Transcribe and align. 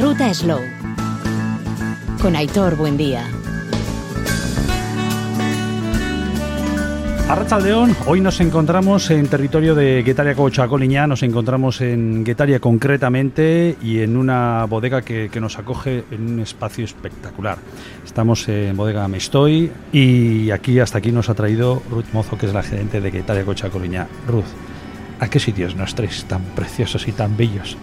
ruta 0.00 0.32
Slow. 0.32 0.60
Con 2.22 2.34
Aitor 2.34 2.74
Buendía. 2.74 3.22
Arrachaldeón, 7.28 7.94
hoy 8.06 8.22
nos 8.22 8.40
encontramos 8.40 9.10
en 9.10 9.28
territorio 9.28 9.74
de 9.74 10.02
Guetaria 10.02 10.34
Cochacoliñá, 10.34 11.06
nos 11.06 11.22
encontramos 11.22 11.80
en 11.82 12.24
Guetaria 12.24 12.58
concretamente 12.60 13.76
y 13.82 14.00
en 14.00 14.16
una 14.16 14.64
bodega 14.64 15.02
que, 15.02 15.30
nos 15.38 15.58
acoge 15.58 16.04
en 16.10 16.32
un 16.32 16.40
espacio 16.40 16.84
espectacular. 16.84 17.58
Estamos 18.04 18.48
en 18.48 18.76
bodega 18.76 19.06
Mestoy 19.06 19.70
y 19.92 20.50
aquí 20.50 20.80
hasta 20.80 20.98
aquí 20.98 21.12
nos 21.12 21.28
ha 21.28 21.34
traído 21.34 21.82
Ruth 21.90 22.06
Mozo, 22.12 22.38
que 22.38 22.46
es 22.46 22.54
la 22.54 22.62
gerente 22.62 23.00
de 23.02 23.10
Guetaria 23.10 23.44
Cochacoliñá. 23.44 24.08
Ruth, 24.26 24.48
¿A 25.20 25.28
qué 25.28 25.38
sitios 25.38 25.76
nos 25.76 25.94
traes 25.94 26.24
tan 26.24 26.42
preciosos 26.42 27.06
y 27.06 27.12
tan 27.12 27.36
bellos? 27.36 27.76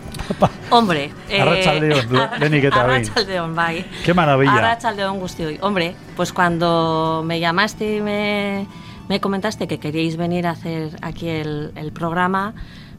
Hombre, 0.71 1.11
eh, 1.29 1.39
Arrachaldeón, 1.39 2.29
Beni, 2.39 2.61
¿qué 2.61 2.69
tal? 2.69 2.89
Arrachaldeón, 2.89 3.55
bye. 3.55 3.85
Qué 4.03 4.13
maravilla. 4.13 4.55
Arrachaldeón, 4.55 5.21
hoy. 5.21 5.59
Hombre, 5.61 5.95
pues 6.15 6.33
cuando 6.33 7.23
me 7.25 7.39
llamaste 7.39 7.97
y 7.97 8.01
me 8.01 8.67
me 9.07 9.21
comentaste 9.21 9.67
que 9.67 9.79
queríais 9.79 10.17
venir 10.17 10.47
a 10.47 10.51
hacer 10.51 10.97
aquí 11.01 11.29
el, 11.29 11.91
programa. 11.93 12.53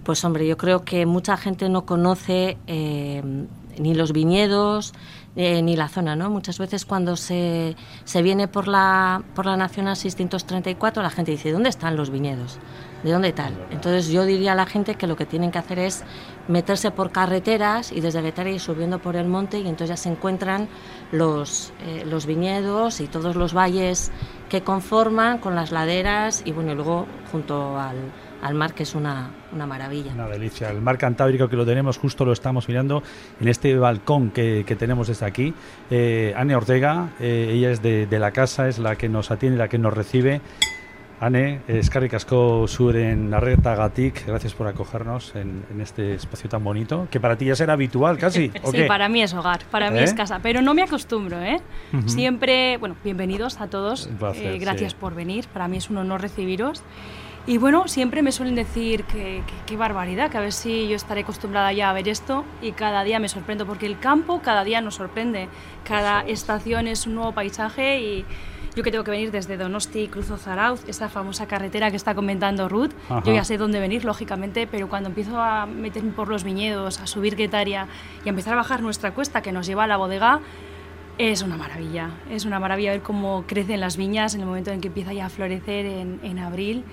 Pues 0.05 0.25
hombre, 0.25 0.47
yo 0.47 0.57
creo 0.57 0.85
que 0.85 1.05
mucha 1.05 1.37
gente 1.37 1.69
no 1.69 1.85
conoce 1.85 2.57
eh, 2.67 3.23
ni 3.79 3.95
los 3.95 4.13
viñedos 4.13 4.95
eh, 5.37 5.61
ni 5.61 5.77
la 5.77 5.89
zona, 5.89 6.17
¿no? 6.17 6.31
Muchas 6.31 6.59
veces 6.59 6.87
cuando 6.87 7.17
se, 7.17 7.77
se, 8.05 8.23
viene 8.23 8.49
por 8.49 8.69
la, 8.69 9.23
por 9.35 9.45
la 9.45 9.57
Nacional 9.57 9.97
634 9.97 11.03
la 11.03 11.11
gente 11.11 11.33
dice, 11.33 11.53
¿dónde 11.53 11.69
están 11.69 11.97
los 11.97 12.11
viñedos? 12.11 12.59
¿De 13.03 13.13
dónde 13.13 13.33
tal? 13.33 13.55
Entonces 13.71 14.09
yo 14.09 14.25
diría 14.25 14.53
a 14.53 14.55
la 14.57 14.67
gente 14.67 14.97
que 14.97 15.07
lo 15.07 15.17
que 15.17 15.25
tienen 15.25 15.51
que 15.51 15.59
hacer 15.59 15.79
es 15.79 16.05
meterse 16.49 16.91
por 16.91 17.13
carreteras 17.13 17.93
y 17.93 18.01
desde 18.01 18.23
Guetaria 18.23 18.55
ir 18.55 18.61
subiendo 18.61 18.99
por 18.99 19.15
el 19.15 19.29
monte 19.29 19.59
y 19.61 19.69
entonces 19.69 19.91
ya 19.91 19.97
se 19.97 20.09
encuentran 20.09 20.69
los, 21.13 21.73
eh, 21.87 22.05
los 22.07 22.27
viñedos 22.27 23.01
y 23.01 23.07
todos 23.07 23.37
los 23.37 23.55
valles 23.55 24.11
que 24.49 24.63
conforman 24.63 25.39
con 25.39 25.55
las 25.55 25.71
laderas 25.71 26.43
y 26.45 26.53
bueno, 26.53 26.75
luego 26.75 27.07
junto 27.31 27.79
al, 27.79 27.97
al 28.43 28.55
mar, 28.55 28.75
que 28.75 28.83
es 28.83 28.95
una, 28.95 29.31
una, 29.53 29.67
maravilla. 29.67 30.13
Una 30.13 30.29
delicia. 30.29 30.71
El 30.71 30.81
mar 30.81 30.99
Cantábrico 30.99 31.49
que 31.49 31.57
lo 31.57 31.67
tenemos, 31.67 31.99
justo 31.99 32.25
lo 32.25 32.33
estamos 32.33 32.69
mirando 32.69 33.03
en 33.41 33.49
este 33.49 33.77
balcón 33.77 34.31
que, 34.31 34.65
que 34.67 34.77
tenemos 34.77 35.09
desde 35.09 35.27
aquí. 35.27 35.55
Eh, 35.91 36.35
Anne 36.37 36.57
Ortega, 36.57 37.11
eh, 37.21 37.53
ella 37.53 37.71
es 37.71 37.83
de, 37.83 38.07
de, 38.07 38.19
la 38.19 38.31
casa, 38.31 38.69
es 38.69 38.79
la 38.79 38.97
que 38.97 39.09
nos 39.09 39.31
atiende, 39.31 39.59
la 39.59 39.69
que 39.69 39.79
nos 39.79 39.93
recibe. 39.93 40.41
Ane, 41.21 41.63
eskarrik 41.67 42.13
asko 42.15 42.69
zuren 42.69 43.31
gatik, 43.31 44.25
gracias 44.25 44.55
por 44.55 44.69
acogernos 44.69 45.35
en, 45.35 45.65
en, 45.69 45.81
este 45.81 46.15
espacio 46.15 46.49
tan 46.49 46.63
bonito, 46.63 47.09
que 47.11 47.19
para 47.19 47.37
ti 47.37 47.47
ya 47.47 47.57
será 47.57 47.73
habitual 47.73 48.19
casi. 48.19 48.53
sí, 48.71 48.85
para 48.87 49.09
mí 49.09 49.23
es 49.23 49.35
hogar, 49.35 49.65
para 49.69 49.91
mí 49.91 49.99
es 49.99 50.13
¿Eh? 50.13 50.15
casa, 50.15 50.39
pero 50.41 50.63
no 50.63 50.75
me 50.75 50.83
acostumbro, 50.83 51.43
¿eh? 51.43 51.61
Siempre, 52.07 52.77
bueno, 52.79 52.95
bienvenidos 53.03 53.61
a 53.61 53.67
todos, 53.67 54.09
eh, 54.35 54.59
gracias 54.61 54.95
por 54.95 55.17
venir, 55.17 55.49
para 55.49 55.67
mí 55.67 55.79
es 55.79 55.91
un 55.91 55.97
honor 55.97 56.21
recibiros. 56.21 56.85
Y 57.49 57.57
bueno, 57.57 57.89
siempre 57.89 58.23
me 58.23 58.31
suelen 58.31 58.55
decir 58.55 59.05
que 59.05 59.43
qué 59.67 59.77
barbaridad, 59.77 60.31
que 60.31 60.37
a 60.37 60.41
ver 60.41 60.53
si 60.53 60.87
yo 60.87 60.95
estaré 60.95 61.23
acostumbrada 61.23 61.73
ya 61.73 61.89
a 61.89 61.95
ver 61.95 62.07
esto 62.07 62.45
y 62.61 62.73
cada 62.73 63.03
día 63.03 63.19
me 63.19 63.29
sorprendo, 63.29 63.67
porque 63.67 63.87
el 63.87 63.99
campo 63.99 64.41
cada 64.43 64.63
día 64.65 64.83
nos 64.83 64.97
sorprende, 64.97 65.49
cada 65.83 66.21
estación 66.21 66.87
es 66.87 67.07
un 67.07 67.15
nuevo 67.15 67.33
paisaje 67.33 68.01
y 68.03 68.25
yo 68.75 68.83
que 68.83 68.91
tengo 68.91 69.05
que 69.05 69.11
venir 69.11 69.31
desde 69.31 69.57
Donosti, 69.57 70.09
Cruzo 70.09 70.37
Zarauz, 70.37 70.83
esa 70.89 71.09
famosa 71.09 71.47
carretera 71.47 71.91
que 71.91 71.97
está 71.97 72.15
comentando 72.15 72.69
Ruth, 72.69 72.93
yo 73.25 73.35
ya 73.35 73.45
sé 73.45 73.59
dónde 73.59 73.81
venir, 73.81 74.05
lógicamente, 74.05 74.67
pero 74.67 74.89
cuando 74.89 75.09
empiezo 75.09 75.41
a 75.41 75.67
meterme 75.67 76.13
por 76.13 76.29
los 76.29 76.45
viñedos, 76.45 77.01
a 77.01 77.07
subir 77.07 77.37
Guetaria 77.37 77.89
y 78.25 78.29
a 78.29 78.31
empezar 78.31 78.55
a 78.55 78.57
bajar 78.57 78.83
nuestra 78.83 79.13
cuesta 79.13 79.43
que 79.43 79.53
nos 79.53 79.67
lleva 79.67 79.85
a 79.85 79.87
la 79.87 79.97
bodega, 79.97 80.41
es 81.19 81.43
una 81.43 81.57
maravilla. 81.57 82.11
Es 82.31 82.45
una 82.45 82.61
maravilla 82.61 82.93
ver 82.93 83.03
cómo 83.03 83.45
crecen 83.47 83.81
las 83.81 83.97
viñas 83.97 84.35
en 84.35 84.41
el 84.43 84.47
momento 84.47 84.71
en 84.71 84.81
que 84.81 84.89
empieza 84.89 85.13
ya 85.13 85.27
a 85.27 85.29
florecer 85.29 85.85
en, 85.85 86.21
en 86.23 86.39
abril. 86.39 86.85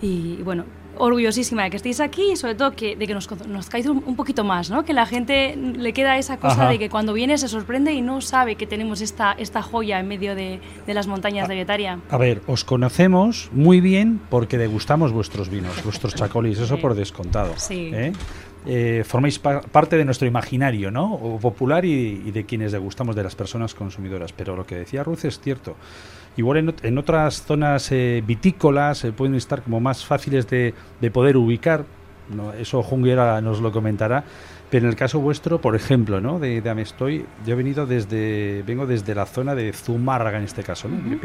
Y 0.00 0.36
bueno, 0.42 0.64
orgullosísima 0.98 1.64
de 1.64 1.70
que 1.70 1.76
estéis 1.76 2.00
aquí 2.00 2.32
y 2.32 2.36
sobre 2.36 2.54
todo 2.54 2.72
que, 2.72 2.96
de 2.96 3.06
que 3.06 3.14
nos 3.14 3.26
conozcáis 3.26 3.86
un, 3.86 4.02
un, 4.04 4.16
poquito 4.16 4.44
más, 4.44 4.70
¿no? 4.70 4.84
Que 4.84 4.92
la 4.92 5.06
gente 5.06 5.56
le 5.56 5.92
queda 5.92 6.18
esa 6.18 6.38
cosa 6.38 6.68
de 6.68 6.78
que 6.78 6.88
cuando 6.88 7.12
viene 7.12 7.38
se 7.38 7.48
sorprende 7.48 7.92
y 7.92 8.02
no 8.02 8.20
sabe 8.20 8.56
que 8.56 8.66
tenemos 8.66 9.00
esta, 9.00 9.32
esta 9.32 9.62
joya 9.62 10.00
en 10.00 10.08
medio 10.08 10.34
de, 10.34 10.60
de 10.86 10.94
las 10.94 11.06
montañas 11.06 11.48
de 11.48 11.54
Guetaria. 11.54 12.00
A 12.10 12.18
ver, 12.18 12.42
os 12.46 12.64
conocemos 12.64 13.50
muy 13.52 13.80
bien 13.80 14.20
porque 14.28 14.58
degustamos 14.58 15.12
vuestros 15.12 15.48
vinos, 15.48 15.82
vuestros 15.84 16.14
chacolis, 16.16 16.58
eso 16.58 16.78
por 16.78 16.94
descontado. 16.94 17.54
Sí. 17.56 17.90
¿eh? 17.94 18.12
Eh, 18.66 19.02
formáis 19.06 19.38
parte 19.38 19.96
de 19.96 20.04
nuestro 20.04 20.26
imaginario, 20.26 20.90
¿no? 20.90 21.14
O 21.14 21.38
popular 21.38 21.84
y, 21.84 22.22
y 22.26 22.30
de 22.32 22.44
quienes 22.44 22.72
degustamos 22.72 23.14
de 23.16 23.22
las 23.22 23.34
personas 23.34 23.74
consumidoras. 23.74 24.32
Pero 24.32 24.56
lo 24.56 24.66
que 24.66 24.74
decía 24.74 25.04
Ruth 25.04 25.24
es 25.24 25.40
cierto. 25.40 25.76
Igual 26.38 26.72
en, 26.84 26.98
otras 26.98 27.42
zonas 27.42 27.90
eh, 27.90 28.22
vitícolas 28.24 29.02
eh, 29.02 29.10
pueden 29.10 29.34
estar 29.34 29.60
como 29.60 29.80
más 29.80 30.04
fáciles 30.04 30.46
de, 30.46 30.72
poder 31.12 31.36
ubicar, 31.36 31.84
¿no? 32.32 32.52
eso 32.52 32.80
Junguera 32.80 33.40
nos 33.40 33.60
lo 33.60 33.72
comentará, 33.72 34.22
pero 34.70 34.84
en 34.84 34.90
el 34.90 34.94
caso 34.94 35.18
vuestro, 35.18 35.60
por 35.60 35.74
ejemplo, 35.74 36.20
¿no? 36.20 36.38
de, 36.38 36.60
de 36.60 36.70
Amestoy, 36.70 37.26
yo 37.44 37.54
he 37.54 37.56
venido 37.56 37.86
desde, 37.86 38.62
vengo 38.64 38.86
desde 38.86 39.16
la 39.16 39.26
zona 39.26 39.56
de 39.56 39.72
Zumárraga 39.72 40.38
en 40.38 40.44
este 40.44 40.62
caso, 40.62 40.88
¿no? 40.88 41.18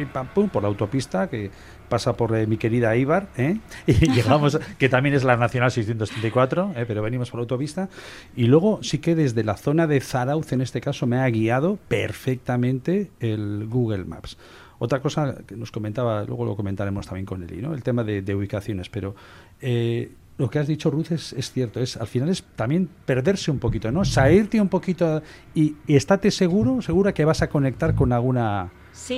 por 0.52 0.63
la 0.63 0.69
autopista 0.69 1.29
que 1.29 1.52
pasa 1.90 2.13
por 2.18 2.35
eh, 2.35 2.47
mi 2.47 2.57
querida 2.57 2.96
Ibar, 2.96 3.28
y 3.85 3.94
llegamos, 3.94 4.59
que 4.79 4.90
también 4.90 5.13
es 5.13 5.23
la 5.23 5.38
Nacional 5.38 5.69
634, 5.69 6.73
pero 6.88 7.03
venimos 7.03 7.29
por 7.29 7.40
la 7.40 7.44
autopista, 7.44 7.88
y 8.35 8.46
luego 8.46 8.79
sí 8.81 8.97
que 8.97 9.13
desde 9.13 9.44
la 9.44 9.57
zona 9.57 9.85
de 9.85 10.02
Zarauz, 10.02 10.53
en 10.53 10.62
este 10.62 10.81
caso, 10.81 11.06
me 11.06 11.19
ha 11.19 11.29
guiado 11.29 11.78
perfectamente 11.88 13.12
el 13.19 13.68
Google 13.69 14.06
Maps. 14.06 14.40
Otra 14.84 15.00
cosa 15.00 15.34
que 15.48 15.56
nos 15.56 15.72
comentaba, 15.72 16.26
luego 16.26 16.44
lo 16.44 16.58
comentaremos 16.58 17.06
también 17.06 17.26
con 17.26 17.42
Eli, 17.42 17.62
¿no? 17.62 17.74
el 17.74 17.82
tema 17.84 18.04
de, 18.04 18.36
ubicaciones, 18.36 18.90
pero 18.90 19.16
eh, 19.62 20.12
lo 20.38 20.50
que 20.50 20.60
has 20.60 20.68
dicho, 20.68 20.92
Ruth, 20.92 21.12
es, 21.12 21.52
cierto. 21.54 21.80
Es, 21.80 21.96
al 21.96 22.08
final 22.08 22.28
es 22.28 22.44
también 22.58 22.90
perderse 23.06 23.50
un 23.50 23.60
poquito, 23.60 23.94
¿no? 23.94 24.04
Salirte 24.04 24.60
un 24.60 24.68
poquito 24.68 25.24
y, 25.56 25.78
y 25.88 25.96
estate 25.96 26.32
seguro, 26.32 26.82
segura 26.82 27.14
que 27.14 27.24
vas 27.24 27.42
a 27.42 27.48
conectar 27.48 27.96
con 27.96 28.12
alguna, 28.12 28.74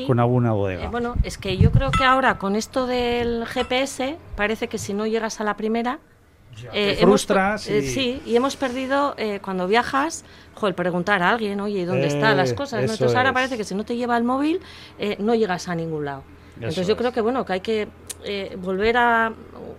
con 0.05 0.19
alguna 0.19 0.51
bodega. 0.51 0.83
Eh, 0.83 0.89
bueno, 0.91 1.15
es 1.23 1.39
que 1.39 1.57
yo 1.57 1.71
creo 1.71 1.89
que 1.89 2.03
ahora 2.03 2.37
con 2.37 2.55
esto 2.55 2.85
del 2.85 3.43
GPS 3.47 4.19
parece 4.35 4.67
que 4.67 4.77
si 4.77 4.93
no 4.93 5.07
llegas 5.07 5.41
a 5.41 5.45
la 5.45 5.57
primera 5.57 5.99
eh, 6.73 6.97
frustras. 6.99 7.67
Eh, 7.67 7.81
sí, 7.81 8.21
y 8.25 8.35
hemos 8.35 8.55
perdido 8.55 9.13
eh, 9.17 9.39
cuando 9.41 9.67
viajas, 9.67 10.23
joder, 10.53 10.75
preguntar 10.75 11.21
a 11.21 11.29
alguien, 11.29 11.59
oye, 11.59 11.85
¿dónde 11.85 12.07
están 12.07 12.37
las 12.37 12.53
cosas? 12.53 12.81
Entonces 12.81 13.15
ahora 13.15 13.33
parece 13.33 13.57
que 13.57 13.63
si 13.63 13.75
no 13.75 13.83
te 13.83 13.95
lleva 13.95 14.17
el 14.17 14.23
móvil, 14.23 14.61
no 15.19 15.35
llegas 15.35 15.67
a 15.67 15.75
ningún 15.75 16.05
lado. 16.05 16.23
Entonces 16.55 16.87
yo 16.87 16.95
creo 16.95 17.11
que 17.11 17.21
bueno, 17.21 17.45
que 17.45 17.53
hay 17.53 17.59
que 17.61 17.87
volver 18.57 18.97
a 18.97 19.33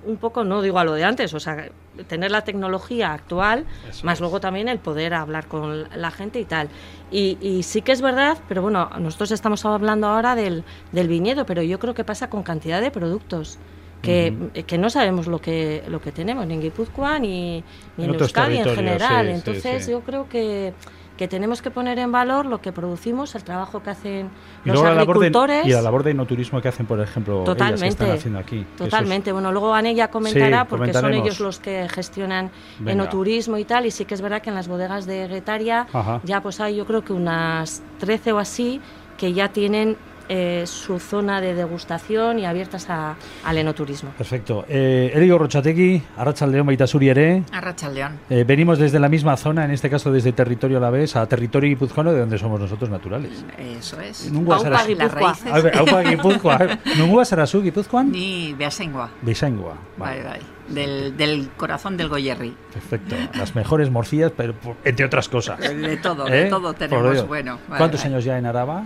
un 0.05 0.17
poco, 0.19 0.45
no 0.45 0.63
digo 0.63 0.79
a 0.79 0.85
lo 0.85 0.93
de 0.93 1.05
antes, 1.05 1.35
o 1.35 1.41
sea, 1.41 1.69
tener 2.07 2.31
la 2.31 2.43
tecnología 2.43 3.13
actual, 3.13 3.65
más 4.03 4.21
luego 4.21 4.41
también 4.41 4.69
el 4.69 4.79
poder 4.79 5.15
hablar 5.15 5.47
con 5.49 5.89
la 5.95 6.11
gente 6.11 6.39
y 6.39 6.45
tal. 6.45 6.69
Y, 7.11 7.39
y, 7.41 7.63
sí 7.63 7.83
que 7.83 7.93
es 7.93 8.03
verdad, 8.03 8.39
pero 8.49 8.63
bueno, 8.63 8.91
nosotros 9.01 9.31
estamos 9.31 9.65
hablando 9.65 10.07
ahora 10.09 10.35
del, 10.35 10.65
del 10.93 11.09
viñedo, 11.09 11.47
pero 11.47 11.63
yo 11.63 11.79
creo 11.79 11.95
que 11.95 12.05
pasa 12.05 12.29
con 12.29 12.43
cantidad 12.43 12.81
de 12.81 12.91
productos 12.91 13.59
que, 14.07 14.79
no 14.79 14.91
sabemos 14.91 15.27
lo 15.27 15.41
que, 15.41 15.83
lo 15.89 16.01
que 16.01 16.13
tenemos, 16.13 16.47
ni 16.47 16.55
en 16.55 16.61
Guipúzcoa 16.63 17.19
ni, 17.19 17.63
ni 17.97 18.05
en, 18.05 18.15
Euskadi 18.15 18.59
en 18.59 18.75
general. 18.75 19.29
Entonces 19.29 19.87
yo 19.89 20.01
creo 20.01 20.29
que 20.29 20.73
que 21.17 21.29
tenemos 21.29 21.63
que 21.63 21.71
poner 21.71 21.99
en 21.99 22.13
valor 22.13 22.47
lo 22.47 22.61
que 22.61 22.73
producimos, 22.73 23.35
el 23.35 23.45
trabajo 23.45 23.83
que 23.83 23.91
hacen 23.91 24.31
los 24.65 24.83
agricultores. 24.83 25.67
y 25.67 25.71
la 25.71 25.83
labor 25.83 26.03
de 26.03 26.11
enoturismo 26.11 26.61
que 26.61 26.69
hacen, 26.69 26.87
por 26.87 27.01
ejemplo, 27.01 27.43
totalmente, 27.45 27.87
ellas 27.87 27.97
que 27.97 28.05
están 28.05 28.19
haciendo 28.19 28.39
aquí. 28.39 28.67
Totalmente. 28.77 29.33
Bueno, 29.33 29.51
luego 29.53 29.75
Anella 29.75 30.09
comentará, 30.09 30.67
porque 30.67 30.93
son 30.93 31.15
ellos 31.15 31.41
los 31.41 31.59
que 31.59 31.89
gestionan 31.89 32.51
enoturismo 32.85 33.57
y 33.59 33.65
tal, 33.65 33.87
y 33.87 33.91
sí 33.91 34.05
que 34.05 34.15
es 34.15 34.21
verdad 34.21 34.43
que 34.43 34.51
en 34.51 34.57
las 34.57 34.69
bodegas 34.69 35.07
de 35.07 35.27
Guetaria 35.27 35.87
ya 36.25 36.41
pues 36.41 36.61
hay 36.61 36.77
yo 36.77 36.87
creo 36.87 37.03
que 37.03 37.13
unas 37.13 37.83
13 37.99 38.33
o 38.33 38.39
así 38.39 38.81
que 39.17 39.33
ya 39.33 39.49
tienen 39.49 39.97
eh, 40.29 40.65
su 40.67 40.99
zona 40.99 41.41
de 41.41 41.55
degustación 41.55 42.39
y 42.39 42.47
abiertas 42.47 42.89
a, 42.91 43.17
al 43.45 43.59
enoturismo. 43.59 44.11
Perfecto. 44.17 44.65
Eh, 44.69 45.13
Erigo 45.15 45.39
Rochategui, 45.39 46.03
Arrachaldeón 46.17 46.67
Baitasuri 46.67 47.09
Ere. 47.09 47.43
Arrachaldeón. 47.53 48.19
Eh, 48.31 48.45
venimos 48.47 48.79
desde 48.79 48.99
la 48.99 49.09
misma 49.09 49.37
zona, 49.37 49.65
en 49.65 49.71
este 49.71 49.91
caso 49.91 50.11
desde 50.13 50.33
territorio 50.33 50.79
a 50.79 50.81
la 50.81 50.91
vez, 50.91 51.17
a 51.17 51.27
territorio 51.27 51.69
guipuzcoano, 51.69 52.13
de 52.13 52.21
donde 52.21 52.39
somos 52.39 52.61
nosotros 52.61 52.91
naturales. 52.91 53.45
Eso 53.59 54.01
es. 54.01 54.31
Aupa 54.33 54.85
Guipuzcoa. 54.87 55.37
Aupa 55.79 56.03
Guipuzcoa. 56.03 56.59
¿Nunca 56.99 57.25
será 57.25 57.47
su 57.47 57.63
Guipuzcoan? 57.63 58.11
Ni 58.11 58.55
Beasengua. 58.55 59.11
Beasengua. 59.23 59.75
Vale, 59.97 60.23
vale. 60.23 60.56
Del, 60.69 61.17
del, 61.17 61.49
corazón 61.57 61.97
del 61.97 62.09
Goyerri. 62.09 62.55
Perfecto. 62.73 63.15
Las 63.35 63.55
mejores 63.55 63.91
morcillas, 63.91 64.33
pero 64.37 64.55
entre 64.85 65.07
otras 65.07 65.29
cosas. 65.29 65.59
De 65.61 65.97
todo, 65.97 66.25
de 66.25 66.47
todo 66.47 66.75
tenemos. 66.75 67.27
Bueno. 67.27 67.59
¿Cuántos 67.69 68.05
años 68.05 68.25
ya 68.25 68.39
en 68.39 68.47
Araba? 68.47 68.85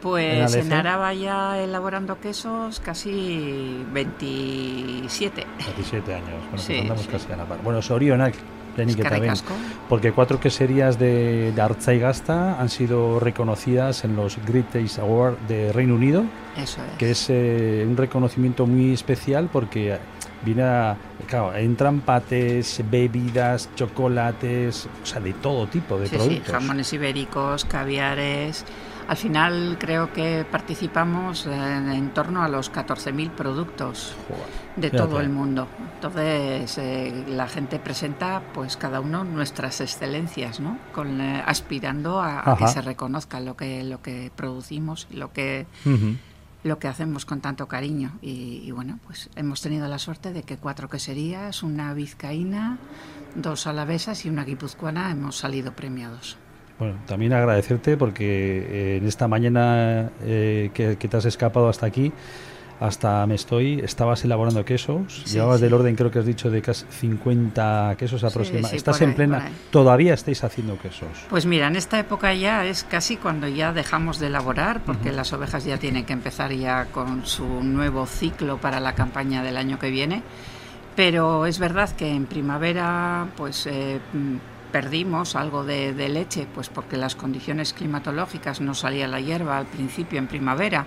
Pues 0.00 0.54
en, 0.54 0.72
Araba 0.72 1.14
ya 1.14 1.62
elaborando 1.62 2.18
quesos 2.18 2.80
casi 2.80 3.84
27. 3.92 5.46
27 5.58 6.14
años, 6.14 6.28
bueno, 6.28 6.46
pues 6.50 6.70
andamos 6.70 7.06
casi 7.06 7.32
a 7.32 7.36
la 7.36 7.44
par. 7.44 7.62
Bueno, 7.62 7.80
Sorionak, 7.80 8.34
que 8.76 9.02
también, 9.02 9.34
porque 9.88 10.12
cuatro 10.12 10.40
queserías 10.40 10.98
de, 10.98 11.52
de 11.52 11.62
Arzaigasta 11.62 12.60
han 12.60 12.68
sido 12.68 13.20
reconocidas 13.20 14.04
en 14.04 14.16
los 14.16 14.38
Great 14.46 14.72
Taste 14.72 15.00
Award 15.00 15.38
de 15.46 15.72
Reino 15.72 15.94
Unido, 15.94 16.24
Eso 16.56 16.80
es. 16.80 16.98
que 16.98 17.10
es 17.10 17.26
eh, 17.28 17.84
un 17.86 17.96
reconocimiento 17.96 18.66
muy 18.66 18.92
especial 18.92 19.48
porque 19.52 19.98
viene 20.44 20.62
a, 20.62 20.96
claro, 21.26 21.54
entran 21.54 22.00
pates, 22.00 22.82
bebidas, 22.90 23.68
chocolates, 23.74 24.88
o 25.02 25.06
sea, 25.06 25.20
de 25.20 25.32
todo 25.34 25.66
tipo 25.66 25.98
de 25.98 26.08
productos. 26.08 26.46
Sí, 26.46 26.52
jamones 26.52 26.92
ibéricos, 26.92 27.64
caviares, 27.64 28.64
al 29.08 29.16
final 29.16 29.76
creo 29.78 30.12
que 30.12 30.46
participamos 30.50 31.46
en, 31.46 32.10
torno 32.14 32.42
a 32.42 32.48
los 32.48 32.72
14.000 32.72 33.30
productos 33.30 34.14
de 34.76 34.90
todo 34.90 35.20
el 35.20 35.28
mundo. 35.28 35.66
Entonces 35.94 36.78
eh, 36.78 37.24
la 37.28 37.48
gente 37.48 37.78
presenta 37.78 38.42
pues 38.54 38.76
cada 38.76 39.00
uno 39.00 39.24
nuestras 39.24 39.80
excelencias, 39.80 40.60
¿no? 40.60 40.78
Con, 40.92 41.20
eh, 41.20 41.42
aspirando 41.44 42.20
a, 42.20 42.56
que 42.58 42.68
se 42.68 42.80
reconozca 42.80 43.40
lo 43.40 43.56
que, 43.56 43.84
lo 43.84 44.02
que 44.02 44.30
producimos, 44.34 45.08
lo 45.10 45.32
que... 45.32 45.66
lo 46.64 46.78
que 46.78 46.88
hacemos 46.88 47.24
con 47.24 47.40
tanto 47.40 47.66
cariño. 47.66 48.12
Y, 48.20 48.70
bueno, 48.70 48.98
pues 49.06 49.30
hemos 49.36 49.60
tenido 49.62 49.88
la 49.88 49.98
suerte 49.98 50.32
de 50.32 50.42
que 50.42 50.56
cuatro 50.56 50.88
queserías, 50.88 51.62
una 51.62 51.92
vizcaína, 51.94 52.78
dos 53.34 53.66
alavesas 53.66 54.24
y 54.24 54.28
una 54.28 54.44
guipuzcoana 54.44 55.10
hemos 55.10 55.36
salido 55.36 55.72
premiados. 55.72 56.36
Bueno, 56.78 56.96
también 57.06 57.32
agradecerte 57.32 57.96
porque 57.96 58.24
eh, 58.24 58.96
en 58.96 59.06
esta 59.06 59.28
mañana 59.28 60.10
eh, 60.22 60.70
que, 60.74 60.96
te 60.96 61.16
has 61.16 61.24
escapado 61.24 61.68
hasta 61.68 61.86
aquí, 61.86 62.12
hasta 62.82 63.24
me 63.26 63.36
estoy, 63.36 63.80
estabas 63.80 64.24
elaborando 64.24 64.64
quesos, 64.64 65.24
llevabas 65.32 65.60
del 65.60 65.72
orden, 65.72 65.94
creo 65.94 66.10
que 66.10 66.18
has 66.18 66.26
dicho, 66.26 66.50
de 66.50 66.60
casi 66.62 66.84
50 66.90 67.94
quesos 67.96 68.24
aproximadamente. 68.24 68.76
Estás 68.76 69.00
en 69.02 69.14
plena, 69.14 69.50
todavía 69.70 70.14
estáis 70.14 70.42
haciendo 70.42 70.76
quesos. 70.78 71.08
Pues 71.30 71.46
mira, 71.46 71.68
en 71.68 71.76
esta 71.76 72.00
época 72.00 72.34
ya 72.34 72.66
es 72.66 72.82
casi 72.82 73.16
cuando 73.16 73.46
ya 73.46 73.72
dejamos 73.72 74.18
de 74.18 74.26
elaborar, 74.26 74.80
porque 74.84 75.12
las 75.12 75.32
ovejas 75.32 75.64
ya 75.64 75.78
tienen 75.78 76.04
que 76.04 76.12
empezar 76.12 76.52
ya 76.52 76.86
con 76.86 77.24
su 77.24 77.46
nuevo 77.62 78.06
ciclo 78.06 78.58
para 78.58 78.80
la 78.80 78.94
campaña 78.94 79.44
del 79.44 79.56
año 79.56 79.78
que 79.78 79.90
viene. 79.90 80.22
Pero 80.96 81.46
es 81.46 81.58
verdad 81.58 81.88
que 81.90 82.10
en 82.10 82.26
primavera, 82.26 83.28
pues 83.36 83.66
eh, 83.66 84.00
perdimos 84.72 85.36
algo 85.36 85.64
de, 85.64 85.92
leche, 86.08 86.48
pues 86.52 86.68
porque 86.68 86.96
las 86.96 87.14
condiciones 87.14 87.72
climatológicas 87.72 88.60
no 88.60 88.74
salía 88.74 89.06
la 89.06 89.20
hierba 89.20 89.58
al 89.58 89.66
principio 89.66 90.18
en 90.18 90.26
primavera 90.26 90.84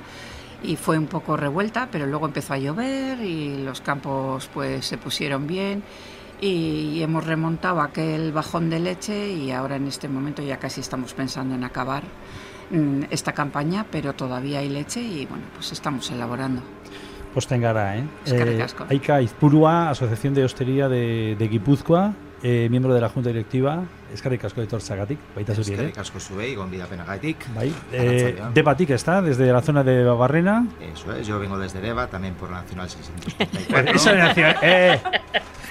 y 0.68 0.76
fue 0.76 0.98
un 0.98 1.08
poco 1.08 1.38
revuelta, 1.38 1.88
pero 1.92 2.06
luego 2.06 2.26
empezó 2.26 2.54
a 2.54 2.58
llover 2.58 3.20
y 3.22 3.64
los 3.64 3.82
campos 3.82 4.50
pues 4.54 4.86
se 4.86 4.98
pusieron 4.98 5.48
bien 5.48 5.84
y, 6.42 7.02
hemos 7.02 7.26
remontado 7.26 7.82
aquel 7.82 8.32
bajón 8.32 8.70
de 8.70 8.80
leche 8.80 9.32
y 9.32 9.52
ahora 9.52 9.76
en 9.76 9.88
este 9.88 10.08
momento 10.08 10.42
ya 10.42 10.58
casi 10.58 10.82
estamos 10.82 11.14
pensando 11.14 11.56
en 11.56 11.64
acabar 11.64 12.04
mm, 12.72 13.04
esta 13.10 13.34
campaña, 13.34 13.86
pero 13.92 14.14
todavía 14.14 14.60
hay 14.60 14.70
leche 14.70 15.02
y 15.02 15.26
bueno, 15.26 15.46
pues 15.54 15.72
estamos 15.72 16.10
elaborando. 16.12 16.62
Pues 17.34 17.48
tengará, 17.48 17.98
¿eh? 17.98 18.04
eh 18.28 18.66
Aika 18.90 19.22
Izpurua, 19.22 19.90
Asociación 19.90 20.34
de 20.34 20.46
Hostería 20.46 20.88
de, 20.88 21.36
de 21.38 21.48
Guipúzcoa, 21.48 22.14
eh, 22.48 22.70
miembro 22.70 22.94
de 22.94 23.02
la 23.02 23.10
Junta 23.10 23.30
Directiva, 23.30 23.80
eskerrik 24.14 24.44
asko 24.46 24.62
etortzagatik, 24.62 25.18
baita 25.34 25.56
zuri 25.56 25.72
ere. 25.74 25.88
Eskerrik 25.88 25.98
asko 26.04 26.20
zuei, 26.22 26.52
gonbidapenagatik. 26.54 27.48
Bai, 27.56 27.72
eh, 27.92 28.36
Debatik 28.54 28.92
está, 28.92 29.20
desde 29.26 29.52
la 29.52 29.64
zona 29.64 29.84
de 29.84 30.04
Barrena. 30.04 30.68
Eso 30.80 31.12
es, 31.16 31.26
yo 31.26 31.40
vengo 31.40 31.58
desde 31.58 31.82
Deba, 31.82 32.06
también 32.06 32.36
por 32.36 32.52
la 32.52 32.62
Nacional 32.62 32.88
634. 32.88 33.96
Eso 33.96 34.12
es 34.12 34.18
Nacional, 34.20 34.58
eh. 34.62 35.02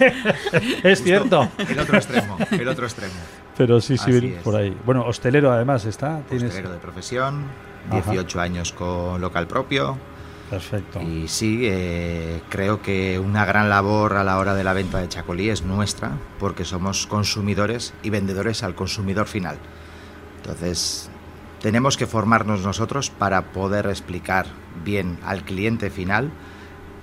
es 0.83 1.05
cierto. 1.05 1.49
El 1.59 1.79
otro 1.79 1.97
extremo, 1.97 2.39
el 2.51 2.67
otro 2.67 2.87
extremo. 2.87 3.15
Pero 3.57 3.81
sí, 3.81 3.97
sí, 3.97 4.37
por 4.43 4.57
ahí. 4.57 4.77
Bueno, 4.85 5.07
hostelero 5.07 5.53
además 5.53 5.85
está. 5.85 6.23
¿Tienes? 6.29 6.49
Hostelero 6.49 6.73
de 6.73 6.81
profesión, 6.81 7.45
18 7.93 8.41
años 8.41 8.73
con 8.73 9.21
local 9.21 9.47
propio. 9.47 9.97
Perfecto. 10.51 11.01
Y 11.01 11.29
sí, 11.29 11.63
eh, 11.65 12.41
creo 12.49 12.83
que 12.83 13.19
una 13.19 13.45
gran 13.45 13.69
labor 13.69 14.15
a 14.15 14.25
la 14.25 14.39
hora 14.39 14.55
de 14.55 14.65
la 14.65 14.73
venta 14.73 14.99
de 14.99 15.09
Chacolí 15.09 15.49
es 15.49 15.63
nuestra, 15.63 16.19
porque 16.39 16.65
somos 16.65 17.07
consumidores 17.07 17.95
y 18.03 18.11
vendedores 18.11 18.63
al 18.63 18.75
consumidor 18.75 19.27
final. 19.27 19.57
Entonces, 20.37 21.11
tenemos 21.61 21.97
que 21.97 22.07
formarnos 22.07 22.63
nosotros 22.63 23.11
para 23.11 23.53
poder 23.53 23.87
explicar 23.87 24.47
bien 24.85 25.19
al 25.25 25.45
cliente 25.45 25.91
final, 25.91 26.31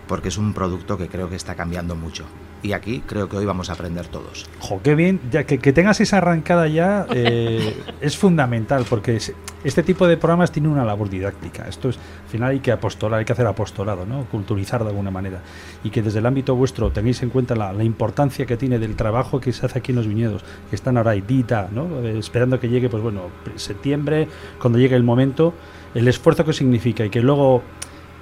porque 0.07 0.27
es 0.27 0.37
un 0.37 0.53
producto 0.53 0.97
que 0.97 1.07
creo 1.07 1.29
que 1.29 1.35
está 1.35 1.55
cambiando 1.55 1.95
mucho 1.95 2.25
y 2.63 2.73
aquí 2.73 3.01
creo 3.05 3.27
que 3.27 3.37
hoy 3.37 3.45
vamos 3.45 3.69
a 3.69 3.73
aprender 3.73 4.07
todos. 4.07 4.47
Jo, 4.59 4.81
qué 4.83 4.95
bien, 4.95 5.19
ya 5.31 5.45
que, 5.45 5.57
tengas 5.57 5.99
esa 6.01 6.17
arrancada 6.17 6.67
ya 6.67 7.05
eh, 7.09 7.75
es 8.01 8.17
fundamental 8.17 8.85
porque 8.89 9.19
este 9.63 9.83
tipo 9.83 10.07
de 10.07 10.17
programas 10.17 10.51
tiene 10.51 10.67
una 10.67 10.83
labor 10.83 11.09
didáctica. 11.09 11.67
Esto 11.67 11.89
es, 11.89 11.97
al 11.97 12.29
final 12.29 12.51
hay 12.51 12.59
que 12.59 12.71
apostolar, 12.71 13.19
hay 13.19 13.25
que 13.25 13.33
hacer 13.33 13.45
apostolado, 13.45 14.05
¿no? 14.05 14.25
culturizar 14.25 14.83
de 14.83 14.89
alguna 14.89 15.11
manera. 15.11 15.41
Y 15.83 15.89
que 15.89 16.01
desde 16.01 16.19
el 16.19 16.25
ámbito 16.25 16.55
vuestro 16.55 16.91
tengáis 16.91 17.21
en 17.23 17.29
cuenta 17.29 17.55
la, 17.55 17.83
importancia 17.83 18.45
que 18.45 18.57
tiene 18.57 18.79
del 18.79 18.95
trabajo 18.95 19.39
que 19.39 19.51
se 19.51 19.65
hace 19.65 19.79
aquí 19.79 19.91
en 19.91 19.97
los 19.97 20.07
viñedos, 20.07 20.43
que 20.69 20.75
están 20.75 20.97
ahora 20.97 21.11
ahí, 21.11 21.21
dita, 21.21 21.69
¿no? 21.71 22.01
Eh, 22.01 22.17
esperando 22.19 22.59
que 22.59 22.69
llegue, 22.69 22.89
pues 22.89 23.01
bueno, 23.01 23.23
septiembre, 23.55 24.27
cuando 24.59 24.79
llegue 24.79 24.95
el 24.95 25.03
momento, 25.03 25.53
el 25.93 26.07
esfuerzo 26.07 26.45
que 26.45 26.53
significa 26.53 27.05
y 27.05 27.09
que 27.09 27.21
luego 27.21 27.63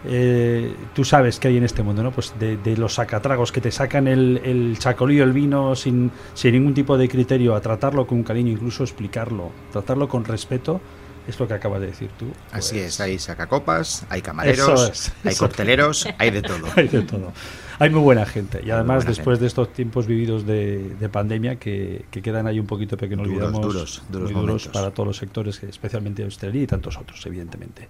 eh, 0.06 0.74
tú 0.96 1.04
sabes 1.04 1.40
que 1.40 1.50
hay 1.50 1.58
en 1.58 1.64
este 1.64 1.84
mundo, 1.84 2.04
¿no? 2.04 2.12
Pues 2.12 2.34
de, 2.40 2.78
los 2.78 2.96
sacatragos 2.96 3.52
que 3.52 3.60
te 3.60 3.72
sacan 3.72 4.08
el, 4.08 4.42
el 4.44 4.78
el 5.20 5.34
vino 5.34 5.76
sin, 5.76 6.12
sin, 6.34 6.54
ningún 6.54 6.74
tipo 6.74 6.98
de 6.98 7.10
criterio, 7.10 7.56
a 7.56 7.62
tratarlo 7.62 8.08
con 8.08 8.24
cariño, 8.24 8.52
incluso 8.52 8.84
explicarlo, 8.84 9.52
tratarlo 9.72 10.08
con 10.08 10.24
respeto, 10.24 10.80
es 11.30 11.40
lo 11.40 11.48
que 11.48 11.54
acabas 11.54 11.81
de 11.81 11.88
decir 11.88 12.10
tú. 12.18 12.28
Así 12.52 12.76
pues 12.76 12.88
es, 12.88 13.00
hay 13.00 13.20
sacacopas, 13.20 14.06
hay 14.10 14.22
camareros, 14.22 15.12
hay 15.24 15.36
cocteleros, 15.36 16.08
hay 16.18 16.31
de 16.31 16.42
todo. 16.42 16.68
hay 16.76 16.88
de 16.88 17.02
todo. 17.02 17.31
Hay 17.80 17.90
muy 17.90 18.02
buena 18.02 18.26
gente. 18.26 18.62
Y 18.66 18.72
además, 18.72 19.06
después 19.06 19.40
de 19.40 19.48
estos 19.48 19.72
tiempos 19.72 20.06
vividos 20.06 20.46
de, 20.46 21.10
pandemia, 21.12 21.58
que, 21.58 22.06
quedan 22.12 22.48
ahí 22.48 22.60
un 22.60 22.68
poquito, 22.68 22.98
pero 22.98 23.10
que 23.10 23.16
no 23.16 23.24
olvidamos, 23.24 23.62
duros, 23.62 24.04
duros, 24.10 24.31
muy 24.31 24.42
duros 24.42 24.68
para 24.68 24.92
todos 24.92 25.08
los 25.08 25.18
sectores, 25.18 25.64
especialmente 25.64 26.24
hostelería 26.26 26.64
y 26.64 26.68
tantos 26.68 26.98
otros, 26.98 27.26
evidentemente. 27.26 27.88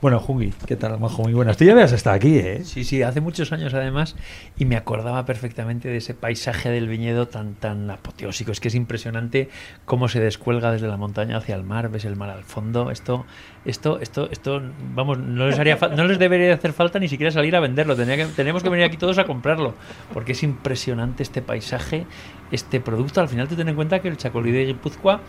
Bueno, 0.00 0.18
Jungi, 0.20 0.52
¿qué 0.66 0.76
tal, 0.76 0.98
Majo? 0.98 1.22
Muy 1.22 1.32
buenas. 1.32 1.56
Tú 1.56 1.64
ya 1.64 1.72
habías 1.72 1.92
estado 1.92 2.16
aquí, 2.16 2.36
¿eh? 2.36 2.60
Sí, 2.64 2.84
sí, 2.84 3.02
hace 3.02 3.20
muchos 3.20 3.52
años 3.52 3.72
además 3.72 4.16
y 4.58 4.66
me 4.66 4.76
acordaba 4.76 5.24
perfectamente 5.24 5.88
de 5.88 5.96
ese 5.96 6.14
paisaje 6.14 6.68
del 6.68 6.88
viñedo 6.88 7.28
tan, 7.28 7.54
tan 7.54 7.90
apoteósico. 7.90 8.52
Es 8.52 8.60
que 8.60 8.68
es 8.68 8.74
impresionante 8.74 9.48
cómo 9.84 10.08
se 10.08 10.20
descuelga 10.20 10.72
desde 10.72 10.88
la 10.88 10.96
montaña 10.96 11.38
hacia 11.38 11.54
el 11.54 11.62
mar, 11.62 11.88
ves 11.88 12.04
el 12.04 12.16
mar 12.16 12.28
al 12.30 12.44
fondo. 12.44 12.90
Esto, 12.90 13.24
esto, 13.64 13.98
esto, 14.00 14.28
esto, 14.30 14.62
vamos, 14.94 15.18
no 15.18 15.46
les, 15.46 15.58
haría 15.58 15.78
no 15.96 16.04
les 16.04 16.18
debería 16.18 16.52
hacer 16.52 16.72
falta 16.72 16.98
ni 16.98 17.08
siquiera 17.08 17.30
salir 17.30 17.56
a 17.56 17.60
venderlo. 17.60 17.96
Tenía 17.96 18.16
que, 18.16 18.26
tenemos 18.26 18.62
que 18.62 18.68
venir 18.68 18.84
aquí 18.84 18.96
todos 18.96 19.16
a 19.18 19.24
comprarlo 19.24 19.74
porque 20.12 20.32
es 20.32 20.42
impresionante 20.42 21.22
este 21.22 21.40
paisaje, 21.40 22.04
este 22.50 22.80
producto. 22.80 23.20
Al 23.20 23.28
final, 23.28 23.48
tú 23.48 23.56
ten 23.56 23.68
en 23.68 23.74
cuenta 23.76 24.00
que 24.00 24.08
el 24.08 24.18
Chacolí 24.18 24.50
de 24.50 24.66
Guipúzcoa 24.66 25.20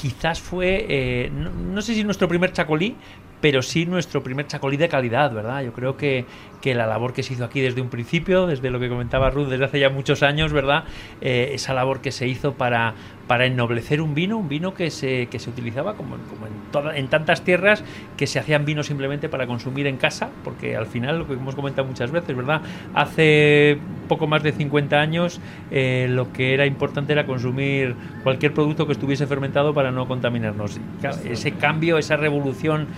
quizás 0.00 0.40
fue, 0.40 0.86
eh, 0.88 1.30
no, 1.30 1.82
sé 1.82 1.94
si 1.94 2.04
nuestro 2.04 2.28
primer 2.28 2.52
chacolí, 2.52 2.94
pero 3.40 3.62
sí 3.62 3.86
nuestro 3.86 4.22
primer 4.22 4.46
chacolí 4.46 4.76
de 4.76 4.88
calidad, 4.88 5.32
¿verdad? 5.32 5.62
Yo 5.62 5.72
creo 5.72 5.96
que, 5.96 6.24
que, 6.60 6.74
la 6.74 6.86
labor 6.86 7.12
que 7.12 7.22
se 7.22 7.34
hizo 7.34 7.44
aquí 7.44 7.60
desde 7.60 7.80
un 7.80 7.88
principio, 7.88 8.46
desde 8.46 8.70
lo 8.70 8.80
que 8.80 8.88
comentaba 8.88 9.30
Ruth, 9.30 9.48
desde 9.48 9.64
hace 9.64 9.80
ya 9.80 9.90
muchos 9.90 10.22
años, 10.22 10.52
¿verdad? 10.52 10.84
Eh, 11.20 11.50
esa 11.52 11.74
labor 11.74 12.00
que 12.00 12.12
se 12.12 12.26
hizo 12.26 12.54
para, 12.54 12.94
para 13.28 13.46
ennoblecer 13.46 14.00
un 14.00 14.14
vino, 14.14 14.38
un 14.38 14.48
vino 14.48 14.74
que 14.74 14.90
se, 14.90 15.26
que 15.26 15.38
se 15.38 15.50
utilizaba 15.50 15.94
como, 15.94 16.16
como 16.16 16.88
en, 16.90 16.96
en 16.96 17.08
tantas 17.08 17.42
tierras 17.42 17.84
que 18.16 18.26
se 18.26 18.38
hacían 18.40 18.64
vinos 18.64 18.86
simplemente 18.86 19.28
para 19.28 19.46
consumir 19.46 19.86
en 19.86 19.98
casa, 19.98 20.30
porque 20.42 20.76
al 20.76 20.86
final, 20.86 21.20
lo 21.20 21.26
que 21.26 21.34
hemos 21.34 21.54
comentado 21.54 21.86
muchas 21.86 22.10
veces, 22.10 22.34
¿verdad? 22.34 22.62
Hace 22.94 23.78
poco 24.08 24.26
más 24.26 24.42
de 24.42 24.52
50 24.52 24.98
años 24.98 25.40
eh, 25.70 26.06
lo 26.10 26.32
que 26.32 26.54
era 26.54 26.66
importante 26.66 27.12
era 27.12 27.26
consumir 27.26 27.94
cualquier 28.24 28.52
producto 28.54 28.86
que 28.86 28.92
estuviese 28.92 29.26
fermentado 29.26 29.74
para 29.74 29.92
no 29.92 30.08
contaminarnos. 30.08 30.80
Ese 31.24 31.52
cambio, 31.52 31.98
esa 31.98 32.16
revolución 32.16 32.88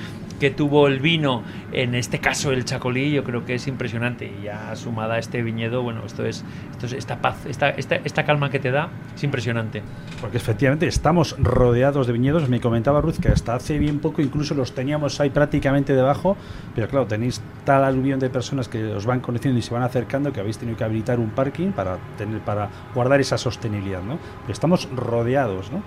que 0.41 0.51
tuvo 0.51 0.89
el 0.89 1.01
vino, 1.01 1.43
en 1.71 1.95
este 1.95 2.19
caso 2.19 2.51
el 2.51 2.65
chacolí, 2.65 3.13
yo 3.13 3.23
creo 3.25 3.45
que 3.45 3.55
es 3.55 3.67
impresionante. 3.69 4.33
Y 4.41 4.45
ya 4.45 4.75
sumada 4.75 5.15
a 5.15 5.19
este 5.19 5.43
viñedo, 5.43 5.83
bueno, 5.83 6.03
esto 6.07 6.25
es, 6.25 6.45
esto 6.73 6.87
es 6.87 6.93
esta 6.95 7.21
paz, 7.21 7.45
esta, 7.47 7.69
esta, 7.71 7.97
esta 7.97 8.25
calma 8.25 8.51
que 8.51 8.59
te 8.59 8.71
da, 8.71 8.89
es 9.15 9.23
impresionante. 9.23 9.83
Porque 10.21 10.37
efectivamente 10.37 10.87
estamos 10.87 11.35
rodeados 11.39 12.07
de 12.07 12.13
viñedos. 12.13 12.49
Me 12.49 12.61
comentaba 12.61 13.01
Ruth 13.01 13.17
que 13.21 13.29
hasta 13.29 13.55
hace 13.55 13.79
bien 13.79 14.01
poco 14.01 14.21
incluso 14.21 14.55
los 14.55 14.73
teníamos 14.73 15.19
ahí 15.21 15.31
prácticamente 15.31 15.95
debajo, 15.95 16.37
pero 16.75 16.89
claro, 16.89 17.07
tenéis 17.07 17.41
tal 17.65 17.85
aluvión 17.85 18.21
de 18.21 18.29
personas 18.29 18.69
que 18.69 18.85
os 18.85 19.07
van 19.07 19.21
conociendo 19.21 19.59
y 19.59 19.63
se 19.63 19.73
van 19.73 19.83
acercando 19.83 20.33
que 20.33 20.41
habéis 20.41 20.59
tenido 20.59 20.77
que 20.77 20.85
habilitar 20.85 21.19
un 21.19 21.31
parking 21.31 21.73
para 21.73 21.99
tener 22.19 22.41
para 22.41 22.69
guardar 22.95 23.21
esa 23.21 23.39
sostenibilidad, 23.39 24.03
¿no? 24.03 24.19
Pero 24.43 24.53
estamos 24.53 24.89
rodeados, 24.95 25.73
¿no? 25.73 25.83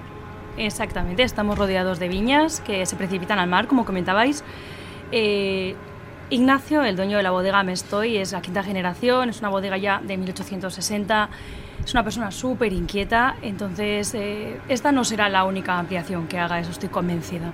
Exactamente, 0.58 1.24
estamos 1.24 1.58
rodeados 1.58 2.00
de 2.00 2.08
viñas 2.08 2.60
que 2.62 2.86
se 2.86 2.96
precipitan 2.96 3.40
al 3.40 3.50
mar, 3.50 3.68
como 3.68 3.86
comentabais. 3.86 4.44
Eh, 5.12 5.76
Ignacio, 6.30 6.84
el 6.84 6.96
dueño 6.96 7.18
de 7.18 7.24
la 7.24 7.32
bodega 7.32 7.62
Me 7.64 7.74
Estoy, 7.74 8.18
es 8.18 8.32
la 8.32 8.42
quinta 8.42 8.64
generación, 8.64 9.30
es 9.30 9.40
una 9.40 9.50
bodega 9.50 9.78
ya 9.78 10.02
de 10.04 10.18
1860, 10.18 11.30
es 11.86 11.94
una 11.94 12.04
persona 12.04 12.32
súper 12.32 12.74
inquieta, 12.74 13.36
entonces 13.42 14.14
eh, 14.14 14.60
esta 14.70 14.92
no 14.92 15.04
será 15.04 15.30
la 15.30 15.44
única 15.44 15.78
ampliación 15.78 16.28
que 16.28 16.40
haga, 16.40 16.60
eso 16.60 16.72
estoy 16.72 16.90
convencida. 16.90 17.52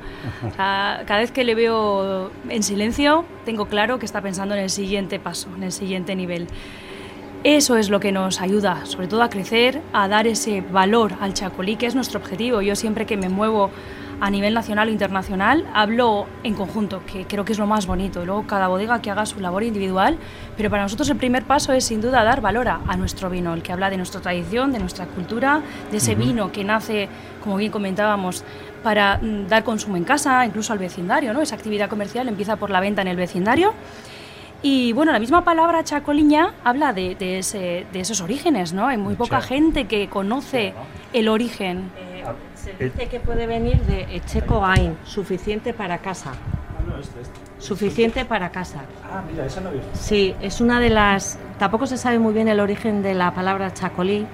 cada 0.55 1.19
vez 1.19 1.31
que 1.31 1.43
le 1.43 1.55
veo 1.55 2.31
en 2.49 2.63
silencio, 2.63 3.25
tengo 3.45 3.65
claro 3.65 3.99
que 3.99 4.05
está 4.05 4.21
pensando 4.21 4.55
en 4.55 4.61
el 4.61 4.69
siguiente 4.69 5.19
paso, 5.19 5.49
en 5.55 5.63
el 5.63 5.71
siguiente 5.71 6.15
nivel. 6.15 6.47
Eso 7.43 7.77
es 7.77 7.89
lo 7.89 8.01
que 8.01 8.11
nos 8.11 8.41
ayuda, 8.41 8.85
sobre 8.85 9.07
todo 9.07 9.23
a 9.23 9.29
crecer, 9.29 9.81
a 9.93 10.09
dar 10.09 10.27
ese 10.27 10.59
valor 10.61 11.13
al 11.21 11.33
chacolí, 11.33 11.77
que 11.77 11.85
es 11.85 11.95
nuestro 11.95 12.19
objetivo. 12.19 12.61
Yo 12.61 12.75
siempre 12.75 13.05
que 13.05 13.15
me 13.15 13.29
muevo 13.29 13.71
a 14.21 14.29
nivel 14.29 14.53
nacional 14.53 14.89
o 14.89 14.91
internacional, 14.91 15.65
hablo 15.73 16.27
en 16.43 16.53
conjunto, 16.53 17.01
que 17.05 17.25
creo 17.25 17.45
que 17.45 17.53
es 17.53 17.59
lo 17.59 17.67
más 17.67 17.85
bonito. 17.87 18.25
Luego 18.25 18.45
cada 18.47 18.67
bodega 18.67 19.01
que 19.01 19.11
haga 19.11 19.25
su 19.25 19.39
labor 19.39 19.63
individual, 19.63 20.17
pero 20.57 20.69
para 20.69 20.83
nosotros 20.83 21.09
el 21.09 21.17
primer 21.17 21.43
paso 21.43 21.73
es 21.73 21.85
sin 21.85 22.01
duda 22.01 22.23
dar 22.23 22.41
valor 22.41 22.67
a, 22.67 22.97
nuestro 22.97 23.29
vino, 23.29 23.53
el 23.53 23.63
que 23.63 23.71
habla 23.71 23.89
de 23.89 23.97
nuestra 23.97 24.21
tradición, 24.21 24.71
de 24.71 24.79
nuestra 24.79 25.05
cultura, 25.05 25.61
de 25.91 25.97
ese 25.97 26.15
vino 26.15 26.51
que 26.51 26.63
nace, 26.63 27.07
como 27.43 27.57
bien 27.57 27.71
comentábamos, 27.71 28.43
para 28.83 29.17
mm, 29.17 29.47
dar 29.47 29.63
consumo 29.63 29.97
en 29.97 30.03
casa, 30.03 30.45
incluso 30.45 30.73
al 30.73 30.79
vecindario. 30.79 31.33
¿no? 31.33 31.41
Esa 31.41 31.55
actividad 31.55 31.89
comercial 31.89 32.27
empieza 32.27 32.55
por 32.57 32.69
la 32.69 32.79
venta 32.79 33.01
en 33.01 33.07
el 33.07 33.17
vecindario 33.17 33.73
y 34.61 34.91
bueno, 34.91 35.13
la 35.13 35.19
misma 35.19 35.45
palabra 35.45 35.83
chacoliña 35.85 36.53
habla 36.65 36.91
de, 36.91 37.15
de, 37.15 37.99
esos 37.99 38.19
orígenes, 38.19 38.73
¿no? 38.73 38.87
Hay 38.87 38.97
muy 38.97 39.15
poca 39.15 39.41
gente 39.41 39.87
que 39.87 40.09
conoce 40.09 40.73
el 41.13 41.29
origen. 41.29 41.89
Eh, 41.97 42.25
se 42.55 42.73
dice 42.83 43.07
que 43.07 43.21
puede 43.21 43.47
venir 43.47 43.81
de 43.83 44.17
Echecoain, 44.17 44.97
suficiente 45.05 45.73
para 45.73 45.99
casa. 45.99 46.31
Ah, 46.33 46.99
este, 46.99 47.21
este. 47.21 47.39
Suficiente 47.57 48.25
para 48.25 48.49
casa. 48.51 48.81
Ah, 49.09 49.23
mira, 49.29 49.45
esa 49.45 49.61
no 49.61 49.69
Sí, 49.93 50.35
es 50.41 50.59
una 50.59 50.81
de 50.81 50.89
las. 50.89 51.39
Tampoco 51.57 51.87
se 51.87 51.97
sabe 51.97 52.19
muy 52.19 52.33
bien 52.33 52.49
el 52.49 52.59
origen 52.59 53.01
de 53.01 53.13
la 53.13 53.33
palabra 53.33 53.73
chacolí, 53.73 54.25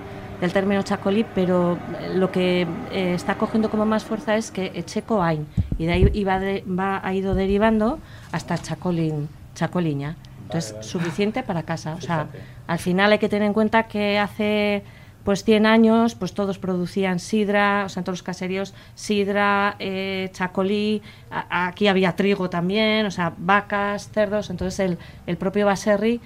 del 0.42 0.52
término 0.52 0.82
chacolí, 0.82 1.24
pero 1.36 1.78
lo 2.16 2.32
que 2.32 2.68
eh, 2.92 3.14
está 3.14 3.36
cogiendo 3.36 3.70
como 3.70 3.86
más 3.86 4.04
fuerza 4.04 4.36
es 4.36 4.50
que 4.50 4.72
Echecoain, 4.74 5.46
y 5.78 5.86
de 5.86 5.94
ahí 5.94 6.12
iba 6.14 6.40
va, 6.40 7.00
ha 7.04 7.14
ido 7.14 7.36
derivando 7.36 8.00
hasta 8.32 8.58
chacolín 8.58 9.30
Chacoliña. 9.56 10.16
Entonces, 10.44 10.76
suficiente 10.82 11.42
para 11.42 11.64
casa. 11.64 11.96
O 11.96 12.02
sea, 12.02 12.28
al 12.68 12.80
final 12.80 13.12
hay 13.12 13.18
que 13.18 13.30
tener 13.30 13.48
en 13.48 13.54
cuenta 13.54 13.84
que 13.88 14.20
hace 14.20 14.84
pues 15.24 15.44
100 15.44 15.66
años 15.66 16.14
pues 16.14 16.34
todos 16.34 16.60
producían 16.60 17.18
sidra, 17.18 17.84
o 17.86 17.90
sea, 17.90 18.02
en 18.02 18.04
todos 18.06 18.20
los 18.20 18.24
caseríos, 18.24 18.76
sidra, 18.94 19.76
eh, 19.80 20.30
chacolí, 20.34 21.02
aquí 21.32 21.88
había 21.88 22.16
trigo 22.16 22.48
también, 22.52 23.08
o 23.08 23.12
sea, 23.12 23.34
vacas, 23.36 24.12
cerdos, 24.12 24.52
entonces 24.52 24.80
el, 24.80 25.00
el 25.26 25.38
propio 25.38 25.66
Baserri 25.66 26.22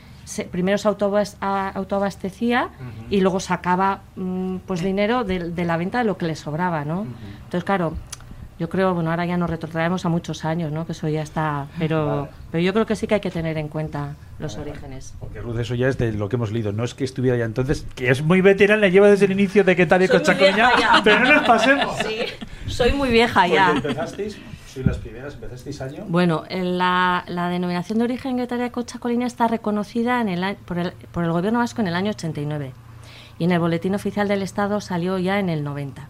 primero 0.51 0.77
se 0.77 0.87
autoabastecía 0.89 2.69
y 3.09 3.21
luego 3.21 3.39
sacaba 3.39 4.01
mm, 4.15 4.57
pues 4.67 4.81
dinero 4.83 5.23
de, 5.23 5.51
de, 5.51 5.65
la 5.65 5.77
venta 5.77 5.99
de 5.99 6.03
lo 6.03 6.17
que 6.17 6.27
le 6.27 6.35
sobraba, 6.35 6.85
¿no? 6.85 7.07
Entonces, 7.45 7.63
claro, 7.63 7.95
yo 8.59 8.67
creo, 8.67 8.93
bueno, 8.93 9.09
ahora 9.09 9.25
ya 9.25 9.37
nos 9.37 9.49
retrotraemos 9.49 10.05
a 10.05 10.09
muchos 10.09 10.43
años, 10.43 10.71
¿no? 10.71 10.85
Que 10.85 10.91
eso 10.91 11.07
ya 11.07 11.21
está, 11.21 11.67
pero, 11.79 12.27
pero 12.51 12.61
yo 12.61 12.73
creo 12.73 12.85
que 12.85 12.95
sí 12.97 13.07
que 13.07 13.15
hay 13.15 13.21
que 13.21 13.31
tener 13.31 13.57
en 13.57 13.69
cuenta 13.69 14.15
los 14.37 14.57
orígenes. 14.57 15.13
Porque 15.19 15.39
Ruth, 15.39 15.57
eso 15.59 15.75
ya 15.75 15.87
es 15.87 15.97
de 15.97 16.11
lo 16.11 16.27
que 16.27 16.35
hemos 16.35 16.51
leído, 16.51 16.73
no 16.73 16.83
es 16.83 16.93
que 16.93 17.05
estuviera 17.05 17.37
ya 17.37 17.45
entonces, 17.45 17.85
que 17.95 18.09
es 18.09 18.21
muy 18.21 18.41
veterana, 18.41 18.89
lleva 18.89 19.09
desde 19.09 19.25
el 19.25 19.31
inicio 19.31 19.63
de 19.63 19.77
que 19.77 19.85
tal 19.85 20.03
y 20.03 20.09
con 20.09 20.21
Chacoña, 20.21 20.71
pero 21.03 21.21
no 21.21 21.33
nos 21.35 21.47
pasemos. 21.47 21.95
Sí, 21.99 22.17
soy 22.67 22.91
muy 22.91 23.09
vieja 23.09 23.47
ya. 23.47 23.71
empezasteis, 23.71 24.37
soy 24.67 24.83
las 24.83 24.97
primeras, 24.97 25.35
empezasteis 25.35 25.81
año. 25.81 26.03
Bueno, 26.09 26.43
la, 26.49 27.23
la 27.27 27.47
denominación 27.47 27.99
de 27.99 28.03
origen 28.03 28.35
Guetaria 28.35 28.71
Cochacolina 28.73 29.25
está 29.25 29.47
reconocida 29.47 30.19
en 30.19 30.27
el, 30.27 30.55
por, 30.57 30.79
el, 30.79 30.91
por 31.13 31.23
el 31.23 31.31
gobierno 31.31 31.59
vasco 31.59 31.79
en 31.81 31.87
el 31.87 31.95
año 31.95 32.11
89 32.11 32.73
y 33.39 33.45
en 33.45 33.51
el 33.51 33.59
boletín 33.59 33.95
oficial 33.95 34.27
del 34.27 34.41
Estado 34.41 34.81
salió 34.81 35.17
ya 35.17 35.39
en 35.39 35.47
el 35.47 35.63
90. 35.63 36.09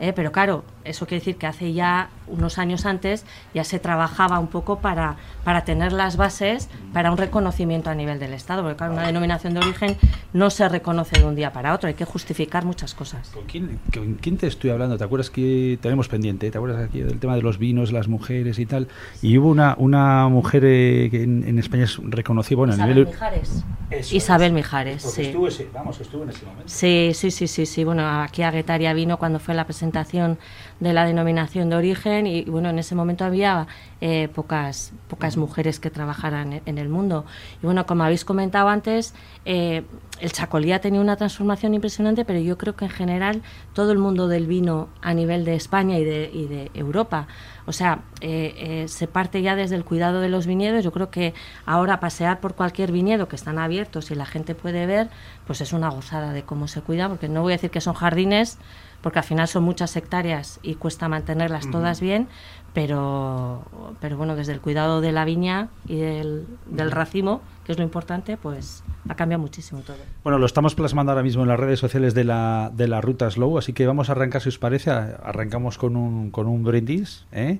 ¿Eh? 0.00 0.12
pero 0.12 0.32
claro, 0.32 0.64
eso 0.84 1.06
quiere 1.06 1.20
decir 1.20 1.36
que 1.36 1.46
hace 1.46 1.72
ya 1.72 2.08
unos 2.26 2.58
años 2.58 2.86
antes 2.86 3.24
ya 3.54 3.64
se 3.64 3.78
trabajaba 3.78 4.38
un 4.38 4.48
poco 4.48 4.78
para, 4.78 5.16
para 5.44 5.64
tener 5.64 5.92
las 5.92 6.16
bases 6.16 6.68
para 6.92 7.10
un 7.10 7.18
reconocimiento 7.18 7.90
a 7.90 7.94
nivel 7.94 8.18
del 8.18 8.32
Estado, 8.32 8.62
porque 8.62 8.76
claro, 8.76 8.94
una 8.94 9.06
denominación 9.06 9.54
de 9.54 9.60
origen 9.60 9.96
no 10.32 10.50
se 10.50 10.68
reconoce 10.68 11.20
de 11.20 11.26
un 11.26 11.34
día 11.34 11.52
para 11.52 11.74
otro, 11.74 11.88
hay 11.88 11.94
que 11.94 12.04
justificar 12.04 12.64
muchas 12.64 12.94
cosas. 12.94 13.28
¿Con 13.30 13.44
quién, 13.44 13.78
con 13.92 14.14
quién 14.14 14.36
te 14.38 14.46
estoy 14.46 14.70
hablando? 14.70 14.96
¿Te 14.96 15.04
acuerdas 15.04 15.30
que 15.30 15.78
tenemos 15.82 16.08
pendiente? 16.08 16.50
¿Te 16.50 16.56
acuerdas 16.56 16.88
aquí 16.88 17.00
del 17.00 17.18
tema 17.18 17.36
de 17.36 17.42
los 17.42 17.58
vinos, 17.58 17.92
las 17.92 18.08
mujeres 18.08 18.58
y 18.58 18.66
tal? 18.66 18.88
Y 19.22 19.36
hubo 19.38 19.48
una, 19.48 19.74
una 19.78 20.28
mujer 20.28 20.64
eh, 20.64 21.08
que 21.10 21.22
en, 21.22 21.58
España 21.58 21.84
es 21.84 21.98
reconocida, 22.02 22.56
bueno, 22.56 22.72
Isabel 22.72 22.90
a 22.90 22.94
nivel... 22.94 23.12
Mijares. 23.12 23.64
Isabel 24.12 24.52
Mijares, 24.52 25.02
sí. 25.02 25.22
Estuvo 25.22 25.48
vamos, 25.74 26.00
estuvo 26.00 26.22
en 26.22 26.30
ese 26.30 26.46
momento. 26.46 26.64
Sí, 26.66 27.10
sí, 27.12 27.30
sí, 27.30 27.48
sí, 27.48 27.66
sí. 27.66 27.84
Bueno, 27.84 28.08
aquí 28.22 28.42
a 28.42 28.50
Guetaria 28.50 28.94
vino 28.94 29.18
cuando 29.18 29.40
fue 29.40 29.54
la 29.54 29.64
presentación 29.64 29.89
de 29.92 30.92
la 30.92 31.04
denominación 31.04 31.70
de 31.70 31.76
origen 31.76 32.26
y, 32.26 32.44
bueno, 32.44 32.70
en 32.70 32.78
ese 32.78 32.94
momento 32.94 33.24
había 33.24 33.66
eh, 34.00 34.28
pocas, 34.34 34.92
pocas 35.08 35.36
mujeres 35.36 35.80
que 35.80 35.90
trabajaran 35.90 36.62
en, 36.64 36.78
el 36.78 36.88
mundo. 36.88 37.24
Y 37.62 37.66
bueno, 37.66 37.86
como 37.86 38.04
habéis 38.04 38.24
comentado 38.24 38.68
antes, 38.68 39.14
eh, 39.44 39.82
el 40.20 40.32
Chacolí 40.32 40.72
ha 40.72 40.80
tenido 40.80 41.02
una 41.02 41.16
transformación 41.16 41.74
impresionante, 41.74 42.24
pero 42.24 42.38
yo 42.40 42.56
creo 42.56 42.76
que 42.76 42.86
en 42.86 42.90
general 42.90 43.42
todo 43.74 43.92
el 43.92 43.98
mundo 43.98 44.28
del 44.28 44.46
vino 44.46 44.88
a 45.02 45.14
nivel 45.14 45.44
de 45.44 45.54
España 45.54 45.98
y 45.98 46.04
de, 46.04 46.30
y 46.32 46.46
de 46.46 46.70
Europa, 46.74 47.26
o 47.66 47.72
sea, 47.72 48.00
eh, 48.20 48.86
se 48.88 49.06
parte 49.06 49.42
ya 49.42 49.54
desde 49.54 49.76
el 49.76 49.84
cuidado 49.84 50.20
de 50.20 50.28
los 50.28 50.46
viñedos. 50.46 50.82
Yo 50.82 50.92
creo 50.92 51.10
que 51.10 51.34
ahora 51.66 52.00
pasear 52.00 52.40
por 52.40 52.54
cualquier 52.54 52.90
viñedo 52.90 53.28
que 53.28 53.36
están 53.36 53.58
abiertos 53.58 54.10
y 54.10 54.14
la 54.14 54.26
gente 54.26 54.54
puede 54.54 54.86
ver, 54.86 55.08
pues 55.46 55.60
es 55.60 55.72
una 55.72 55.88
gozada 55.88 56.32
de 56.32 56.42
cómo 56.42 56.68
se 56.68 56.80
cuida, 56.80 57.08
porque 57.08 57.28
no 57.28 57.42
voy 57.42 57.52
a 57.52 57.56
decir 57.56 57.70
que 57.70 57.80
son 57.80 57.94
jardines, 57.94 58.58
porque 59.02 59.18
al 59.18 59.24
final 59.24 59.48
son 59.48 59.64
muchas 59.64 59.96
hectáreas 59.96 60.60
y 60.62 60.74
cuesta 60.74 61.08
mantenerlas 61.08 61.70
todas 61.70 62.00
bien, 62.00 62.28
pero, 62.72 63.62
pero 64.00 64.16
bueno, 64.16 64.36
desde 64.36 64.52
el 64.52 64.60
cuidado 64.60 65.00
de 65.00 65.12
la 65.12 65.24
viña 65.24 65.68
y 65.88 65.96
del, 65.96 66.46
racimo, 66.90 67.40
que 67.64 67.72
es 67.72 67.78
lo 67.78 67.84
importante, 67.84 68.36
pues 68.36 68.84
ha 69.08 69.14
cambiado 69.14 69.40
muchísimo 69.40 69.80
todo. 69.80 69.96
Bueno, 70.22 70.38
lo 70.38 70.46
estamos 70.46 70.74
plasmando 70.74 71.12
ahora 71.12 71.22
mismo 71.22 71.42
en 71.42 71.48
las 71.48 71.58
redes 71.58 71.80
sociales 71.80 72.14
de 72.14 72.24
la, 72.24 72.70
de 72.74 72.88
la 72.88 73.00
Ruta 73.00 73.30
Slow, 73.30 73.58
así 73.58 73.72
que 73.72 73.86
vamos 73.86 74.08
a 74.08 74.12
arrancar, 74.12 74.42
si 74.42 74.50
os 74.50 74.58
parece, 74.58 74.90
arrancamos 74.90 75.78
con 75.78 75.96
un, 75.96 76.30
con 76.30 76.46
un 76.46 76.62
brindis, 76.62 77.26
¿eh? 77.32 77.58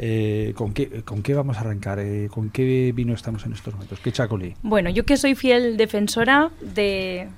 Eh, 0.00 0.52
¿con, 0.54 0.72
qué, 0.74 1.02
¿Con 1.02 1.22
qué 1.22 1.34
vamos 1.34 1.56
a 1.56 1.60
arrancar? 1.60 1.98
Eh, 1.98 2.28
¿Con 2.32 2.50
qué 2.50 2.92
vino 2.94 3.14
estamos 3.14 3.44
en 3.44 3.52
estos 3.52 3.74
momentos? 3.74 3.98
¿Qué 3.98 4.12
chacolí? 4.12 4.54
Bueno, 4.62 4.90
yo 4.90 5.04
que 5.04 5.16
soy 5.16 5.34
fiel 5.34 5.76
defensora 5.76 6.50
de, 6.60 7.28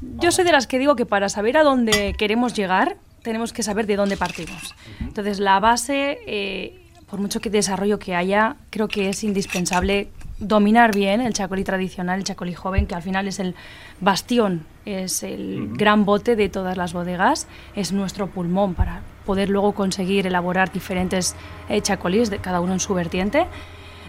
yo 0.00 0.32
soy 0.32 0.44
de 0.44 0.52
las 0.52 0.66
que 0.66 0.78
digo 0.78 0.96
que 0.96 1.06
para 1.06 1.28
saber 1.28 1.56
a 1.56 1.62
dónde 1.62 2.14
queremos 2.18 2.54
llegar, 2.54 2.96
tenemos 3.22 3.52
que 3.52 3.62
saber 3.62 3.86
de 3.86 3.96
dónde 3.96 4.16
partimos. 4.16 4.74
Entonces, 5.00 5.40
la 5.40 5.58
base, 5.58 6.18
eh, 6.26 6.80
por 7.10 7.18
mucho 7.18 7.40
que 7.40 7.50
desarrollo 7.50 7.98
que 7.98 8.14
haya, 8.14 8.56
creo 8.70 8.88
que 8.88 9.08
es 9.08 9.24
indispensable 9.24 10.08
dominar 10.38 10.94
bien 10.94 11.20
el 11.20 11.32
chacolí 11.32 11.64
tradicional, 11.64 12.18
el 12.18 12.24
chacolí 12.24 12.54
joven, 12.54 12.86
que 12.86 12.94
al 12.94 13.02
final 13.02 13.26
es 13.26 13.40
el 13.40 13.54
bastión, 14.00 14.66
es 14.84 15.22
el 15.22 15.70
gran 15.72 16.04
bote 16.04 16.36
de 16.36 16.48
todas 16.48 16.76
las 16.76 16.92
bodegas, 16.92 17.48
es 17.74 17.92
nuestro 17.92 18.28
pulmón 18.28 18.74
para 18.74 19.00
poder 19.24 19.48
luego 19.48 19.72
conseguir 19.72 20.26
elaborar 20.26 20.70
diferentes 20.70 21.34
eh, 21.68 21.80
chacolís, 21.80 22.30
de 22.30 22.38
cada 22.38 22.60
uno 22.60 22.74
en 22.74 22.80
su 22.80 22.94
vertiente. 22.94 23.46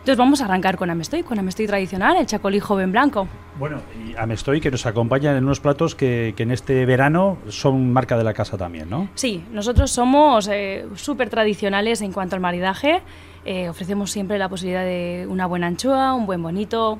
Entonces 0.08 0.20
vamos 0.20 0.40
a 0.40 0.46
arrancar 0.46 0.78
con 0.78 0.90
Amestoy, 0.90 1.24
con 1.24 1.38
Amestoy 1.38 1.68
tradicional, 1.68 2.16
el 2.16 2.26
chacolí 2.26 2.62
joven 2.62 2.94
blanco. 2.94 3.28
Bueno, 3.60 3.82
y 3.94 4.16
Amestoy 4.16 4.62
que 4.62 4.72
nos 4.72 4.86
acompaña 4.86 5.36
en 5.36 5.44
unos 5.44 5.60
platos 5.60 5.96
que, 5.96 6.34
en 6.38 6.52
este 6.52 6.86
verano 6.86 7.40
son 7.50 7.92
marca 7.92 8.18
de 8.18 8.24
la 8.24 8.34
casa 8.34 8.58
también, 8.58 8.90
¿no? 8.90 9.10
Sí, 9.16 9.44
nosotros 9.52 9.92
somos 9.92 10.48
eh, 10.48 10.86
súper 10.96 11.30
tradicionales 11.30 12.02
en 12.02 12.14
cuanto 12.14 12.38
al 12.38 12.42
maridaje. 12.42 13.02
Eh, 13.44 13.68
ofrecemos 13.68 14.10
siempre 14.10 14.38
la 14.38 14.48
posibilidad 14.48 14.86
de 14.86 15.28
una 15.30 15.46
buena 15.46 15.68
anchoa, 15.68 16.14
un 16.14 16.26
buen 16.26 16.42
bonito, 16.42 17.00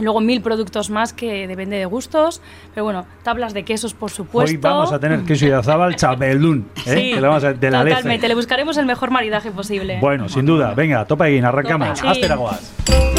Luego 0.00 0.20
mil 0.20 0.40
productos 0.40 0.90
más 0.90 1.12
que 1.12 1.46
depende 1.46 1.76
de 1.76 1.84
gustos. 1.84 2.40
Pero 2.74 2.84
bueno, 2.84 3.06
tablas 3.22 3.54
de 3.54 3.64
quesos, 3.64 3.94
por 3.94 4.10
supuesto. 4.10 4.50
Hoy 4.50 4.56
vamos 4.56 4.92
a 4.92 4.98
tener 4.98 5.22
queso 5.24 5.46
y 5.46 5.50
azabal 5.50 5.96
chabelún, 5.96 6.68
¿eh? 6.76 6.80
Sí, 6.84 7.14
que 7.14 7.20
le 7.20 7.26
vamos 7.26 7.44
a, 7.44 7.52
de 7.52 7.70
la 7.70 7.84
totalmente. 7.84 8.28
Le 8.28 8.34
buscaremos 8.34 8.76
el 8.76 8.86
mejor 8.86 9.10
maridaje 9.10 9.50
posible. 9.50 9.98
Bueno, 10.00 10.28
sin 10.28 10.46
duda. 10.46 10.74
Venga, 10.74 11.04
topa 11.04 11.24
ahí, 11.24 11.38
arrancamos. 11.38 12.02
Hasta 12.02 13.09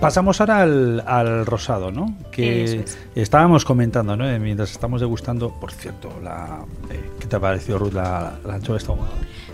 Pasamos 0.00 0.40
ahora 0.40 0.62
al, 0.62 1.46
rosado, 1.46 1.90
¿no? 1.90 2.16
Que 2.30 2.84
estábamos 3.14 3.64
comentando, 3.64 4.16
¿no? 4.16 4.24
Mientras 4.38 4.70
estamos 4.70 5.00
degustando, 5.00 5.50
por 5.50 5.72
cierto, 5.72 6.10
la, 6.22 6.64
eh, 6.90 7.10
¿qué 7.18 7.26
te 7.26 7.36
ha 7.36 7.40
parecido, 7.40 7.78
Ruth, 7.78 7.92
la, 7.92 8.38
la 8.44 8.54
anchoa 8.54 8.76
esta 8.76 8.92
ahumada? 8.92 9.10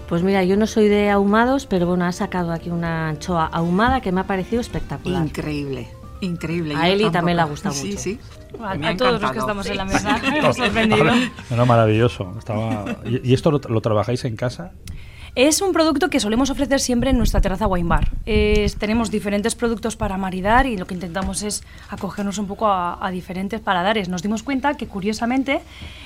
Pues 0.08 0.22
mira, 0.22 0.44
yo 0.44 0.56
no 0.56 0.66
soy 0.66 0.88
de 0.88 1.10
ahumados, 1.10 1.66
pero 1.66 1.86
bueno, 1.86 2.04
ha 2.04 2.12
sacado 2.12 2.52
aquí 2.52 2.68
una 2.68 3.08
anchoa 3.08 3.46
ahumada 3.46 4.02
que 4.02 4.12
me 4.12 4.20
ha 4.20 4.26
parecido 4.26 4.60
espectacular. 4.60 5.22
Increíble. 5.22 5.88
Increíble. 6.20 6.74
A 6.76 6.88
Eli 6.88 7.10
también 7.10 7.36
le 7.36 7.42
ha 7.42 7.46
gustado 7.46 7.74
mucho. 7.74 7.86
Sí, 7.86 7.96
sí. 7.96 8.20
A, 8.62 8.96
todos 8.96 9.20
los 9.20 9.30
que 9.30 9.38
estamos 9.38 9.66
en 9.66 9.76
la 9.76 9.84
mesa 9.84 10.20
hemos 10.36 10.56
sorprendido. 10.56 11.04
No, 11.56 11.66
maravilloso. 11.66 12.32
¿Y, 13.04 13.34
esto 13.34 13.50
lo, 13.50 13.80
trabajáis 13.80 14.24
en 14.24 14.36
casa? 14.36 14.72
Es 15.36 15.60
un 15.62 15.72
producto 15.72 16.10
que 16.10 16.20
solemos 16.20 16.50
ofrecer 16.50 16.78
siempre 16.78 17.10
en 17.10 17.18
nuestra 17.18 17.40
terraza 17.40 17.66
wine 17.66 17.88
bar. 17.88 18.08
tenemos 18.78 19.10
diferentes 19.10 19.56
productos 19.56 19.96
para 19.96 20.16
maridar 20.16 20.66
y 20.66 20.76
lo 20.76 20.86
que 20.86 20.94
intentamos 20.94 21.42
es 21.42 21.64
acogernos 21.90 22.38
un 22.38 22.46
poco 22.46 22.68
a, 22.68 23.10
diferentes 23.10 23.60
paladares. 23.60 24.08
Nos 24.08 24.22
dimos 24.22 24.44
cuenta 24.44 24.76
que, 24.76 24.86
curiosamente, 24.86 25.60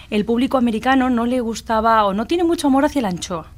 el 0.09 0.25
público 0.25 0.57
americano 0.57 1.11
no 1.11 1.27
le 1.27 1.41
gustaba 1.41 2.07
o 2.07 2.15
no 2.15 2.27
tiene 2.27 2.43
mucho 2.43 2.69
amor 2.69 2.87
hacia 2.87 3.03
la 3.03 3.09
anchoa. 3.09 3.49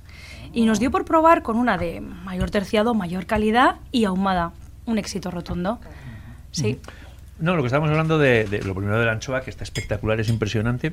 Y 0.52 0.66
nos 0.66 0.80
dio 0.80 0.90
por 0.90 1.04
probar 1.04 1.42
con 1.44 1.56
una 1.56 1.78
de 1.78 2.00
mayor 2.00 2.50
terciado, 2.50 2.92
mayor 2.94 3.26
calidad 3.26 3.76
y 3.92 4.06
ahumada. 4.06 4.50
Un 4.86 4.98
éxito 4.98 5.30
rotundo. 5.30 5.78
Sí. 6.50 6.80
No, 7.38 7.54
lo 7.54 7.62
que 7.62 7.66
estamos 7.66 7.88
hablando 7.88 8.18
de, 8.18 8.44
de, 8.44 8.62
lo 8.62 8.74
primero 8.74 8.98
de 8.98 9.06
la 9.06 9.12
anchoa, 9.12 9.42
que 9.42 9.50
está 9.50 9.62
espectacular, 9.62 10.18
es 10.18 10.28
impresionante. 10.28 10.92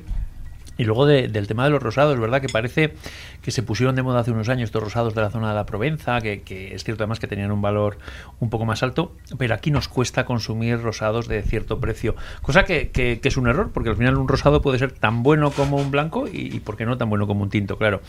Y 0.78 0.84
luego 0.84 1.06
del 1.06 1.46
tema 1.46 1.64
de 1.64 1.70
los 1.70 1.82
rosados, 1.82 2.18
¿verdad? 2.18 2.40
Que 2.40 2.48
parece 2.48 2.94
que 3.42 3.50
se 3.50 3.62
pusieron 3.62 3.96
de 3.96 4.02
moda 4.02 4.20
hace 4.20 4.30
unos 4.30 4.48
años 4.48 4.68
estos 4.68 4.82
rosados 4.82 5.14
de 5.14 5.20
la 5.20 5.30
zona 5.30 5.50
de 5.50 5.56
la 5.56 5.66
Provenza, 5.66 6.20
que, 6.20 6.70
es 6.72 6.84
cierto 6.84 7.02
además 7.02 7.18
que 7.18 7.26
tenían 7.26 7.50
un 7.50 7.60
valor 7.60 7.98
un 8.38 8.48
poco 8.48 8.64
más 8.64 8.82
alto, 8.82 9.12
pero 9.36 9.54
aquí 9.54 9.70
nos 9.70 9.88
cuesta 9.88 10.24
consumir 10.24 10.80
rosados 10.80 11.28
de 11.28 11.42
cierto 11.42 11.80
precio. 11.80 12.14
Cosa 12.42 12.64
que, 12.64 13.20
es 13.22 13.36
un 13.36 13.48
error, 13.48 13.70
porque 13.74 13.90
al 13.90 13.96
final 13.96 14.16
un 14.16 14.28
rosado 14.28 14.62
puede 14.62 14.78
ser 14.78 14.92
tan 14.92 15.22
bueno 15.22 15.50
como 15.50 15.76
un 15.76 15.90
blanco 15.90 16.28
y, 16.28 16.54
y 16.54 16.60
¿por 16.60 16.76
qué 16.76 16.86
no 16.86 16.96
tan 16.96 17.10
bueno 17.10 17.26
como 17.26 17.42
un 17.42 17.50
tinto? 17.50 17.76
Claro. 17.76 18.00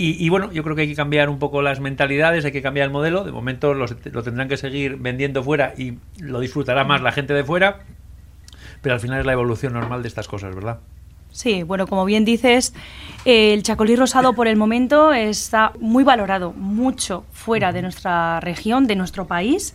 Y, 0.00 0.28
bueno, 0.28 0.52
yo 0.52 0.62
creo 0.62 0.76
que 0.76 0.82
hay 0.82 0.88
que 0.88 0.94
cambiar 0.94 1.28
un 1.28 1.40
poco 1.40 1.60
las 1.60 1.80
mentalidades, 1.80 2.44
hay 2.44 2.52
que 2.52 2.62
cambiar 2.62 2.86
el 2.86 2.92
modelo. 2.92 3.24
De 3.24 3.32
momento 3.32 3.74
lo 3.74 3.88
tendrán 4.22 4.48
que 4.48 4.56
seguir 4.56 4.96
vendiendo 4.96 5.42
fuera 5.42 5.74
y 5.76 5.98
lo 6.20 6.38
disfrutará 6.38 6.84
más 6.84 7.02
la 7.02 7.10
gente 7.10 7.34
de 7.34 7.42
fuera, 7.42 7.80
pero 8.80 8.94
al 8.94 9.00
final 9.00 9.18
es 9.18 9.26
la 9.26 9.32
evolución 9.32 9.72
normal 9.72 10.02
de 10.02 10.08
estas 10.08 10.28
cosas, 10.28 10.54
¿verdad? 10.54 10.78
Sí, 11.30 11.62
bueno, 11.62 11.86
como 11.86 12.04
bien 12.04 12.24
dices, 12.24 12.74
el 13.24 13.62
chacolí 13.62 13.96
rosado 13.96 14.32
por 14.32 14.48
el 14.48 14.56
momento 14.56 15.12
está 15.12 15.72
muy 15.78 16.04
valorado, 16.04 16.52
mucho 16.52 17.24
fuera 17.32 17.72
de 17.72 17.82
nuestra 17.82 18.40
región, 18.40 18.86
de 18.86 18.96
nuestro 18.96 19.26
país. 19.26 19.74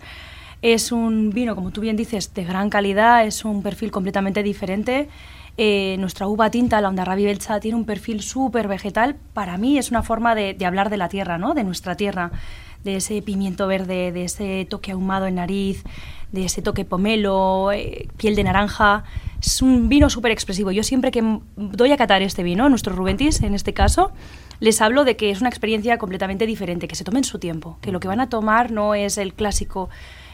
Es 0.62 0.92
un 0.92 1.30
vino, 1.30 1.56
como 1.56 1.72
tú 1.72 1.82
bien 1.82 1.96
dices, 1.96 2.34
de 2.34 2.44
gran 2.44 2.70
calidad, 2.70 3.26
es 3.26 3.46
un 3.46 3.62
perfil 3.62 3.92
completamente 3.92 4.44
diferente 4.44 5.10
eh, 5.56 5.98
nuestra 6.00 6.28
uva 6.28 6.50
tinta, 6.50 6.82
la 6.82 6.90
Ondarrabi 6.90 7.26
Belcha, 7.26 7.60
tiene 7.60 7.78
un 7.78 7.86
perfil 7.86 8.22
súper 8.22 8.68
vegetal. 8.68 9.16
Para 9.34 9.58
mí 9.58 9.78
es 9.78 9.92
una 9.92 10.02
forma 10.02 10.34
de, 10.34 10.58
hablar 10.66 10.90
de 10.90 10.98
la 10.98 11.10
tierra, 11.10 11.38
¿no? 11.38 11.54
de 11.54 11.64
nuestra 11.64 11.96
tierra, 11.96 12.32
de 12.84 12.98
ese 12.98 13.22
pimiento 13.22 13.68
verde, 13.68 14.12
de 14.12 14.25
ese 14.25 14.66
toque 14.70 14.92
ahumado 14.92 15.28
en 15.28 15.36
nariz, 15.36 15.84
de 16.32 16.46
ese 16.46 16.62
toque 16.62 16.84
pomelo, 16.86 17.72
eh, 17.72 18.08
piel 18.18 18.36
de 18.36 18.44
naranja. 18.44 19.04
Es 19.42 19.62
un 19.62 19.88
vino 19.90 20.10
súper 20.10 20.32
expresivo. 20.32 20.72
Yo 20.72 20.84
siempre 20.84 21.12
que 21.12 21.24
doy 21.56 21.92
a 21.92 21.98
catar 21.98 22.22
este 22.22 22.44
vino, 22.44 22.70
nuestro 22.70 22.96
Rubentis 22.96 23.42
en 23.42 23.54
este 23.54 23.74
caso, 23.74 24.12
les 24.60 24.82
hablo 24.82 25.04
de 25.04 25.16
que 25.16 25.30
es 25.30 25.42
una 25.42 25.50
experiencia 25.50 25.98
completamente 25.98 26.46
diferente, 26.46 26.88
que 26.88 26.96
se 26.96 27.04
tomen 27.04 27.24
su 27.24 27.40
tiempo, 27.40 27.78
que 27.82 27.92
lo 27.92 28.00
que 28.00 28.08
van 28.08 28.20
a 28.20 28.30
tomar 28.30 28.72
no 28.72 28.96
es 28.96 29.18
el 29.18 29.34
clásico 29.34 29.90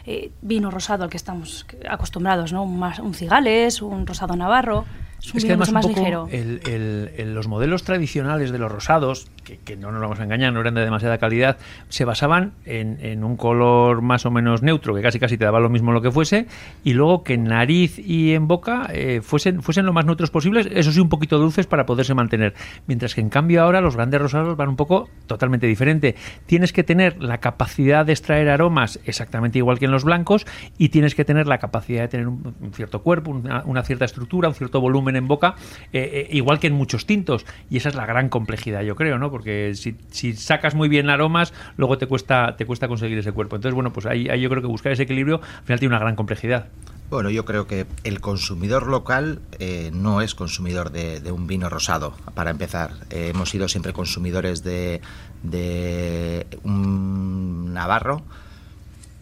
eh, 0.06 0.32
vino 0.42 0.72
rosado 0.72 1.04
al 1.04 1.10
que 1.10 1.18
estamos 1.18 1.66
acostumbrados, 1.90 2.54
¿no? 2.54 2.64
Un, 2.64 2.82
un 2.82 3.14
cigales, 3.14 3.82
un 3.82 4.06
rosado 4.06 4.36
navarro 4.36 4.86
es, 5.22 5.44
que 5.44 5.52
además 5.52 5.72
más 5.72 5.86
un 5.86 5.94
poco 5.94 6.30
el, 6.32 7.34
los 7.34 7.48
modelos 7.48 7.84
tradicionales 7.84 8.52
de 8.52 8.58
los 8.58 8.72
rosados, 8.72 9.28
que, 9.44 9.76
no 9.76 9.92
nos 9.92 10.02
vamos 10.02 10.20
a 10.20 10.24
engañar, 10.24 10.54
no 10.54 10.62
eran 10.62 10.76
de 10.76 10.82
demasiada 10.82 11.18
calidad, 11.18 11.58
se 11.90 12.06
basaban 12.06 12.54
en, 12.66 13.24
un 13.24 13.36
color 13.36 14.02
más 14.02 14.26
o 14.26 14.32
menos 14.32 14.62
neutro, 14.62 14.96
que 14.96 15.02
casi 15.02 15.20
casi 15.20 15.38
te 15.38 15.46
daba 15.46 15.60
lo 15.60 15.70
mismo 15.70 15.92
lo 15.92 16.02
que 16.02 16.12
fuese, 16.12 16.48
y 16.84 16.94
luego 16.94 17.24
que 17.24 17.34
en 17.34 17.46
nariz 17.46 18.00
y 18.00 18.34
en 18.34 18.48
boca 18.48 18.88
eh, 18.94 19.22
fuesen, 19.22 19.62
fuesen 19.62 19.86
lo 19.86 19.94
más 19.94 20.06
neutros 20.06 20.32
posibles, 20.32 20.70
eso 20.72 20.92
sí 20.92 21.00
un 21.00 21.10
poquito 21.10 21.38
dulces 21.38 21.68
para 21.68 21.86
poderse 21.86 22.14
mantener. 22.14 22.54
Mientras 22.88 23.14
que 23.14 23.22
en 23.22 23.30
cambio 23.30 23.62
ahora 23.62 23.82
los 23.82 23.96
grandes 23.96 24.22
rosados 24.22 24.56
van 24.56 24.70
un 24.70 24.76
poco 24.78 25.10
totalmente 25.28 25.68
diferente. 25.68 26.16
Tienes 26.46 26.72
que 26.72 26.84
tener 26.84 27.22
la 27.22 27.40
capacidad 27.40 28.06
de 28.06 28.14
extraer 28.14 28.50
aromas 28.50 29.00
exactamente 29.04 29.58
igual 29.58 29.80
que 29.80 29.88
los 29.92 30.04
blancos 30.04 30.46
y 30.78 30.90
tienes 30.90 31.16
que 31.16 31.26
tener 31.26 31.48
la 31.48 31.58
capacidad 31.58 32.02
de 32.02 32.08
tener 32.08 32.28
un, 32.28 32.56
cierto 32.74 33.02
cuerpo, 33.02 33.32
una 33.32 33.84
cierta 33.84 34.06
estructura, 34.06 34.50
un 34.50 34.56
cierto 34.56 34.82
volumen 34.82 35.16
en 35.16 35.28
boca, 35.28 35.56
eh, 35.94 36.28
eh, 36.28 36.28
igual 36.32 36.60
que 36.60 36.68
en 36.68 36.74
muchos 36.74 37.06
tintos. 37.06 37.46
Y 37.70 37.78
esa 37.78 37.90
es 37.90 37.96
la 37.96 38.06
gran 38.06 38.30
complejidad, 38.30 38.82
yo 38.82 38.96
creo, 38.96 39.18
¿no? 39.18 39.32
Porque 39.32 39.74
si, 39.76 40.34
sacas 40.34 40.76
muy 40.76 40.90
bien 40.90 41.10
aromas, 41.10 41.54
luego 41.78 41.98
te 41.98 42.08
cuesta, 42.08 42.56
te 42.58 42.66
cuesta 42.66 42.88
conseguir 42.88 43.18
ese 43.18 43.32
cuerpo. 43.32 43.56
Entonces, 43.56 43.76
bueno, 43.76 43.92
pues 43.92 44.06
ahí, 44.06 44.26
yo 44.40 44.50
creo 44.50 44.62
que 44.62 44.68
buscar 44.68 44.92
ese 44.92 45.04
equilibrio 45.04 45.42
al 45.42 45.64
final 45.64 45.80
tiene 45.80 45.96
una 45.96 46.00
gran 46.00 46.16
complejidad. 46.16 46.70
Bueno, 47.10 47.32
yo 47.32 47.44
creo 47.44 47.66
que 47.66 47.88
el 48.04 48.22
consumidor 48.22 48.86
local 48.86 49.42
eh, 49.58 49.90
no 49.92 50.22
es 50.22 50.36
consumidor 50.36 50.92
de, 50.92 51.32
un 51.32 51.48
vino 51.48 51.68
rosado, 51.68 52.14
para 52.36 52.52
empezar. 52.52 52.92
hemos 53.10 53.50
sido 53.50 53.68
siempre 53.68 53.94
consumidores 53.94 54.64
de, 54.64 55.02
de 55.42 56.46
un 56.64 57.74
Navarro 57.74 58.22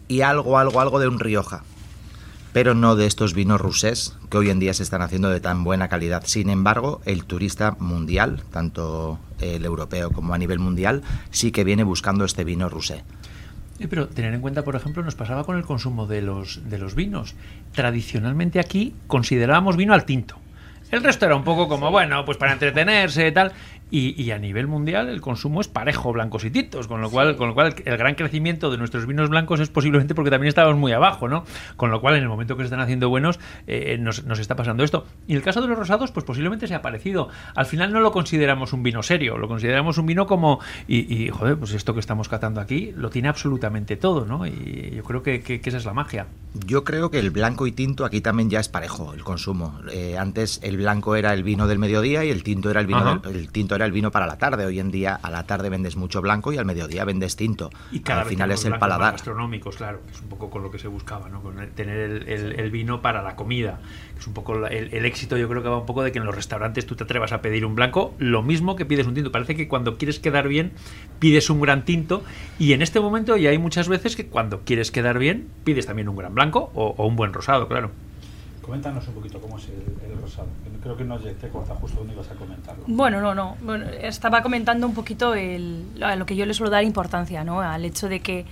y 0.08 0.22
algo, 0.22 0.58
algo, 0.58 0.80
algo 0.80 0.98
de 0.98 1.08
un 1.08 1.20
Rioja 1.20 1.62
pero 2.52 2.74
no 2.74 2.96
de 2.96 3.06
estos 3.06 3.34
vinos 3.34 3.60
rusés 3.60 4.16
que 4.30 4.38
hoy 4.38 4.50
en 4.50 4.58
día 4.58 4.74
se 4.74 4.82
están 4.82 5.02
haciendo 5.02 5.28
de 5.28 5.40
tan 5.40 5.64
buena 5.64 5.88
calidad. 5.88 6.24
Sin 6.26 6.50
embargo, 6.50 7.00
el 7.04 7.24
turista 7.24 7.76
mundial, 7.78 8.42
tanto 8.50 9.18
el 9.40 9.64
europeo 9.64 10.10
como 10.10 10.34
a 10.34 10.38
nivel 10.38 10.58
mundial, 10.58 11.02
sí 11.30 11.52
que 11.52 11.64
viene 11.64 11.84
buscando 11.84 12.24
este 12.24 12.44
vino 12.44 12.68
rusé. 12.68 13.04
pero 13.88 14.08
tener 14.08 14.34
en 14.34 14.40
cuenta, 14.40 14.64
por 14.64 14.76
ejemplo, 14.76 15.02
nos 15.02 15.14
pasaba 15.14 15.44
con 15.44 15.56
el 15.56 15.64
consumo 15.64 16.06
de 16.06 16.22
los, 16.22 16.68
de 16.68 16.78
los 16.78 16.94
vinos. 16.94 17.34
Tradicionalmente 17.72 18.60
aquí 18.60 18.94
considerábamos 19.06 19.76
vino 19.76 19.94
al 19.94 20.04
tinto. 20.04 20.36
El 20.90 21.04
resto 21.04 21.26
era 21.26 21.36
un 21.36 21.44
poco 21.44 21.68
como, 21.68 21.90
bueno, 21.90 22.24
pues 22.24 22.38
para 22.38 22.52
entretenerse 22.52 23.28
y 23.28 23.32
tal. 23.32 23.52
Y, 23.90 24.30
a 24.30 24.38
nivel 24.38 24.66
mundial 24.66 25.08
el 25.08 25.20
consumo 25.22 25.60
es 25.60 25.68
parejo 25.68 26.12
blancos 26.12 26.44
y 26.44 26.50
tintos, 26.50 26.86
con 26.86 27.00
lo 27.00 27.10
cual, 27.10 27.36
con 27.36 27.48
lo 27.48 27.54
cual 27.54 27.74
el 27.84 27.96
gran 27.96 28.14
crecimiento 28.14 28.70
de 28.70 28.76
nuestros 28.76 29.06
vinos 29.06 29.30
blancos 29.30 29.60
es 29.60 29.70
posiblemente 29.70 30.14
porque 30.14 30.30
también 30.30 30.48
estábamos 30.48 30.78
muy 30.78 30.92
abajo, 30.92 31.28
¿no? 31.28 31.44
Con 31.76 31.90
lo 31.90 32.00
cual 32.00 32.16
en 32.16 32.22
el 32.22 32.28
momento 32.28 32.56
que 32.56 32.62
se 32.62 32.66
están 32.66 32.80
haciendo 32.80 33.08
buenos 33.08 33.40
eh, 33.66 33.96
nos, 33.98 34.24
nos, 34.24 34.38
está 34.38 34.56
pasando 34.56 34.84
esto. 34.84 35.06
Y 35.26 35.34
el 35.34 35.42
caso 35.42 35.62
de 35.62 35.68
los 35.68 35.78
rosados, 35.78 36.12
pues 36.12 36.24
posiblemente 36.24 36.66
sea 36.66 36.82
parecido. 36.82 37.28
Al 37.54 37.66
final 37.66 37.92
no 37.92 38.00
lo 38.00 38.12
consideramos 38.12 38.72
un 38.72 38.82
vino 38.82 39.02
serio, 39.02 39.38
lo 39.38 39.48
consideramos 39.48 39.96
un 39.96 40.06
vino 40.06 40.26
como 40.26 40.60
y, 40.86 41.28
joder, 41.30 41.56
pues 41.56 41.72
esto 41.72 41.94
que 41.94 42.00
estamos 42.00 42.28
catando 42.28 42.60
aquí 42.60 42.92
lo 42.94 43.10
tiene 43.10 43.28
absolutamente 43.28 43.96
todo, 43.96 44.26
¿no? 44.26 44.46
Y 44.46 44.92
yo 44.96 45.02
creo 45.02 45.22
que, 45.22 45.40
que, 45.42 45.60
esa 45.64 45.78
es 45.78 45.84
la 45.84 45.94
magia. 45.94 46.26
Yo 46.66 46.84
creo 46.84 47.10
que 47.10 47.18
el 47.18 47.30
blanco 47.30 47.66
y 47.66 47.72
tinto 47.72 48.04
aquí 48.04 48.20
también 48.20 48.50
ya 48.50 48.60
es 48.60 48.68
parejo 48.68 49.14
el 49.14 49.22
consumo. 49.22 49.80
Eh, 49.92 50.16
antes 50.18 50.60
el 50.62 50.78
blanco 50.78 51.14
era 51.14 51.34
el 51.34 51.42
vino 51.42 51.66
del 51.66 51.78
mediodía 51.78 52.24
y 52.24 52.30
el 52.30 52.42
tinto 52.42 52.70
era 52.70 52.80
el 52.80 52.86
vino 52.86 53.22
el 53.24 53.50
tinto 53.50 53.77
era 53.78 53.86
el 53.86 53.92
vino 53.92 54.10
para 54.10 54.26
la 54.26 54.36
tarde. 54.36 54.66
Hoy 54.66 54.80
en 54.80 54.90
día 54.90 55.14
a 55.14 55.30
la 55.30 55.44
tarde 55.44 55.68
vendes 55.68 55.96
mucho 55.96 56.20
blanco 56.20 56.52
y 56.52 56.58
al 56.58 56.64
mediodía 56.64 57.04
vendes 57.04 57.36
tinto. 57.36 57.70
Y 57.92 58.00
cada 58.00 58.22
al 58.22 58.26
final 58.26 58.50
es 58.50 58.64
el 58.64 58.78
paladar. 58.78 59.12
Gastronómicos, 59.12 59.76
claro, 59.76 60.00
es 60.10 60.20
un 60.20 60.28
poco 60.28 60.50
con 60.50 60.62
lo 60.62 60.70
que 60.70 60.78
se 60.78 60.88
buscaba, 60.88 61.28
¿no? 61.28 61.42
Con 61.42 61.56
tener 61.74 62.28
el, 62.28 62.70
vino 62.70 63.00
para 63.00 63.22
la 63.22 63.36
comida. 63.36 63.80
Es 64.18 64.26
un 64.26 64.34
poco 64.34 64.66
el, 64.66 65.06
éxito, 65.06 65.36
yo 65.36 65.48
creo 65.48 65.62
que 65.62 65.68
va 65.68 65.78
un 65.78 65.86
poco 65.86 66.02
de 66.02 66.12
que 66.12 66.18
en 66.18 66.24
los 66.24 66.34
restaurantes 66.34 66.86
tú 66.86 66.96
te 66.96 67.04
atrevas 67.04 67.32
a 67.32 67.40
pedir 67.40 67.64
un 67.64 67.74
blanco, 67.74 68.14
lo 68.18 68.42
mismo 68.42 68.74
que 68.74 68.84
pides 68.84 69.06
un 69.06 69.14
tinto. 69.14 69.30
Parece 69.30 69.54
que 69.54 69.68
cuando 69.68 69.96
quieres 69.96 70.18
quedar 70.18 70.48
bien 70.48 70.72
pides 71.20 71.48
un 71.50 71.60
gran 71.60 71.84
tinto 71.84 72.24
y 72.58 72.72
en 72.72 72.82
este 72.82 73.00
momento 73.00 73.36
ya 73.36 73.50
hay 73.50 73.58
muchas 73.58 73.88
veces 73.88 74.16
que 74.16 74.26
cuando 74.26 74.62
quieres 74.62 74.90
quedar 74.90 75.18
bien 75.18 75.48
pides 75.64 75.86
también 75.86 76.08
un 76.08 76.16
gran 76.16 76.34
blanco 76.34 76.70
o 76.74 77.06
un 77.06 77.16
buen 77.16 77.32
rosado, 77.32 77.68
claro. 77.68 77.90
Coméntanos 78.68 79.08
un 79.08 79.14
poquito 79.14 79.40
cómo 79.40 79.56
es 79.56 79.66
el, 79.70 80.20
rosado. 80.20 80.46
Creo 80.82 80.94
que 80.94 81.02
no 81.02 81.18
te 81.18 81.48
corta 81.48 81.74
justo 81.76 82.00
donde 82.00 82.12
ibas 82.12 82.30
a 82.30 82.34
comentarlo. 82.34 82.84
Bueno, 82.86 83.18
no, 83.18 83.34
no. 83.34 83.56
Bueno, 83.62 83.86
estaba 84.02 84.42
comentando 84.42 84.86
un 84.86 84.92
poquito 84.92 85.34
el, 85.34 85.86
lo 85.98 86.26
que 86.26 86.36
yo 86.36 86.44
le 86.44 86.52
suelo 86.52 86.70
dar 86.70 86.84
importancia, 86.84 87.44
¿no? 87.44 87.62
Al 87.62 87.86
hecho 87.86 88.10
de 88.10 88.20
que 88.20 88.44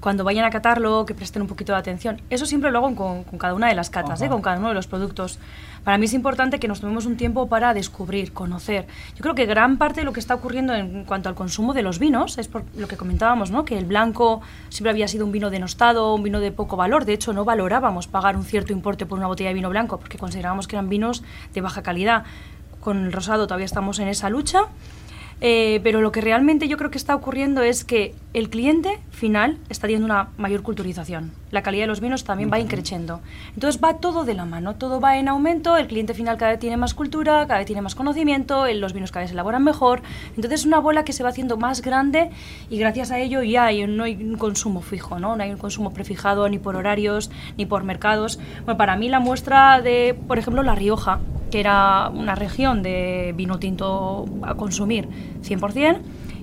cuando 0.00 0.22
vayan 0.22 0.44
a 0.44 0.50
catarlo, 0.50 1.06
que 1.06 1.14
presten 1.14 1.40
un 1.40 1.48
poquito 1.48 1.72
de 1.72 1.78
atención. 1.78 2.20
Eso 2.28 2.44
siempre 2.44 2.70
lo 2.70 2.80
hago 2.80 2.94
con, 2.94 3.24
cada 3.38 3.54
una 3.54 3.68
de 3.68 3.74
las 3.74 3.88
catas, 3.88 4.20
¿eh? 4.20 4.28
con 4.28 4.42
cada 4.42 4.58
uno 4.58 4.68
de 4.68 4.74
los 4.74 4.86
productos. 4.86 5.38
Para 5.84 5.98
mí 5.98 6.06
es 6.06 6.14
importante 6.14 6.58
que 6.58 6.68
nos 6.68 6.80
tomemos 6.80 7.06
un 7.06 7.16
tiempo 7.16 7.48
para 7.48 7.74
descubrir, 7.74 8.32
conocer. 8.32 8.86
Yo 9.14 9.22
creo 9.22 9.34
que 9.34 9.46
gran 9.46 9.78
parte 9.78 10.00
de 10.00 10.04
lo 10.04 10.12
que 10.12 10.20
está 10.20 10.34
ocurriendo 10.34 10.74
en 10.74 11.04
cuanto 11.04 11.28
al 11.28 11.34
consumo 11.34 11.74
de 11.74 11.82
los 11.82 11.98
vinos 11.98 12.38
es 12.38 12.48
por 12.48 12.64
lo 12.76 12.88
que 12.88 12.96
comentábamos, 12.96 13.50
¿no? 13.50 13.64
que 13.64 13.78
el 13.78 13.84
blanco 13.84 14.40
siempre 14.68 14.90
había 14.90 15.08
sido 15.08 15.24
un 15.24 15.32
vino 15.32 15.50
denostado, 15.50 16.14
un 16.14 16.22
vino 16.22 16.40
de 16.40 16.52
poco 16.52 16.76
valor. 16.76 17.04
De 17.04 17.12
hecho, 17.12 17.32
no 17.32 17.44
valorábamos 17.44 18.06
pagar 18.06 18.36
un 18.36 18.44
cierto 18.44 18.72
importe 18.72 19.06
por 19.06 19.18
una 19.18 19.28
botella 19.28 19.50
de 19.50 19.54
vino 19.54 19.70
blanco 19.70 19.98
porque 19.98 20.18
considerábamos 20.18 20.68
que 20.68 20.76
eran 20.76 20.88
vinos 20.88 21.22
de 21.54 21.60
baja 21.60 21.82
calidad. 21.82 22.24
Con 22.80 23.04
el 23.06 23.12
rosado 23.12 23.46
todavía 23.46 23.66
estamos 23.66 23.98
en 23.98 24.08
esa 24.08 24.30
lucha 24.30 24.68
Eh, 25.40 25.80
pero 25.84 26.00
lo 26.00 26.10
que 26.10 26.20
realmente 26.20 26.66
yo 26.66 26.76
creo 26.76 26.90
que 26.90 26.98
está 26.98 27.14
ocurriendo 27.14 27.62
es 27.62 27.84
que 27.84 28.14
el 28.34 28.50
cliente 28.50 28.98
final 29.10 29.58
está 29.68 29.86
teniendo 29.86 30.06
una 30.06 30.30
mayor 30.36 30.62
culturización. 30.62 31.32
La 31.50 31.62
calidad 31.62 31.84
de 31.84 31.86
los 31.88 32.00
vinos 32.00 32.24
también 32.24 32.50
va 32.52 32.58
increciendo. 32.58 33.20
Entonces 33.54 33.80
va 33.82 33.98
todo 33.98 34.24
de 34.24 34.34
la 34.34 34.44
mano, 34.44 34.74
todo 34.74 35.00
va 35.00 35.16
en 35.16 35.28
aumento, 35.28 35.76
el 35.76 35.86
cliente 35.86 36.12
final 36.12 36.36
cada 36.38 36.52
vez 36.52 36.60
tiene 36.60 36.76
más 36.76 36.92
cultura, 36.92 37.46
cada 37.46 37.58
vez 37.58 37.66
tiene 37.66 37.82
más 37.82 37.94
conocimiento, 37.94 38.66
los 38.66 38.92
vinos 38.92 39.12
cada 39.12 39.22
vez 39.22 39.30
se 39.30 39.34
elaboran 39.34 39.62
mejor. 39.62 40.02
Entonces 40.36 40.60
es 40.60 40.66
una 40.66 40.80
bola 40.80 41.04
que 41.04 41.12
se 41.12 41.22
va 41.22 41.30
haciendo 41.30 41.56
más 41.56 41.82
grande 41.82 42.30
y 42.68 42.78
gracias 42.78 43.10
a 43.10 43.18
ello 43.18 43.42
ya 43.42 43.66
hay, 43.66 43.86
no 43.86 44.04
hay 44.04 44.14
un 44.14 44.36
consumo 44.36 44.82
fijo, 44.82 45.18
¿no? 45.18 45.36
no 45.36 45.42
hay 45.42 45.50
un 45.50 45.58
consumo 45.58 45.92
prefijado 45.92 46.48
ni 46.48 46.58
por 46.58 46.76
horarios 46.76 47.30
ni 47.56 47.64
por 47.64 47.84
mercados. 47.84 48.38
Bueno, 48.64 48.76
para 48.76 48.96
mí 48.96 49.08
la 49.08 49.20
muestra 49.20 49.80
de, 49.80 50.18
por 50.26 50.38
ejemplo, 50.38 50.62
La 50.62 50.74
Rioja, 50.74 51.20
que 51.50 51.60
era 51.60 52.10
una 52.12 52.34
región 52.34 52.82
de 52.82 53.34
vino 53.36 53.58
tinto 53.58 54.26
a 54.42 54.54
consumir 54.54 55.08
100%, 55.42 56.00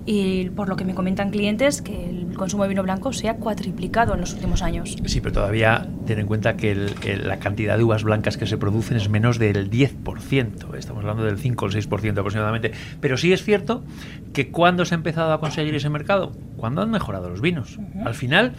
y 0.08 0.50
por 0.52 0.70
lo 0.70 0.76
que 0.76 0.86
me 0.86 0.94
comentan 0.94 1.32
clientes 1.32 1.82
que 1.82 2.10
el 2.10 2.36
consumo 2.36 2.64
de 2.64 2.70
vino 2.70 2.84
blanco 2.84 3.12
se 3.12 3.28
ha 3.28 3.38
cuatriplicado 3.38 4.14
en 4.14 4.22
los 4.22 4.34
últimos 4.34 4.62
años. 4.62 4.96
Sí, 5.06 5.20
pero 5.20 5.34
todavía 5.34 5.88
ten 6.06 6.20
en 6.20 6.28
cuenta 6.28 6.56
que 6.56 6.76
la 7.24 7.40
cantidad 7.40 7.76
de 7.76 7.84
uvas 7.84 8.04
blancas 8.04 8.38
que 8.38 8.46
se 8.46 8.58
producen 8.58 8.98
es 8.98 9.10
menos 9.10 9.40
del 9.40 9.72
10%, 9.72 10.76
estamos 10.78 11.02
hablando 11.02 11.24
del 11.24 11.40
5 11.40 11.66
o 11.66 11.68
el 11.68 11.74
6% 11.74 12.20
aproximadamente. 12.20 12.72
Pero 13.02 13.18
sí 13.18 13.34
es 13.34 13.44
cierto 13.44 13.84
que 14.32 14.52
cuando 14.52 14.86
se 14.86 14.94
ha 14.94 14.98
empezado 14.98 15.34
a 15.34 15.40
conseguir 15.40 15.74
ese 15.74 15.90
mercado, 15.90 16.34
cuando 16.58 16.84
han 16.84 16.92
mejorado 16.92 17.30
los 17.30 17.42
vinos. 17.42 17.80
Al 18.04 18.14
final 18.14 18.54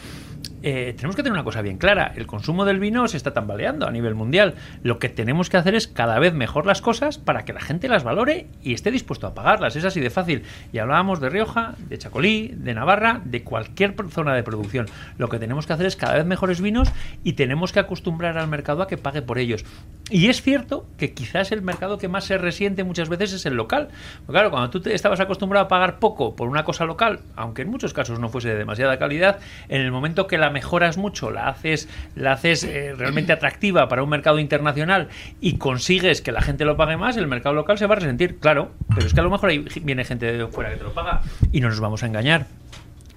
eh, 0.62 0.94
tenemos 0.96 1.16
que 1.16 1.22
tener 1.22 1.32
una 1.32 1.44
cosa 1.44 1.62
bien 1.62 1.78
clara. 1.78 2.12
El 2.16 2.26
consumo 2.26 2.64
del 2.64 2.80
vino 2.80 3.06
se 3.08 3.16
está 3.16 3.32
tambaleando 3.32 3.86
a 3.86 3.90
nivel 3.90 4.14
mundial. 4.14 4.54
Lo 4.82 4.98
que 4.98 5.08
tenemos 5.08 5.50
que 5.50 5.56
hacer 5.56 5.74
es 5.74 5.88
cada 5.88 6.18
vez 6.18 6.34
mejor 6.34 6.66
las 6.66 6.80
cosas 6.80 7.18
para 7.18 7.44
que 7.44 7.52
la 7.52 7.60
gente 7.60 7.88
las 7.88 8.04
valore 8.04 8.46
y 8.62 8.74
esté 8.74 8.90
dispuesto 8.90 9.26
a 9.26 9.34
pagarlas. 9.34 9.76
Es 9.76 9.84
así 9.84 10.00
de 10.00 10.10
fácil. 10.10 10.42
Y 10.72 10.78
hablábamos 10.78 11.20
de 11.20 11.30
Rioja, 11.30 11.74
de 11.88 11.98
Chacolí, 11.98 12.52
de 12.56 12.74
Navarra, 12.74 13.20
de 13.24 13.42
cualquier 13.42 13.94
zona 14.10 14.34
de 14.34 14.42
producción. 14.42 14.86
Lo 15.18 15.28
que 15.28 15.38
tenemos 15.38 15.66
que 15.66 15.72
hacer 15.72 15.86
es 15.86 15.96
cada 15.96 16.14
vez 16.14 16.26
mejores 16.26 16.60
vinos 16.60 16.90
y 17.24 17.34
tenemos 17.34 17.72
que 17.72 17.80
acostumbrar 17.80 18.38
al 18.38 18.48
mercado 18.48 18.82
a 18.82 18.88
que 18.88 18.96
pague 18.96 19.22
por 19.22 19.38
ellos. 19.38 19.64
Y 20.10 20.28
es 20.28 20.42
cierto 20.42 20.86
que 20.96 21.12
quizás 21.12 21.52
el 21.52 21.62
mercado 21.62 21.98
que 21.98 22.08
más 22.08 22.24
se 22.24 22.38
resiente 22.38 22.84
muchas 22.84 23.08
veces 23.08 23.32
es 23.32 23.46
el 23.46 23.54
local. 23.54 23.88
claro, 24.26 24.50
cuando 24.50 24.70
tú 24.70 24.80
te 24.80 24.94
estabas 24.94 25.20
acostumbrado 25.20 25.66
a 25.66 25.68
pagar 25.68 25.98
poco 25.98 26.36
por 26.36 26.48
una 26.48 26.64
cosa 26.64 26.84
local, 26.84 27.20
aunque 27.34 27.62
en 27.62 27.70
muchos 27.70 27.92
casos 27.92 28.20
no 28.20 28.28
fuese 28.28 28.48
de 28.50 28.56
demasiada 28.56 28.98
calidad, 28.98 29.40
en 29.68 29.80
el 29.80 29.90
momento 29.90 30.26
que 30.26 30.38
la 30.38 30.45
mejoras 30.50 30.96
mucho, 30.96 31.30
la 31.30 31.48
haces, 31.48 31.88
la 32.14 32.32
haces 32.32 32.64
eh, 32.64 32.94
realmente 32.96 33.32
atractiva 33.32 33.88
para 33.88 34.02
un 34.02 34.08
mercado 34.08 34.38
internacional 34.38 35.08
y 35.40 35.58
consigues 35.58 36.20
que 36.20 36.32
la 36.32 36.42
gente 36.42 36.64
lo 36.64 36.76
pague 36.76 36.96
más, 36.96 37.16
el 37.16 37.26
mercado 37.26 37.54
local 37.54 37.78
se 37.78 37.86
va 37.86 37.94
a 37.94 37.98
resentir, 37.98 38.38
claro, 38.38 38.72
pero 38.94 39.06
es 39.06 39.14
que 39.14 39.20
a 39.20 39.22
lo 39.22 39.30
mejor 39.30 39.50
ahí 39.50 39.64
viene 39.82 40.04
gente 40.04 40.32
de 40.32 40.46
fuera 40.48 40.70
que 40.70 40.76
te 40.76 40.84
lo 40.84 40.92
paga 40.92 41.22
y 41.52 41.60
no 41.60 41.68
nos 41.68 41.80
vamos 41.80 42.02
a 42.02 42.06
engañar. 42.06 42.46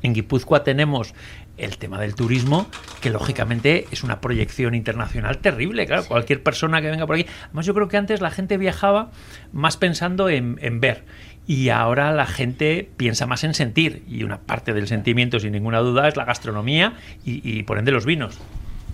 En 0.01 0.13
Guipúzcoa 0.13 0.63
tenemos 0.63 1.13
el 1.59 1.77
tema 1.77 1.99
del 1.99 2.15
turismo, 2.15 2.67
que 3.01 3.09
lógicamente 3.09 3.87
es 3.91 4.03
una 4.03 4.21
proyección 4.21 4.75
internacional 4.75 5.37
terrible. 5.39 5.85
Claro, 5.85 6.05
cualquier 6.05 6.43
persona 6.43 6.81
que 6.81 6.89
venga 6.89 7.05
por 7.05 7.15
aquí. 7.15 7.25
Además, 7.45 7.65
yo 7.65 7.73
creo 7.73 7.87
que 7.87 7.97
antes 7.97 8.21
la 8.21 8.31
gente 8.31 8.57
viajaba 8.57 9.11
más 9.51 9.77
pensando 9.77 10.29
en, 10.29 10.57
en 10.61 10.79
ver 10.79 11.03
y 11.49 11.69
ahora 11.69 12.11
la 12.11 12.27
gente 12.27 12.87
piensa 12.95 13.25
más 13.25 13.43
en 13.43 13.55
sentir 13.55 14.03
y 14.07 14.21
una 14.21 14.37
parte 14.37 14.71
del 14.71 14.87
sentimiento 14.87 15.39
sin 15.39 15.53
ninguna 15.53 15.79
duda 15.79 16.07
es 16.07 16.15
la 16.15 16.23
gastronomía 16.23 16.93
y, 17.25 17.63
por 17.63 17.79
ende 17.79 17.91
los 17.91 18.05
vinos. 18.05 18.37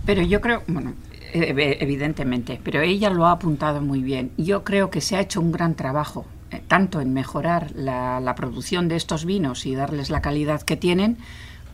Pero 0.06 0.21
yo 0.21 0.39
creo, 0.39 0.63
bueno, 0.67 0.93
e, 1.34 1.78
evidentemente, 1.82 2.62
pero 2.63 2.80
ella 2.80 3.10
lo 3.10 3.25
ha 3.25 3.32
apuntado 3.32 3.82
muy 3.82 4.01
bien. 4.01 4.32
Yo 4.38 4.63
creo 4.63 4.89
que 4.89 5.01
se 5.01 5.17
ha 5.17 5.19
hecho 5.19 5.41
un 5.41 5.51
gran 5.51 5.75
trabajo, 5.75 6.25
eh, 6.49 6.62
tanto 6.65 7.01
en 7.01 7.13
mejorar 7.13 7.71
la, 7.75 8.34
producción 8.38 8.88
de 8.88 8.95
estos 8.95 9.25
vinos 9.25 9.65
y 9.65 9.75
darles 9.75 10.10
la 10.10 10.21
calidad 10.21 10.62
que 10.62 10.78
tienen, 10.78 11.17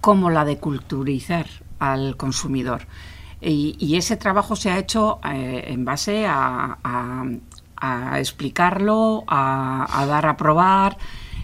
como 0.02 0.30
la 0.30 0.44
de 0.44 0.58
culturizar 0.58 1.48
al 1.80 2.18
consumidor. 2.18 2.88
Y, 3.40 3.96
ese 3.96 4.18
trabajo 4.18 4.56
se 4.56 4.70
ha 4.70 4.78
hecho 4.78 5.20
eh, 5.24 5.66
en 5.68 5.84
base 5.84 6.28
a, 6.28 6.78
a 7.82 8.20
explicarlo, 8.20 9.24
a, 9.28 10.06
dar 10.08 10.28
a 10.28 10.38
probar. 10.38 10.98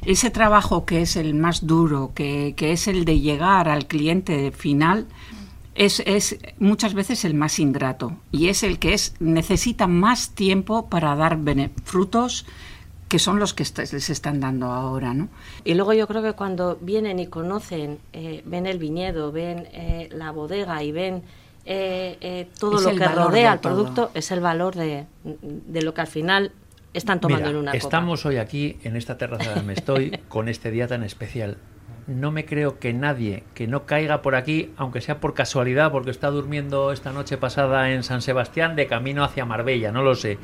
Ese 0.06 0.30
trabajo 0.30 0.86
que 0.86 1.02
es 1.02 1.18
el 1.18 1.34
más 1.34 1.66
duro, 1.66 2.12
que, 2.14 2.56
es 2.58 2.88
el 2.88 3.04
de 3.04 3.20
llegar 3.20 3.68
al 3.68 3.88
cliente 3.88 4.52
final, 4.52 5.08
es, 5.76 6.02
es, 6.06 6.38
muchas 6.60 6.94
veces 6.94 7.26
el 7.26 7.34
más 7.34 7.60
ingrato 7.60 8.14
y 8.32 8.48
es 8.48 8.64
el 8.64 8.80
que 8.80 8.94
es, 8.94 9.16
necesita 9.20 9.86
más 9.86 10.32
tiempo 10.32 10.90
para 10.90 11.16
dar 11.16 11.38
frutos 11.84 12.46
que 13.08 13.20
son 13.20 13.40
los 13.40 13.54
que 13.54 13.64
les 13.64 14.10
están 14.10 14.40
dando 14.40 14.68
ahora. 14.68 15.14
¿no? 15.14 15.30
Y 15.64 15.74
luego 15.74 15.94
yo 15.94 16.08
creo 16.08 16.22
que 16.22 16.34
cuando 16.34 16.78
vienen 16.82 17.20
y 17.20 17.28
conocen, 17.28 18.00
eh, 18.14 18.42
ven 18.46 18.66
el 18.66 18.80
viñedo, 18.80 19.32
ven 19.32 19.68
eh, 19.72 20.10
la 20.12 20.32
bodega 20.32 20.84
y 20.84 20.92
ven 20.92 21.24
eh, 21.70 22.18
eh, 22.22 22.48
todo 22.58 22.80
lo 22.80 22.96
que 22.96 23.08
rodea 23.10 23.52
al 23.52 23.60
producto 23.60 24.10
es 24.14 24.32
el 24.32 24.40
valor 24.40 24.76
de, 24.76 25.06
lo 25.84 25.94
que 25.94 26.00
al 26.00 26.08
final 26.08 26.54
están 26.94 27.20
tomando 27.20 27.50
en 27.50 27.58
una 27.58 27.72
copa. 27.72 27.78
Estamos 27.78 28.26
hoy 28.26 28.38
aquí 28.38 28.78
en 28.84 28.96
esta 28.96 29.18
terraza 29.18 29.54
donde 29.54 29.74
estoy 29.74 30.12
con 30.30 30.48
este 30.48 30.72
día 30.72 30.88
tan 30.88 31.04
especial. 31.04 31.58
No 32.08 32.32
me 32.32 32.46
creo 32.46 32.80
que 32.80 32.94
nadie 32.94 33.44
que 33.54 33.68
no 33.68 33.86
caiga 33.86 34.22
por 34.22 34.36
aquí, 34.36 34.72
aunque 34.78 35.02
sea 35.02 35.20
por 35.20 35.34
casualidad, 35.34 35.92
porque 35.92 36.10
está 36.10 36.30
durmiendo 36.30 36.94
esta 36.94 37.12
noche 37.12 37.38
pasada 37.38 37.92
en 37.92 38.04
San 38.04 38.22
Sebastián 38.22 38.78
de 38.78 38.88
camino 38.88 39.26
hacia 39.26 39.44
Marbella, 39.44 39.92
no 39.92 40.04
lo 40.04 40.16
sé, 40.16 40.38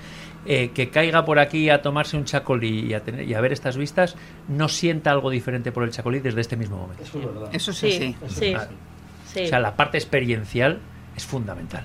eh, 0.45 0.71
que 0.73 0.89
caiga 0.89 1.25
por 1.25 1.39
aquí 1.39 1.69
a 1.69 1.82
tomarse 1.82 2.17
un 2.17 2.25
chacolí 2.25 2.88
y 2.88 2.93
a, 2.93 3.01
tener, 3.01 3.27
y 3.27 3.34
a 3.34 3.41
ver 3.41 3.53
estas 3.53 3.77
vistas, 3.77 4.15
no 4.47 4.67
sienta 4.67 5.12
algo 5.12 5.29
diferente 5.29 5.71
por 5.71 5.84
el 5.84 5.91
chacolí 5.91 6.19
desde 6.19 6.41
este 6.41 6.58
mismo 6.58 6.77
momento. 6.77 7.03
Eso, 7.03 7.19
es 7.19 7.25
verdad. 7.25 7.49
Eso 7.53 7.73
sí, 7.73 8.15
sí. 8.27 8.56
O 8.56 9.47
sea, 9.47 9.60
la 9.60 9.75
parte 9.75 9.97
experiencial 9.97 10.79
es 11.15 11.25
fundamental. 11.25 11.84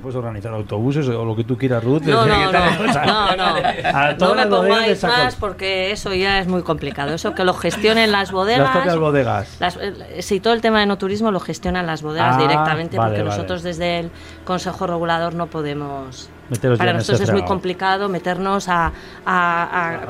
Puedes 0.00 0.16
organizar 0.16 0.52
autobuses 0.54 1.06
o 1.08 1.24
lo 1.24 1.36
que 1.36 1.44
tú 1.44 1.58
quieras, 1.58 1.84
Ruth. 1.84 2.02
No, 2.02 2.24
no, 2.26 2.52
no, 2.52 2.52
no, 3.36 4.14
no. 4.14 4.34
me 4.34 4.46
pongáis 4.46 5.02
más 5.02 5.36
porque 5.36 5.90
eso 5.90 6.14
ya 6.14 6.38
es 6.38 6.48
muy 6.48 6.62
complicado. 6.62 7.14
Eso 7.14 7.34
que 7.34 7.44
lo 7.44 7.52
gestionen 7.52 8.10
las 8.10 8.32
bodegas. 8.32 8.86
Las 8.86 8.98
bodegas. 8.98 9.58
Eh, 9.60 10.22
si 10.22 10.40
todo 10.40 10.54
el 10.54 10.62
tema 10.62 10.80
de 10.80 10.86
no 10.86 10.96
turismo 10.96 11.30
lo 11.30 11.40
gestionan 11.40 11.86
las 11.86 12.02
bodegas 12.02 12.36
ah, 12.38 12.40
directamente 12.40 12.96
porque 12.96 13.22
nosotros 13.22 13.62
desde 13.62 14.00
el 14.00 14.10
Consejo 14.44 14.86
Regulador 14.86 15.34
no 15.34 15.48
podemos 15.48 16.30
para 16.78 16.92
nosotros 16.92 17.20
es 17.20 17.32
muy 17.32 17.44
complicado 17.44 18.08
meternos 18.08 18.66
a, 18.68 18.92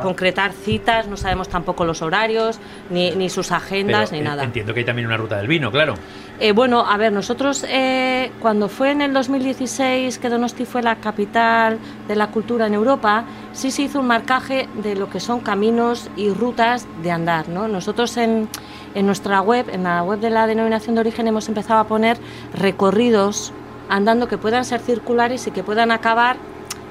concretar 0.03 0.53
citas, 0.53 1.07
no 1.07 1.16
sabemos 1.16 1.48
tampoco 1.48 1.85
los 1.85 2.03
horarios, 2.03 2.59
ni, 2.90 3.29
sus 3.29 3.53
agendas, 3.53 4.12
ni 4.12 4.20
nada. 4.20 4.44
Entiendo 4.44 4.72
que 4.72 4.81
hay 4.81 4.87
también 4.87 5.07
una 5.07 5.16
ruta 5.16 5.37
del 5.37 5.46
vino, 5.46 5.70
claro. 5.70 5.94
Eh, 6.38 6.53
bueno, 6.53 6.87
a 6.87 6.96
ver, 6.96 7.12
nosotros 7.12 7.66
eh, 7.68 8.31
cuando 8.40 8.68
fue 8.68 8.92
en 8.92 9.03
el 9.03 9.12
2016 9.12 10.18
que 10.18 10.31
Donosti 10.31 10.64
fue 10.64 10.83
la 10.83 10.96
capital 10.96 11.79
de 12.09 12.16
la 12.16 12.29
cultura 12.29 12.66
en 12.66 12.72
Europa, 12.72 13.24
sí 13.53 13.70
se 13.70 13.83
hizo 13.83 14.00
un 14.00 14.07
marcaje 14.07 14.66
de 14.83 14.96
lo 14.96 15.11
que 15.11 15.20
son 15.20 15.40
caminos 15.40 16.11
y 16.16 16.31
rutas 16.31 16.87
de 17.03 17.11
andar. 17.11 17.50
¿no? 17.50 17.68
Nosotros 17.68 18.16
en, 18.16 18.48
en 18.94 19.05
nuestra 19.05 19.42
web, 19.42 19.68
en 19.70 19.83
la 19.83 20.03
web 20.03 20.20
de 20.20 20.31
la 20.31 20.46
denominación 20.46 20.94
de 20.94 21.03
origen, 21.03 21.29
hemos 21.29 21.46
empezado 21.48 21.81
a 21.81 21.87
poner 21.87 22.16
recorridos 22.55 23.53
andando 23.90 24.29
que 24.29 24.38
puedan 24.38 24.64
ser 24.64 24.81
circulares 24.81 25.46
y 25.46 25.50
que 25.50 25.62
puedan 25.62 25.90
acabar 25.90 26.37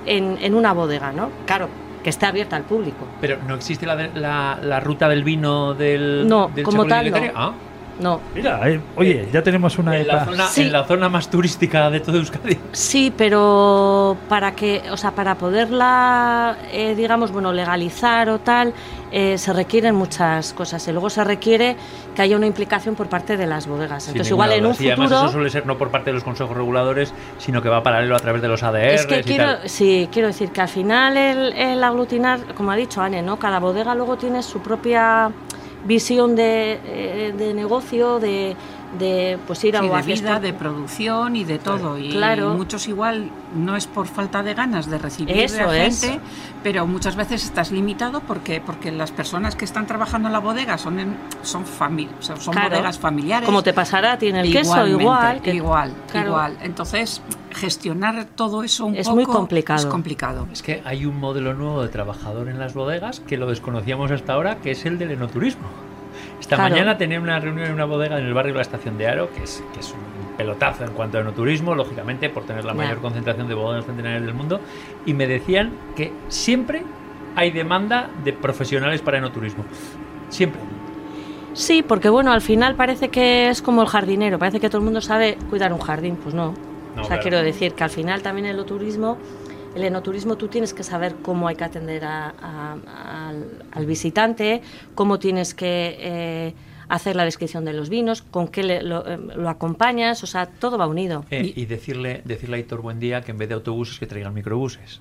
en, 0.06 0.38
en 0.42 0.54
una 0.54 0.74
bodega, 0.74 1.12
¿no? 1.12 1.30
Claro, 1.46 1.70
que 2.04 2.10
esté 2.10 2.26
abierta 2.26 2.56
al 2.56 2.64
público. 2.64 3.08
Pero 3.22 3.38
no 3.48 3.56
existe 3.56 3.86
la, 3.86 4.60
la, 4.62 4.80
ruta 4.80 5.10
del 5.10 5.24
vino 5.24 5.74
del. 5.74 6.28
No, 6.28 6.52
como 6.64 6.86
tal. 6.86 7.10
No. 7.10 7.18
Ah. 7.36 7.54
No. 8.00 8.22
Mira, 8.34 8.68
eh, 8.70 8.80
oye, 8.96 9.28
ya 9.32 9.44
tenemos 9.44 9.78
una 9.78 9.98
en 9.98 10.08
la, 10.08 10.26
zona, 10.26 10.48
en 10.56 10.72
la 10.72 10.84
zona 10.86 11.10
más 11.10 11.30
turística 11.30 11.90
de 11.90 12.00
todo 12.00 12.18
Euskadi. 12.18 12.58
Sí, 12.72 13.14
pero 13.16 14.16
para 14.30 14.54
que, 14.54 14.84
o 14.90 14.98
sea, 14.98 15.12
para 15.12 15.36
poderla, 15.36 16.58
eh, 16.72 16.96
digamos, 16.96 17.32
bueno, 17.32 17.52
legalizar 17.52 18.30
o 18.30 18.40
tal, 18.40 18.74
eh, 19.12 19.38
se 19.38 19.52
requieren 19.52 19.96
muchas 19.96 20.54
cosas. 20.54 20.88
Y 20.88 20.92
luego 20.92 21.10
se 21.10 21.24
requiere 21.24 21.76
que 22.16 22.22
haya 22.22 22.38
una 22.38 22.46
implicación 22.46 22.96
por 22.96 23.10
parte 23.10 23.36
de 23.36 23.46
las 23.46 23.68
bodegas. 23.68 24.08
Entonces, 24.08 24.32
igual 24.32 24.54
en 24.54 24.66
un 24.66 24.76
futuro. 24.76 24.94
Además, 24.94 25.24
eso 25.24 25.30
suele 25.30 25.50
ser 25.50 25.66
no 25.66 25.78
por 25.78 25.90
parte 25.90 26.12
de 26.12 26.14
los 26.14 26.24
consejos 26.24 26.56
reguladores, 26.56 27.14
sino 27.38 27.62
que 27.62 27.70
va 27.70 27.84
paralelo 27.84 28.16
a 28.16 28.20
través 28.20 28.42
de 28.42 28.48
los 28.48 28.64
ADR. 28.64 28.94
Es 28.94 29.06
que 29.06 29.24
quiero, 29.24 29.58
sí, 29.66 30.08
quiero 30.12 30.30
decir 30.30 30.52
que 30.52 30.62
al 30.62 30.70
final 30.70 31.18
el, 31.18 31.54
el 31.54 31.84
aglutinar, 31.84 32.54
como 32.56 32.72
ha 32.72 32.76
dicho 32.78 33.02
Anne, 33.02 33.22
¿no? 33.22 33.38
Cada 33.38 33.60
bodega 33.60 33.94
luego 33.94 34.18
tiene 34.18 34.42
su 34.42 34.60
propia 34.62 35.32
visión 35.86 36.36
de, 36.36 36.80
eh, 36.86 37.34
de 37.38 37.54
negocio, 37.54 38.20
de, 38.20 38.56
de 38.98 39.38
pues 39.46 39.64
ir 39.64 39.78
a 39.78 39.82
de 39.82 40.02
vida, 40.02 40.40
de 40.40 40.54
producción 40.54 41.36
y 41.36 41.44
de 41.44 41.60
todo. 41.60 41.98
Y 41.98 42.10
claro. 42.10 42.54
muchos 42.54 42.88
igual 42.88 43.30
no 43.56 43.76
es 43.76 43.88
por 43.88 44.08
falta 44.08 44.42
de 44.44 44.54
ganas 44.54 44.90
de 44.90 44.98
recibir 44.98 45.38
Eso 45.38 45.70
gente, 45.70 46.20
pero 46.64 46.88
muchas 46.88 47.16
veces 47.16 47.44
estás 47.44 47.72
limitado 47.72 48.22
porque 48.22 48.62
porque 48.62 48.92
las 48.92 49.12
personas 49.12 49.56
que 49.56 49.66
están 49.66 49.86
trabajando 49.86 50.28
en 50.28 50.34
la 50.34 50.40
bodega 50.40 50.78
son 50.78 51.00
en, 51.00 51.18
son 51.42 51.66
son 51.66 52.56
bodegas 52.56 52.98
familiares. 52.98 53.46
Como 53.46 53.64
te 53.64 53.74
pasará, 53.74 54.18
tiene 54.18 54.42
el 54.42 54.52
queso 54.52 54.88
igual, 54.88 55.42
igual, 55.46 55.94
igual. 56.14 56.58
Entonces 56.62 57.22
gestionar 57.52 58.26
todo 58.36 58.64
eso 58.64 58.86
un 58.86 58.96
es 58.96 59.06
poco 59.06 59.16
muy 59.16 59.26
complicado. 59.26 59.80
es 59.80 59.86
complicado. 59.86 60.48
Es 60.52 60.62
que 60.62 60.82
hay 60.86 61.06
un 61.06 61.20
modelo 61.20 61.54
nuevo 61.54 61.82
de 61.82 61.90
trabajador 61.90 62.50
en 62.50 62.60
las 62.60 62.74
bodegas 62.74 63.20
que 63.20 63.38
lo 63.38 63.48
desconocíamos 63.48 64.12
hasta 64.12 64.34
ahora, 64.34 64.58
que 64.58 64.72
es 64.72 64.86
el 64.86 64.98
del 64.98 65.12
enoturismo. 65.12 65.89
Esta 66.40 66.58
mañana 66.58 66.98
tenía 66.98 67.20
una 67.20 67.40
reunión 67.40 67.68
en 67.68 67.74
una 67.74 67.86
bodega 67.86 68.18
en 68.20 68.26
el 68.26 68.34
barrio 68.34 68.54
de 68.54 68.58
la 68.58 68.62
Estación 68.62 68.98
de 68.98 69.08
Aro, 69.08 69.30
que 69.34 69.44
es, 69.44 69.64
que 69.74 69.82
es 69.82 69.92
un 69.92 70.38
pelotazo 70.38 70.86
en 70.86 70.92
cuanto 70.92 71.18
a 71.18 71.22
enoturismo, 71.22 71.76
lógicamente, 71.76 72.30
por 72.30 72.46
tener 72.46 72.66
la 72.66 72.74
mayor 72.74 73.00
concentración 73.00 73.48
de 73.48 73.54
bodegas 73.54 73.86
centenarias 73.86 74.24
del 74.24 74.34
mundo, 74.34 74.62
y 75.06 75.14
me 75.14 75.28
decían 75.28 75.72
que 75.96 76.14
siempre 76.30 76.84
hay 77.36 77.52
demanda 77.52 78.10
de 78.24 78.34
profesionales 78.34 79.02
para 79.02 79.18
enoturismo. 79.18 79.66
Siempre. 80.30 80.62
Sí, 81.54 81.84
porque 81.84 82.10
bueno, 82.10 82.32
al 82.32 82.42
final 82.42 82.76
parece 82.76 83.10
que 83.10 83.50
es 83.50 83.62
como 83.62 83.82
el 83.82 83.88
jardinero, 83.88 84.40
parece 84.40 84.60
que 84.60 84.70
todo 84.70 84.78
el 84.80 84.86
mundo 84.86 85.02
sabe 85.02 85.38
cuidar 85.50 85.74
un 85.74 85.80
jardín, 85.80 86.16
pues 86.16 86.34
no. 86.34 86.54
o 86.98 87.04
sea, 87.04 87.20
quiero 87.20 87.42
decir 87.42 87.74
que 87.74 87.84
al 87.84 87.90
final 87.90 88.22
también 88.22 88.46
el 88.46 88.56
enoturismo 88.56 89.18
el 89.76 89.84
enoturismo 89.84 90.36
tú 90.38 90.48
tienes 90.48 90.74
que 90.74 90.84
saber 90.84 91.16
cómo 91.22 91.48
hay 91.48 91.56
que 91.56 91.64
atender 91.64 92.04
al, 92.06 93.86
visitante, 93.86 94.62
cómo 94.96 95.20
tienes 95.20 95.54
que 95.54 95.98
eh, 96.00 96.54
hacer 96.90 97.16
la 97.16 97.26
descripción 97.26 97.66
de 97.66 97.74
los 97.74 97.90
vinos, 97.90 98.22
con 98.22 98.48
qué 98.48 98.62
eh, 98.62 98.82
lo, 98.84 99.50
acompañas, 99.50 100.24
o 100.24 100.28
sea, 100.28 100.48
todo 100.48 100.78
va 100.78 100.88
unido. 100.88 101.26
Eh, 101.30 101.54
y, 101.56 101.66
decirle, 101.66 102.22
decirle 102.26 102.58
a 102.58 102.60
Hitor 102.60 102.82
Buen 102.82 103.00
Día 103.00 103.22
que 103.22 103.32
en 103.32 103.38
vez 103.38 103.50
de 103.50 103.56
autobuses 103.56 104.00
que 104.00 104.08
traigan 104.08 104.34
microbuses. 104.34 105.00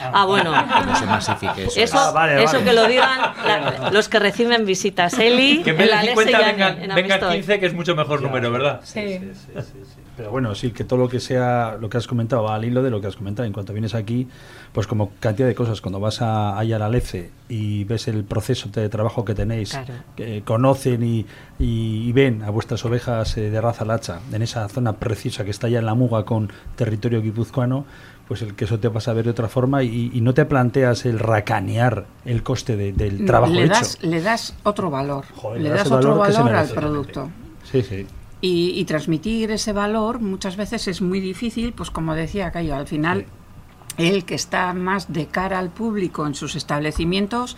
Ah, 0.00 0.24
bueno. 0.24 0.52
eso. 1.76 1.98
Ah, 1.98 2.32
eso, 2.32 2.62
que 2.62 2.72
lo 2.72 2.86
digan 2.86 3.18
los 3.92 4.08
que 4.08 4.18
reciben 4.18 4.66
visitas. 4.66 5.18
Eli, 5.18 5.62
que 5.62 5.70
en 5.70 5.78
vez 5.78 5.90
de 5.90 6.08
50 6.08 6.94
venga, 6.94 7.30
15, 7.32 7.60
que 7.60 7.66
es 7.66 7.74
mucho 7.74 7.94
mejor 7.94 8.22
número, 8.22 8.50
¿verdad? 8.50 8.80
sí, 8.84 9.18
sí, 9.18 9.60
sí 9.62 10.02
pero 10.16 10.30
bueno, 10.30 10.54
sí, 10.54 10.70
que 10.70 10.82
todo 10.82 10.98
lo 10.98 11.08
que 11.08 11.20
sea, 11.20 11.76
lo 11.78 11.90
que 11.90 11.98
has 11.98 12.06
comentado, 12.06 12.44
va 12.44 12.54
al 12.54 12.64
hilo 12.64 12.82
de 12.82 12.90
lo 12.90 13.02
que 13.02 13.06
has 13.06 13.16
comentado. 13.16 13.46
En 13.46 13.52
cuanto 13.52 13.74
vienes 13.74 13.94
aquí, 13.94 14.26
pues 14.72 14.86
como 14.86 15.12
cantidad 15.20 15.46
de 15.46 15.54
cosas, 15.54 15.82
cuando 15.82 16.00
vas 16.00 16.22
a, 16.22 16.58
allá 16.58 16.76
a 16.76 16.78
la 16.78 16.88
LECE 16.88 17.30
y 17.50 17.84
ves 17.84 18.08
el 18.08 18.24
proceso 18.24 18.70
de 18.70 18.88
trabajo 18.88 19.26
que 19.26 19.34
tenéis, 19.34 19.78
que 20.16 20.42
conocen 20.42 21.02
y, 21.02 21.26
y, 21.58 22.10
ven 22.12 22.42
a 22.42 22.50
vuestras 22.50 22.82
ovejas 22.86 23.36
eh, 23.36 23.50
de 23.50 23.60
raza 23.60 23.84
lacha 23.84 24.20
en 24.32 24.40
esa 24.40 24.66
zona 24.68 24.94
precisa 24.94 25.44
que 25.44 25.50
está 25.50 25.66
allá 25.66 25.80
en 25.80 25.86
la 25.86 25.94
Muga 25.94 26.24
con 26.24 26.50
territorio 26.76 27.20
guipuzcoano, 27.20 27.84
pues 28.28 28.42
el 28.42 28.54
queso 28.54 28.80
te 28.80 28.88
vas 28.88 29.08
a 29.08 29.12
ver 29.12 29.24
de 29.24 29.30
otra 29.30 29.48
forma 29.48 29.82
y, 29.82 30.20
no 30.20 30.34
te 30.34 30.44
planteas 30.44 31.06
el 31.06 31.18
racanear 31.18 32.06
el 32.24 32.42
coste 32.42 32.76
del 32.76 33.24
trabajo 33.24 33.52
le 33.52 33.68
das, 33.68 33.96
hecho. 33.96 34.06
Le 34.06 34.20
das 34.20 34.54
otro 34.64 34.90
valor, 34.90 35.24
le 35.56 35.68
das, 35.68 35.90
otro 35.90 36.16
valor 36.16 36.54
al 36.54 36.68
producto. 36.68 37.30
Sí, 37.70 37.82
sí. 37.82 38.06
Y, 38.40 38.84
transmitir 38.84 39.50
ese 39.50 39.72
valor 39.72 40.20
muchas 40.20 40.56
veces 40.56 40.88
es 40.88 41.00
muy 41.00 41.20
difícil, 41.20 41.72
pues 41.72 41.90
como 41.90 42.14
decía 42.14 42.50
Cayo, 42.50 42.76
al 42.76 42.86
final 42.86 43.26
el 43.96 44.24
que 44.24 44.34
está 44.34 44.72
más 44.74 45.12
de 45.12 45.26
cara 45.26 45.58
al 45.58 45.70
público 45.70 46.26
en 46.26 46.34
sus 46.34 46.54
establecimientos, 46.54 47.56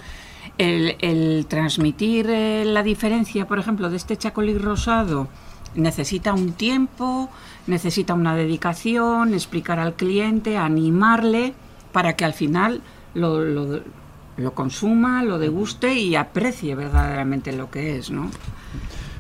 el, 0.57 1.47
transmitir 1.49 2.31
eh, 2.31 2.65
la 2.65 2.83
diferencia, 2.83 3.47
por 3.47 3.59
ejemplo, 3.59 3.91
de 3.91 3.97
este 3.97 4.17
chacolí 4.17 4.57
rosado, 4.57 5.29
necesita 5.75 6.33
un 6.33 6.53
tiempo, 6.53 7.29
necesita 7.69 8.15
una 8.15 8.35
dedicación, 8.35 9.35
explicar 9.35 9.79
al 9.79 9.95
cliente, 9.95 10.57
animarle, 10.57 11.55
para 11.93 12.17
que 12.17 12.25
al 12.25 12.33
final 12.33 12.81
lo, 13.15 13.41
lo, 13.41 13.81
lo 14.37 14.55
consuma, 14.55 15.23
lo 15.23 15.39
deguste 15.39 15.95
y 15.95 16.17
aprecie 16.17 16.75
verdaderamente 16.75 17.53
lo 17.53 17.71
que 17.71 17.97
es, 17.99 18.11
¿no? 18.11 18.31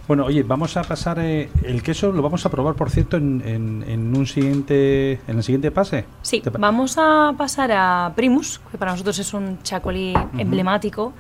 Bueno, 0.09 0.25
oye, 0.25 0.43
vamos 0.43 0.75
a 0.79 0.83
pasar 0.85 1.19
eh, 1.19 1.51
el 1.65 1.83
queso, 1.83 2.11
lo 2.13 2.23
vamos 2.23 2.47
a 2.47 2.51
probar, 2.51 2.75
por 2.75 2.89
cierto, 2.89 3.19
en, 3.19 3.43
en, 3.87 4.17
un 4.17 4.27
siguiente, 4.27 5.21
en 5.29 5.37
el 5.37 5.43
siguiente 5.43 5.71
pase. 5.71 6.07
Sí, 6.23 6.43
vamos 6.59 6.97
a 6.97 7.35
pasar 7.37 7.71
a 7.73 8.11
Primus, 8.17 8.59
que 8.71 8.79
para 8.79 8.93
nosotros 8.93 9.19
es 9.19 9.35
un 9.35 9.63
chacolí 9.63 10.15
emblemático. 10.39 11.13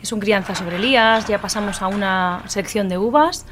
Es 0.00 0.12
un 0.12 0.20
crianza 0.20 0.54
sobre 0.54 0.76
Elías, 0.76 1.26
ya 1.26 1.40
pasamos 1.40 1.82
a 1.82 1.88
una 1.88 2.42
sección 2.46 2.88
de 2.88 2.98
uvas. 2.98 3.46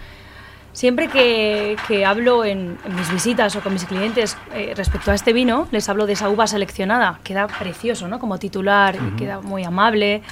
Siempre 0.74 1.08
que, 1.08 1.76
que 1.88 2.04
hablo 2.04 2.44
en, 2.44 2.76
mis 2.94 3.10
visitas 3.10 3.56
o 3.56 3.60
con 3.62 3.72
mis 3.72 3.84
clientes 3.84 4.36
eh, 4.52 4.74
respecto 4.76 5.10
a 5.10 5.14
este 5.14 5.32
vino, 5.32 5.68
les 5.70 5.88
hablo 5.88 6.04
de 6.04 6.12
esa 6.12 6.28
uva 6.28 6.46
seleccionada. 6.46 7.20
Queda 7.24 7.46
precioso, 7.46 8.08
¿no? 8.08 8.18
Como 8.18 8.38
titular, 8.38 8.98
queda 9.16 9.40
muy 9.40 9.64
amable 9.64 10.22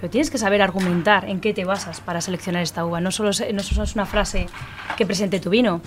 pero 0.00 0.10
tienes 0.10 0.30
que 0.30 0.36
saber 0.36 0.60
argumentar 0.60 1.24
en 1.30 1.40
qué 1.40 1.54
te 1.54 1.64
basas 1.64 2.02
para 2.02 2.20
seleccionar 2.20 2.62
esta 2.62 2.84
uva. 2.84 3.00
No 3.00 3.10
solo, 3.10 3.30
no 3.30 3.62
solo 3.62 3.84
es 3.84 3.94
una 3.94 4.04
frase 4.04 4.48
que 4.98 5.06
presente 5.06 5.40
tu 5.40 5.48
vino, 5.48 5.80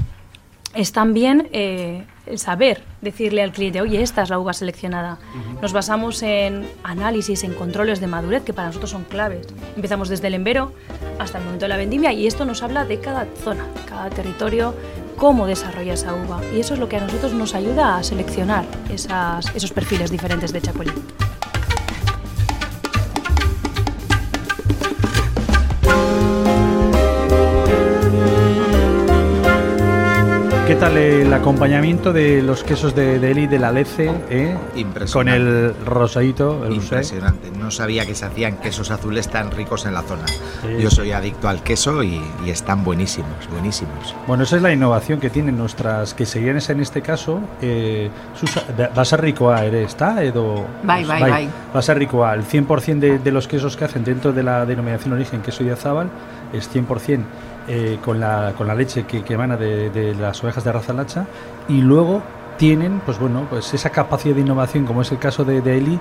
es 0.74 0.92
también 0.92 1.50
eh, 1.54 2.06
el 2.26 2.40
saber 2.40 2.84
decirle 3.02 3.42
al 3.42 3.52
cliente, 3.52 3.82
oye, 3.82 4.02
esta 4.02 4.24
es 4.24 4.30
la 4.30 4.40
uva 4.40 4.54
seleccionada. 4.54 5.18
Nos 5.62 5.74
basamos 5.74 6.22
en 6.24 6.68
análisis, 6.84 7.44
en 7.44 7.54
controles 7.54 8.00
de 8.00 8.08
madurez 8.08 8.44
que 8.44 8.54
para 8.54 8.68
nosotros 8.68 8.92
son 8.92 9.04
claves. 9.04 9.48
Empezamos 9.76 10.10
desde 10.10 10.28
el 10.28 10.34
embero 10.34 10.74
hasta 11.20 11.38
el 11.40 11.46
momento 11.46 11.66
de 11.66 11.70
la 11.70 11.78
vendimia 11.78 12.14
y 12.14 12.28
esto 12.28 12.46
nos 12.46 12.64
habla 12.64 12.86
de 12.86 13.00
cada 13.00 13.28
zona, 13.44 13.66
cada 13.88 14.10
territorio, 14.10 14.76
cómo 15.16 15.48
desarrolla 15.48 15.94
esa 15.94 16.14
uva. 16.14 16.42
Y 16.56 16.60
eso 16.60 16.74
es 16.74 16.80
lo 16.80 16.90
que 16.90 16.98
a 16.98 17.02
nosotros 17.02 17.34
nos 17.34 17.56
ayuda 17.56 17.98
a 17.98 18.04
seleccionar 18.04 18.66
esas, 18.90 19.56
esos 19.56 19.72
perfiles 19.72 20.12
diferentes 20.12 20.54
de 20.54 20.62
Chacolí. 20.62 20.92
¿Qué 30.68 30.76
tal 30.76 30.98
el 30.98 31.34
acompañamiento 31.34 32.12
de 32.12 32.42
los 32.42 32.66
quesos 32.66 32.94
de, 32.94 33.20
de 33.20 33.32
Eli 33.32 33.48
de 33.48 33.58
la 33.58 33.72
Lece? 33.72 34.12
Eh? 34.30 34.54
Con 35.14 35.30
el 35.30 35.74
rosadito. 35.86 36.66
El 36.66 36.74
Impresionante. 36.74 37.52
No 37.52 37.72
sabía 37.72 38.06
que 38.06 38.14
se 38.14 38.26
hacían 38.26 38.58
quesos 38.58 38.92
azules 38.92 39.30
tan 39.30 39.52
ricos 39.52 39.86
en 39.86 39.94
la 39.94 40.02
zona. 40.02 40.26
Yo 40.78 40.92
soy 40.92 41.14
adicto 41.14 41.48
al 41.48 41.64
queso 41.64 42.04
y, 42.04 42.22
están 42.48 42.84
buenísimos, 42.84 43.48
buenísimos. 43.50 44.14
Bueno, 44.28 44.44
esa 44.44 44.58
es 44.58 44.62
la 44.62 44.74
innovación 44.74 45.22
que 45.22 45.30
tienen 45.30 45.58
nuestras 45.58 46.14
queserías 46.14 46.70
en 46.70 46.82
este 46.82 47.02
caso. 47.02 47.40
Eh, 47.62 48.10
va 48.78 49.02
a 49.02 49.06
ser 49.06 49.22
rico 49.22 49.50
a 49.50 49.64
eres, 49.64 49.92
¿está? 49.92 50.22
Edo, 50.22 50.66
bye, 50.84 51.06
bye, 51.06 51.24
bye, 51.24 51.50
Va 51.74 51.80
a 51.80 51.82
ser 51.82 51.98
rico 51.98 52.26
a. 52.26 52.34
El 52.34 52.44
100% 52.44 53.00
de, 53.00 53.20
de 53.20 53.32
los 53.32 53.48
quesos 53.48 53.78
que 53.78 53.86
hacen 53.86 54.04
dentro 54.04 54.34
de 54.34 54.44
la 54.44 54.66
denominación 54.66 55.14
origen 55.14 55.42
queso 55.42 55.64
de 55.64 55.72
Azabal 55.72 56.10
es 56.52 56.70
100% 56.74 57.24
eh, 57.68 58.00
con, 58.04 58.20
la, 58.20 58.54
con 58.58 58.66
la 58.66 58.74
leche 58.74 59.06
que, 59.06 59.24
que 59.24 59.34
emana 59.34 59.58
de, 59.58 60.16
las 60.18 60.42
ovejas 60.42 60.64
de 60.64 60.72
raza 60.72 60.94
lacha 60.94 61.26
y 61.68 61.82
luego 61.82 62.22
tienen 62.58 63.02
pues 63.06 63.20
bueno 63.20 63.46
pues 63.50 63.74
esa 63.74 63.90
capacidad 63.90 64.36
de 64.36 64.42
innovación 64.42 64.86
como 64.86 65.02
es 65.02 65.12
el 65.12 65.20
caso 65.20 65.44
de, 65.44 65.58
Eli 65.58 66.00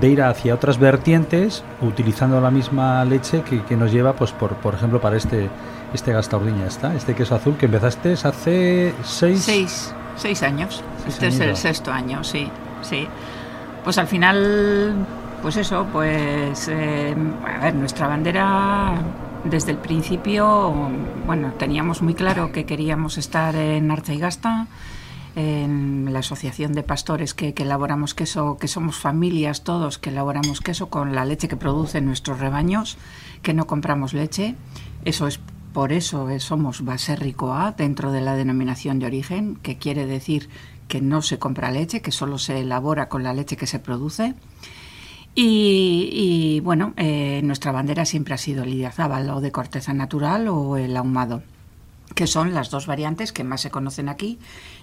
de 0.00 0.08
ir 0.08 0.22
hacia 0.22 0.54
otras 0.54 0.78
vertientes 0.78 1.64
utilizando 1.80 2.40
la 2.40 2.52
misma 2.52 3.04
leche 3.04 3.42
que, 3.42 3.76
nos 3.76 3.90
lleva 3.90 4.12
pues 4.12 4.30
por, 4.30 4.54
por 4.54 4.74
ejemplo 4.74 5.00
para 5.00 5.16
este 5.16 5.50
este 5.92 6.12
gastardiña 6.12 6.66
está 6.66 6.94
este 6.94 7.14
queso 7.14 7.34
azul 7.34 7.56
que 7.56 7.66
empezaste 7.66 8.12
hace 8.12 8.94
seis 9.02 9.42
seis, 9.42 9.94
seis 10.16 10.42
años. 10.44 10.84
Este 11.06 11.26
es 11.26 11.40
el 11.40 11.56
sexto 11.56 11.90
año 11.90 12.22
sí 12.22 12.48
sí. 12.82 13.08
Pues 13.82 13.98
al 13.98 14.06
final 14.06 14.94
pues 15.42 15.56
eso 15.56 15.84
pues 15.92 16.68
eh, 16.68 17.14
a 17.44 17.64
ver 17.64 17.74
nuestra 17.74 18.06
bandera 18.06 18.94
desde 19.44 19.72
el 19.72 19.78
principio, 19.78 20.72
bueno, 21.26 21.52
teníamos 21.58 22.02
muy 22.02 22.14
claro 22.14 22.52
que 22.52 22.64
queríamos 22.64 23.18
estar 23.18 23.54
en 23.56 23.90
Arzaigasta, 23.90 24.68
en 25.34 26.12
la 26.12 26.18
asociación 26.18 26.72
de 26.72 26.82
pastores 26.82 27.34
que, 27.34 27.54
elaboramos 27.56 28.14
queso, 28.14 28.58
que 28.58 28.68
somos 28.68 28.96
familias 28.96 29.64
todos 29.64 29.98
que 29.98 30.10
elaboramos 30.10 30.60
queso 30.60 30.90
con 30.90 31.14
la 31.14 31.24
leche 31.24 31.48
que 31.48 31.56
producen 31.56 32.04
nuestros 32.04 32.38
rebaños, 32.38 32.98
que 33.42 33.54
no 33.54 33.66
compramos 33.66 34.12
leche. 34.12 34.54
Eso 35.04 35.26
es 35.26 35.40
por 35.72 35.92
eso 35.92 36.28
somos 36.38 36.84
Baserrico 36.84 37.54
A 37.54 37.72
dentro 37.72 38.12
de 38.12 38.20
la 38.20 38.36
denominación 38.36 38.98
de 38.98 39.06
origen, 39.06 39.56
que 39.56 39.78
quiere 39.78 40.06
decir 40.06 40.50
que 40.86 41.00
no 41.00 41.22
se 41.22 41.38
compra 41.38 41.70
leche, 41.70 42.02
que 42.02 42.12
solo 42.12 42.36
se 42.36 42.60
elabora 42.60 43.08
con 43.08 43.22
la 43.22 43.32
leche 43.32 43.56
que 43.56 43.66
se 43.66 43.78
produce. 43.78 44.34
Y, 45.34 46.60
bueno, 46.60 46.92
eh, 46.96 47.40
nuestra 47.42 47.72
bandera 47.72 48.04
siempre 48.04 48.34
ha 48.34 48.38
sido 48.38 48.64
el 48.64 48.74
Idiazábal, 48.74 49.30
o 49.30 49.40
de 49.40 49.50
corteza 49.50 49.94
natural 49.94 50.48
o 50.48 50.76
el 50.76 50.96
ahumado, 50.96 51.42
que 52.14 52.26
son 52.26 52.52
las 52.52 52.70
dos 52.70 52.86
variantes 52.86 53.32
que 53.32 53.44
más 53.44 53.62
se 53.62 53.70
conocen 53.70 54.08
aquí 54.08 54.38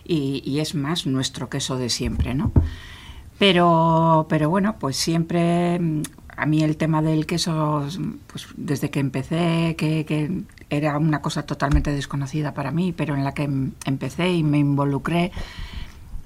y, 0.06 0.60
es 0.60 0.74
más 0.74 1.06
nuestro 1.06 1.50
queso 1.50 1.78
de 1.78 1.90
siempre, 1.90 2.34
¿no? 2.34 2.52
Pero, 3.38 4.26
pero 4.28 4.50
bueno, 4.50 4.78
pues 4.80 4.98
siempre 4.98 5.80
a 6.36 6.46
mí 6.46 6.64
el 6.64 6.78
tema 6.78 7.02
del 7.02 7.26
queso, 7.26 7.86
pues 8.28 8.48
desde 8.58 8.90
que 8.90 9.00
empecé, 9.00 9.76
que, 9.78 10.44
era 10.72 10.98
una 10.98 11.22
cosa 11.22 11.44
totalmente 11.44 11.92
desconocida 11.92 12.54
para 12.54 12.72
mí, 12.72 12.94
pero 12.94 13.16
en 13.16 13.24
la 13.24 13.34
que 13.34 13.44
em, 13.44 13.72
empecé 13.86 14.32
y 14.32 14.44
me 14.44 14.60
involucré. 14.60 15.32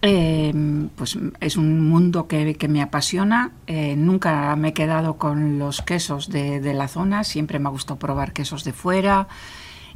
Em, 0.05 0.89
pues 0.89 1.17
es 1.39 1.55
un 1.55 1.87
mundo 1.87 2.27
que, 2.27 2.57
me 2.67 2.81
apasiona. 2.81 3.53
Eh, 3.67 3.95
nunca 3.95 4.53
me 4.57 4.69
he 4.69 4.73
quedado 4.73 5.15
con 5.17 5.59
los 5.59 5.81
quesos 5.81 6.27
de, 6.27 6.59
de, 6.59 6.73
la 6.73 6.89
zona, 6.89 7.23
siempre 7.23 7.57
me 7.57 7.69
ha 7.69 7.71
gustado 7.71 7.99
probar 7.99 8.33
quesos 8.33 8.65
de 8.65 8.73
fuera 8.73 9.29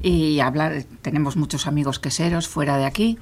y 0.01 0.39
hablar. 0.39 0.85
Tenemos 1.01 1.35
muchos 1.35 1.67
amigos 1.67 1.99
queseros 1.99 2.47
fuera 2.47 2.77
de 2.77 2.85
aquí. 2.85 3.17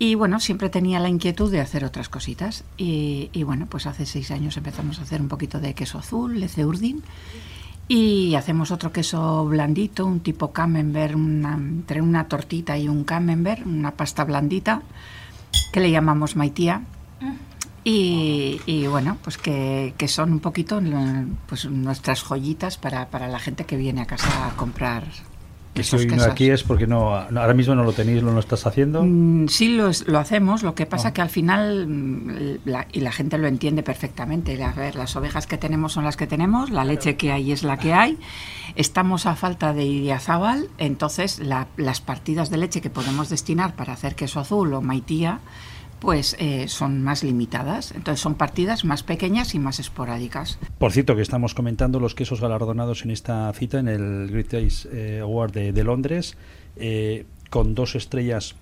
Y 0.00 0.16
bueno, 0.16 0.40
siempre 0.40 0.68
tenía 0.68 0.98
la 0.98 1.08
inquietud 1.08 1.48
de 1.50 1.60
hacer 1.60 1.84
otras 1.84 2.08
cositas. 2.08 2.64
Y, 2.76 3.30
bueno, 3.44 3.66
pues 3.70 3.86
hace 3.86 4.04
seis 4.04 4.32
años 4.32 4.56
empezamos 4.56 4.98
a 4.98 5.02
hacer 5.02 5.20
un 5.20 5.28
poquito 5.28 5.60
de 5.60 5.74
queso 5.74 5.98
azul, 5.98 6.40
leceurdin. 6.40 7.04
Y 7.86 8.34
hacemos 8.34 8.72
otro 8.72 8.90
queso 8.90 9.46
blandito, 9.46 10.04
un 10.04 10.18
tipo 10.18 10.52
camembert, 10.52 11.14
entre 11.14 12.02
una 12.02 12.26
tortita 12.26 12.76
y 12.76 12.88
un 12.88 13.04
camembert, 13.04 13.64
una 13.64 13.92
pasta 13.92 14.24
blandita 14.24 14.82
que 15.72 15.80
le 15.80 15.90
llamamos 15.90 16.36
maitía. 16.36 16.82
Y, 17.88 18.86
bueno, 18.88 19.16
pues 19.22 19.38
que, 19.38 19.94
son 20.08 20.32
un 20.32 20.40
poquito 20.40 20.80
pues 21.46 21.66
nuestras 21.66 22.20
joyitas 22.20 22.78
para, 22.78 23.10
para 23.10 23.28
la 23.28 23.38
gente 23.38 23.64
que 23.64 23.76
viene 23.76 24.02
a 24.02 24.06
casa 24.06 24.48
a 24.48 24.56
comprar 24.56 25.04
y 25.80 25.82
si 25.82 26.06
no 26.06 26.22
aquí 26.22 26.50
es 26.50 26.62
porque 26.62 26.86
no, 26.86 27.14
ahora 27.14 27.54
mismo 27.54 27.74
no 27.74 27.84
lo 27.84 27.92
tenéis, 27.92 28.22
no 28.22 28.32
lo 28.32 28.40
estás 28.40 28.66
haciendo. 28.66 29.02
Mm, 29.04 29.48
sí, 29.48 29.76
lo, 29.76 29.90
lo, 30.06 30.18
hacemos. 30.18 30.62
Lo 30.62 30.74
que 30.74 30.86
pasa 30.86 31.08
ah. 31.08 31.12
que 31.12 31.20
al 31.20 31.28
final, 31.28 31.86
mm, 31.86 32.58
y 32.92 33.00
la 33.00 33.12
gente 33.12 33.36
lo 33.38 33.46
entiende 33.46 33.82
perfectamente, 33.82 34.62
a 34.62 34.72
ver, 34.72 34.96
las 34.96 35.14
ovejas 35.16 35.46
que 35.46 35.58
tenemos 35.58 35.92
son 35.92 36.04
las 36.04 36.16
que 36.16 36.26
tenemos, 36.26 36.70
la 36.70 36.84
leche 36.84 37.16
que 37.16 37.32
hay 37.32 37.52
es 37.52 37.62
la 37.62 37.76
que 37.76 37.92
hay. 37.92 38.18
Estamos 38.76 39.24
a 39.24 39.36
falta 39.36 39.72
de 39.72 39.86
idiazábal, 39.86 40.68
entonces 40.76 41.40
las 41.40 42.00
partidas 42.02 42.50
de 42.50 42.58
leche 42.58 42.82
que 42.82 42.90
podemos 42.90 43.30
destinar 43.30 43.74
para 43.74 43.94
hacer 43.94 44.14
queso 44.14 44.38
azul 44.38 44.74
o 44.74 44.82
maitía, 44.82 45.40
pues 45.98 46.36
eh, 46.38 46.68
son 46.68 47.02
más 47.02 47.24
limitadas. 47.24 47.92
Entonces 47.92 48.20
son 48.20 48.34
partidas 48.34 48.84
más 48.84 49.02
pequeñas 49.02 49.54
y 49.54 49.58
más 49.58 49.80
esporádicas. 49.80 50.58
Por 50.76 50.92
cierto, 50.92 51.16
que 51.16 51.22
estamos 51.22 51.54
comentando 51.54 52.00
los 52.00 52.14
quesos 52.14 52.42
galardonados 52.42 53.02
en 53.02 53.12
esta 53.12 53.50
cita, 53.54 53.78
en 53.78 53.88
el 53.88 54.28
Great 54.30 54.48
Taste 54.48 54.88
eh, 54.92 55.20
Award 55.20 55.52
de, 55.52 55.84
Londres, 55.84 56.36
eh, 56.76 57.24
con 57.48 57.74
dos 57.74 57.94
estrellas, 57.94 58.56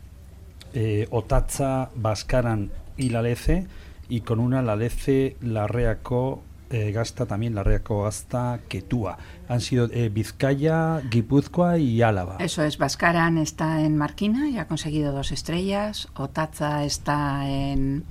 Otazza, 1.11 1.90
Bascaran 1.96 2.70
y 2.96 3.11
la 3.11 3.22
Lece, 3.22 3.66
y 4.09 4.20
con 4.20 4.38
una 4.38 4.62
la 4.62 4.77
Lece, 4.77 5.37
la 5.40 5.66
Reaco 5.66 6.42
eh, 6.70 6.92
gasta 6.92 7.27
también 7.27 7.55
la 7.55 7.62
Reaco 7.62 8.03
Gasta 8.03 8.61
Quetúa. 8.68 9.18
Han 9.48 9.61
sido 9.61 9.88
eh, 9.92 10.09
Vizcaya, 10.09 11.00
Guipúzcoa 11.11 11.79
y 11.79 12.03
Álava. 12.03 12.37
Eso 12.40 12.62
es, 12.62 12.79
Bascaran 12.79 13.38
está 13.38 13.83
en 13.83 13.96
Marquina 13.96 14.48
y 14.48 14.59
ha 14.59 14.66
conseguido 14.66 15.12
dos 15.12 15.31
estrellas. 15.31 16.09
Otaza 16.14 16.85
está 16.85 17.48
en, 17.48 18.05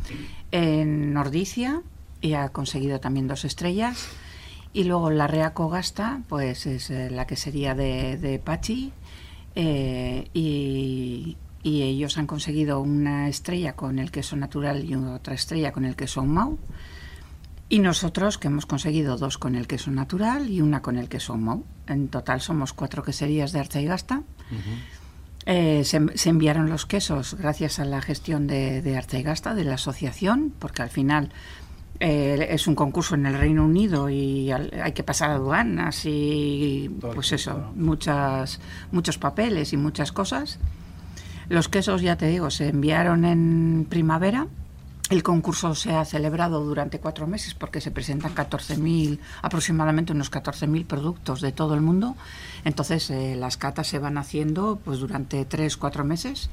en 0.52 1.14
Nordicia 1.14 1.82
y 2.22 2.34
ha 2.34 2.50
conseguido 2.50 3.00
también 3.00 3.28
dos 3.28 3.44
estrellas. 3.44 4.08
Y 4.72 4.86
luego 4.86 5.12
la 5.12 5.28
Reaco 5.28 5.70
Gasta, 5.70 6.22
pues 6.30 6.66
es 6.66 6.90
eh, 6.90 7.10
la 7.10 7.28
que 7.28 7.36
sería 7.36 7.76
de, 7.76 8.42
Pachi. 8.44 8.94
y, 9.56 11.38
y 11.64 11.82
ellos 11.82 12.18
han 12.18 12.28
conseguido 12.28 12.82
una 12.82 13.30
estrella 13.30 13.74
con 13.74 13.98
el 13.98 14.12
queso 14.12 14.36
natural 14.36 14.84
y 14.84 14.96
otra 14.96 15.34
estrella 15.34 15.72
con 15.72 15.86
el 15.86 15.96
queso 15.96 16.24
Mau. 16.24 16.60
Y 17.74 17.80
nosotros, 17.80 18.38
que 18.38 18.50
hemos 18.50 18.68
conseguido 18.68 19.18
dos 19.18 19.40
con 19.40 19.56
el 19.56 19.66
queso 19.66 19.90
natural 19.90 20.48
y 20.48 20.62
una 20.62 20.84
con 20.84 20.96
el 20.96 21.10
queso 21.10 21.38
Mou. 21.38 21.64
En 21.88 22.08
total 22.08 22.40
somos 22.40 22.72
cuatro 22.72 23.02
queserías 23.02 23.52
de 23.52 23.62
Archa 23.62 23.82
y 23.82 23.86
Gasta. 23.86 24.22
Eh, 25.48 25.84
se, 25.84 26.30
enviaron 26.30 26.70
los 26.70 26.86
quesos 26.86 27.34
gracias 27.34 27.80
a 27.80 27.86
la 27.86 28.00
gestión 28.00 28.46
de, 28.46 28.84
de 28.84 28.96
Archa 28.96 29.18
y 29.18 29.24
Gasta, 29.24 29.56
de 29.56 29.64
la 29.64 29.74
asociación, 29.74 30.54
porque 30.60 30.84
al 30.84 30.92
final 30.92 31.32
eh, 32.00 32.46
es 32.52 32.68
un 32.68 32.76
concurso 32.76 33.16
en 33.16 33.26
el 33.26 33.40
Reino 33.40 33.66
Unido 33.66 34.08
y 34.08 34.52
hay 34.52 34.92
que 34.92 35.02
pasar 35.02 35.32
aduanas 35.32 36.04
y 36.06 36.96
pues 37.02 37.32
eso, 37.32 37.72
muchas, 37.76 38.60
muchos 38.92 39.18
papeles 39.18 39.74
y 39.74 39.78
muchas 39.78 40.12
cosas. 40.12 40.60
Los 41.50 41.70
quesos, 41.70 42.04
ya 42.04 42.18
te 42.18 42.28
digo, 42.28 42.52
se 42.52 42.68
enviaron 42.68 43.26
en 43.26 43.88
primavera 43.90 44.46
el 45.14 45.24
concurso 45.24 45.76
se 45.76 45.96
ha 45.96 46.04
celebrado 46.06 46.64
durante 46.64 47.00
cuatro 47.00 47.28
meses 47.28 47.54
porque 47.54 47.82
se 47.82 47.92
presentan 47.92 48.34
14.000, 48.34 49.20
aproximadamente 49.42 50.12
unos 50.12 50.32
14.000 50.32 50.86
productos 50.86 51.40
de 51.40 51.52
todo 51.52 51.76
el 51.76 51.82
mundo. 51.82 52.16
Entonces 52.66 53.10
eh, 53.12 53.36
las 53.36 53.58
catas 53.58 53.88
se 53.88 54.00
van 54.00 54.18
haciendo 54.18 54.80
pues 54.84 55.00
durante 55.00 55.46
tres, 55.46 55.78
cuatro 55.78 56.04
meses. 56.04 56.50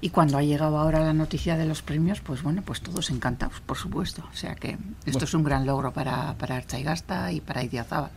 Y 0.00 0.08
cuando 0.10 0.38
ha 0.38 0.42
llegado 0.42 0.78
ahora 0.78 1.00
la 1.00 1.12
noticia 1.12 1.58
de 1.58 1.66
los 1.66 1.82
premios, 1.82 2.20
pues 2.20 2.42
bueno, 2.42 2.62
pues 2.62 2.80
todos 2.80 3.10
encantados, 3.10 3.60
por 3.60 3.76
supuesto. 3.76 4.24
O 4.32 4.36
sea 4.36 4.54
que 4.54 4.78
esto 5.04 5.26
es 5.26 5.34
un 5.34 5.44
gran 5.44 5.66
logro 5.66 5.92
para, 5.92 6.34
para 6.38 6.56
Archaigasta 6.56 7.30
y 7.32 7.42
para 7.42 7.62
Idiazábal. 7.62 8.10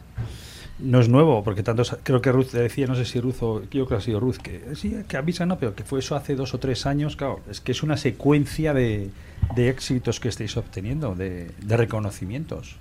No 0.84 1.00
es 1.00 1.08
nuevo, 1.08 1.43
porque 1.43 1.63
tanto 1.63 1.84
creo 2.04 2.22
que 2.22 2.32
Ruth 2.32 2.52
decía, 2.52 2.88
no 2.88 2.96
sé 2.96 3.06
si 3.06 3.19
Ruth 3.22 3.41
o 3.41 3.62
yo 3.62 3.69
creo 3.69 3.88
que 3.88 3.96
ha 3.96 4.02
sido 4.02 4.19
Ruth, 4.19 4.36
que 4.38 4.76
sí, 4.76 4.98
que 5.08 5.15
avisa, 5.15 5.46
no, 5.46 5.58
pero 5.58 5.74
que 5.76 5.84
fue 5.84 6.00
eso 6.00 6.15
hace 6.15 6.36
dos 6.36 6.54
o 6.54 6.60
tres 6.60 6.86
años, 6.86 7.15
claro, 7.15 7.39
es 7.50 7.62
que 7.62 7.72
es 7.72 7.84
una 7.84 7.96
secuencia 7.96 8.74
de, 8.74 9.10
de 9.56 9.69
éxitos 9.69 10.19
que 10.19 10.28
estáis 10.28 10.58
obteniendo, 10.58 11.15
de, 11.15 11.52
de 11.62 11.78
reconocimientos. 11.78 12.76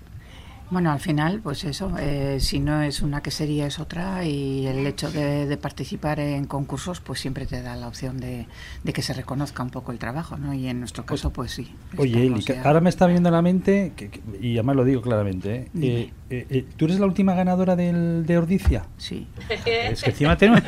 Bueno, 0.73 0.91
al 0.91 1.01
final, 1.01 1.41
pues 1.43 1.65
eso, 1.65 1.93
eh, 2.01 2.39
si 2.41 2.59
no 2.59 2.81
es 2.81 3.03
una 3.03 3.21
quesería 3.21 3.67
es 3.67 3.79
otra 3.79 4.25
y 4.25 4.67
el 4.67 4.87
hecho 4.87 5.13
de, 5.13 5.59
participar 5.59 6.19
en 6.19 6.47
concursos 6.47 7.01
pues 7.01 7.21
siempre 7.21 7.45
te 7.45 7.61
da 7.61 7.77
la 7.77 7.87
opción 7.87 8.19
de, 8.19 8.47
que 8.91 9.03
se 9.03 9.13
reconozca 9.13 9.63
un 9.63 9.69
poco 9.69 9.93
el 9.93 9.99
trabajo, 9.99 10.39
¿no? 10.39 10.55
Y 10.55 10.69
en 10.69 10.81
nuestro 10.81 11.05
caso, 11.05 11.29
pues 11.29 11.51
sí. 11.51 11.75
Oye, 11.99 12.33
ahora 12.65 12.81
me 12.81 12.89
está 12.89 13.07
viendo 13.07 13.29
a 13.29 13.33
la 13.33 13.43
mente, 13.43 13.93
que, 13.95 14.23
y 14.41 14.55
además 14.55 14.77
lo 14.77 14.85
digo 14.87 15.03
claramente, 15.03 15.69
¿eh? 15.79 16.11
Eh, 16.31 16.65
¿tú 16.79 16.87
eres 16.87 16.99
la 16.99 17.05
última 17.05 17.35
ganadora 17.35 17.77
del, 17.77 18.25
de 18.25 18.39
Ordicia? 18.39 18.87
Sí. 18.97 19.27
Es 19.51 20.03
que 20.03 20.11
encima 20.11 20.39
tenemos, 20.39 20.63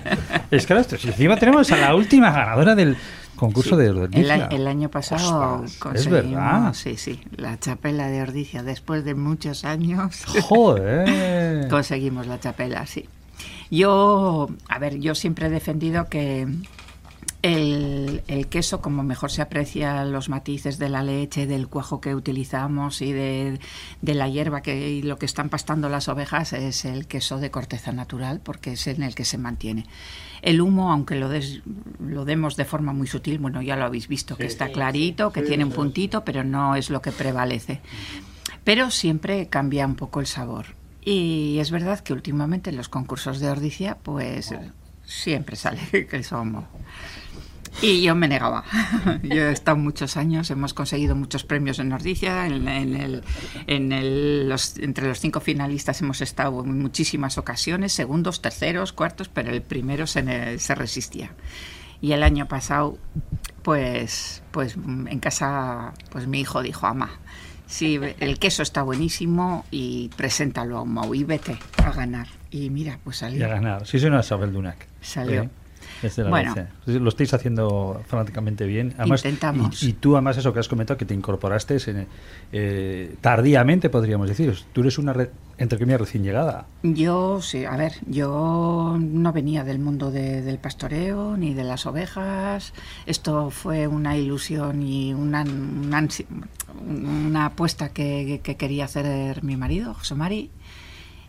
es 0.51 0.67
que 0.67 0.75
encima 0.75 1.37
tenemos 1.39 1.73
a 1.73 1.79
la 1.79 1.95
última 1.95 2.31
ganadora 2.31 2.75
del 2.75 2.99
concurso 3.37 3.77
de 3.77 3.91
Ordicia. 3.91 4.47
El, 4.47 4.67
año 4.67 4.91
pasado 4.91 5.65
conseguimos, 5.79 5.95
es 5.95 6.09
verdad. 6.09 6.75
sí, 6.75 6.97
sí, 6.97 7.21
la 7.37 7.59
chapela 7.59 8.09
de 8.09 8.23
Ordicia. 8.23 8.63
Después 8.63 9.05
de 9.05 9.15
muchos 9.15 9.65
años, 9.65 10.25
Joder. 10.43 11.69
conseguimos 11.71 12.27
la 12.27 12.41
chapela, 12.41 12.87
sí. 12.87 13.09
Yo, 13.71 14.49
a 14.69 14.79
ver, 14.79 14.99
yo 14.99 15.15
siempre 15.15 15.47
he 15.47 15.51
defendido 15.51 16.09
que 16.09 16.47
el, 17.45 18.47
queso, 18.49 18.81
como 18.81 19.03
mejor 19.03 19.31
se 19.31 19.43
aprecia 19.43 20.05
los 20.07 20.31
matices 20.31 20.79
de 20.79 20.89
la 20.89 21.03
leche, 21.03 21.47
del 21.47 21.69
cuajo 21.69 22.01
que 22.01 22.15
utilizamos 22.15 23.03
y 23.03 23.13
de, 23.13 23.59
la 24.01 24.29
hierba 24.29 24.63
que, 24.63 24.89
y 24.91 25.03
lo 25.03 25.19
que 25.19 25.27
están 25.27 25.51
pastando 25.51 25.91
las 25.91 26.09
ovejas, 26.09 26.55
es 26.55 26.87
el 26.87 27.07
queso 27.07 27.39
de 27.39 27.51
corteza 27.51 27.93
natural, 27.93 28.41
porque 28.43 28.73
es 28.73 28.87
en 28.87 29.03
el 29.03 29.15
que 29.15 29.27
se 29.27 29.37
mantiene. 29.37 29.85
El 30.41 30.63
humo, 30.63 30.91
aunque 30.91 31.17
lo, 31.17 31.29
lo 32.01 32.25
demos 32.25 32.57
de 32.57 32.65
forma 32.65 32.95
muy 32.95 33.07
sutil, 33.07 33.39
bueno, 33.39 33.61
ya 33.61 33.77
lo 33.77 33.85
habéis 33.85 34.09
visto, 34.09 34.37
que 34.37 34.47
está 34.47 34.71
clarito, 34.71 35.31
que 35.31 35.43
tiene 35.43 35.65
un 35.65 35.73
puntito, 35.73 36.25
pero 36.25 36.45
no 36.45 36.77
es 36.77 36.89
lo 36.89 37.03
que 37.03 37.13
prevalece. 37.13 37.81
Pero 38.65 38.91
siempre 38.91 39.49
cambia 39.49 39.87
un 39.87 39.97
poco 39.97 40.21
el 40.21 40.27
sabor. 40.27 40.77
Y 41.03 41.59
es 41.59 41.71
verdad 41.71 42.01
que 42.01 42.15
últimamente 42.15 42.71
en 42.71 42.79
los 42.79 42.89
concursos 42.89 43.39
de 43.39 43.51
ordicia, 43.51 43.99
pues 44.03 44.55
siempre 45.05 45.57
sale 45.57 46.07
queso 46.11 46.41
humo. 46.41 46.67
Y 47.83 48.03
yo 48.03 48.15
me 48.15 48.29
negaba. 48.29 48.65
Yo 49.23 49.49
he 49.49 49.53
estado 49.53 49.77
muchos 49.77 50.17
años, 50.17 50.51
hemos 50.51 50.75
conseguido 50.75 51.15
muchos 51.15 51.45
premios 51.45 51.79
en 51.79 51.89
Nordicia, 51.89 52.47
en, 52.47 52.69
el, 52.69 53.23
en 53.67 53.93
el, 53.93 54.49
los, 54.49 54.79
entre 54.79 55.09
los 55.09 55.21
cinco 55.21 55.41
finalistas 55.41 56.01
hemos 56.01 56.21
estado 56.21 56.63
en 56.65 56.81
muchísimas 56.81 57.37
ocasiones, 57.39 57.93
segundos, 57.93 58.41
terceros, 58.41 58.93
cuartos, 58.93 59.29
pero 59.29 59.51
el 59.51 59.63
primero 59.63 60.07
se, 60.07 60.59
se 60.59 60.75
resistía. 60.75 61.33
Y 62.01 62.13
el 62.13 62.23
año 62.23 62.47
pasado, 62.47 62.99
pues, 63.63 64.43
pues 64.51 64.77
en 64.77 65.19
casa, 65.21 65.95
pues 66.11 66.27
mi 66.27 66.41
hijo 66.41 66.63
dijo, 66.63 66.87
ama, 66.87 67.11
sí, 67.67 67.99
el 68.21 68.39
queso 68.39 68.63
está 68.63 68.83
buenísimo 68.83 69.65
y 69.71 70.11
preséntalo 70.17 70.79
a 70.79 70.83
un 70.83 70.93
Mau 70.93 71.15
y 71.15 71.25
vete 71.25 71.59
a 71.83 71.91
ganar. 71.93 72.29
Y 72.51 72.71
mira, 72.71 72.99
pues 73.03 73.19
salió. 73.19 73.41
Y 73.41 73.43
a 73.43 73.49
ganar. 73.49 73.87
Sí, 73.87 73.99
soy 73.99 74.11
una 74.11 74.21
Isabel 74.21 74.53
Dunac. 74.53 74.87
Salió 75.01 75.51
bueno, 76.29 76.55
Lo 76.87 77.09
estáis 77.09 77.33
haciendo 77.35 78.03
fanáticamente 78.07 78.67
bien. 78.67 78.95
Intentamos. 79.05 79.83
Y, 79.83 79.95
tú, 79.95 80.17
además, 80.17 80.37
eso 80.37 80.53
que 80.53 80.61
has 80.61 80.69
comentado, 80.69 80.99
que 80.99 81.05
te 81.05 81.15
incorporaste 81.15 81.77
eh, 82.53 83.15
tardíamente, 83.21 83.91
podríamos 83.91 84.29
decir. 84.29 84.57
Tú 84.73 84.83
eres 84.83 84.99
una, 84.99 85.15
entre 85.59 85.79
comillas, 85.79 86.01
recién 86.01 86.23
llegada. 86.23 86.67
Yo, 86.83 87.41
sí, 87.41 87.65
a 87.65 87.77
ver, 87.77 87.95
yo 88.07 88.97
no 89.01 89.33
venía 89.33 89.65
del 89.65 89.79
mundo 89.79 90.11
del 90.11 90.59
pastoreo 90.59 91.37
ni 91.37 91.55
de 91.55 91.65
las 91.65 91.87
ovejas. 91.87 92.73
Esto 93.07 93.51
fue 93.51 93.87
una 93.87 94.17
ilusión 94.17 94.83
y 94.83 95.15
una, 95.15 95.45
una, 95.45 97.47
apuesta 97.47 97.91
que, 97.91 98.41
que, 98.43 98.57
quería 98.57 98.85
hacer 98.85 99.43
mi 99.43 99.57
marido, 99.57 99.95
José 99.95 100.15
Mari 100.15 100.51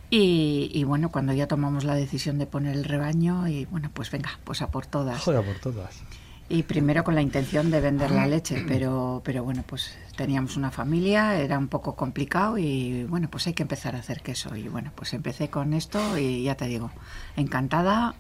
Y, 0.10 0.84
bueno, 0.86 1.12
cuando 1.12 1.34
ya 1.34 1.48
tomamos 1.48 1.84
la 1.84 1.96
decisión 1.96 2.38
de 2.38 2.46
poner 2.46 2.76
el 2.76 2.86
rebaño, 2.86 3.48
y 3.48 3.66
bueno, 3.66 3.90
pues 3.94 4.12
venga, 4.12 4.40
pues 4.44 4.62
a 4.62 4.70
por 4.72 4.86
todas. 4.86 5.22
Joder, 5.22 5.42
a 5.42 5.44
por 5.44 5.60
todas. 5.60 6.02
Y 6.48 6.64
primero 6.64 7.04
con 7.04 7.16
la 7.16 7.24
intención 7.24 7.72
de 7.72 7.82
vender 7.82 8.12
la 8.12 8.28
leche, 8.28 8.64
pero, 8.68 9.22
pero 9.26 9.44
bueno, 9.44 9.64
pues 9.66 9.98
teníamos 10.16 10.58
una 10.58 10.70
familia, 10.70 11.40
era 11.40 11.58
un 11.58 11.68
poco 11.68 11.96
complicado 11.96 12.60
y 12.60 13.04
bueno, 13.06 13.30
pues 13.32 13.48
hay 13.48 13.54
que 13.54 13.64
empezar 13.64 13.96
a 13.96 14.00
hacer 14.00 14.22
queso. 14.22 14.56
Y 14.56 14.68
bueno, 14.68 14.92
pues 14.94 15.14
empecé 15.14 15.50
con 15.50 15.74
esto 15.74 16.20
y 16.20 16.44
ya 16.44 16.56
te 16.56 16.66
digo, 16.66 16.92
encantada. 17.36 18.14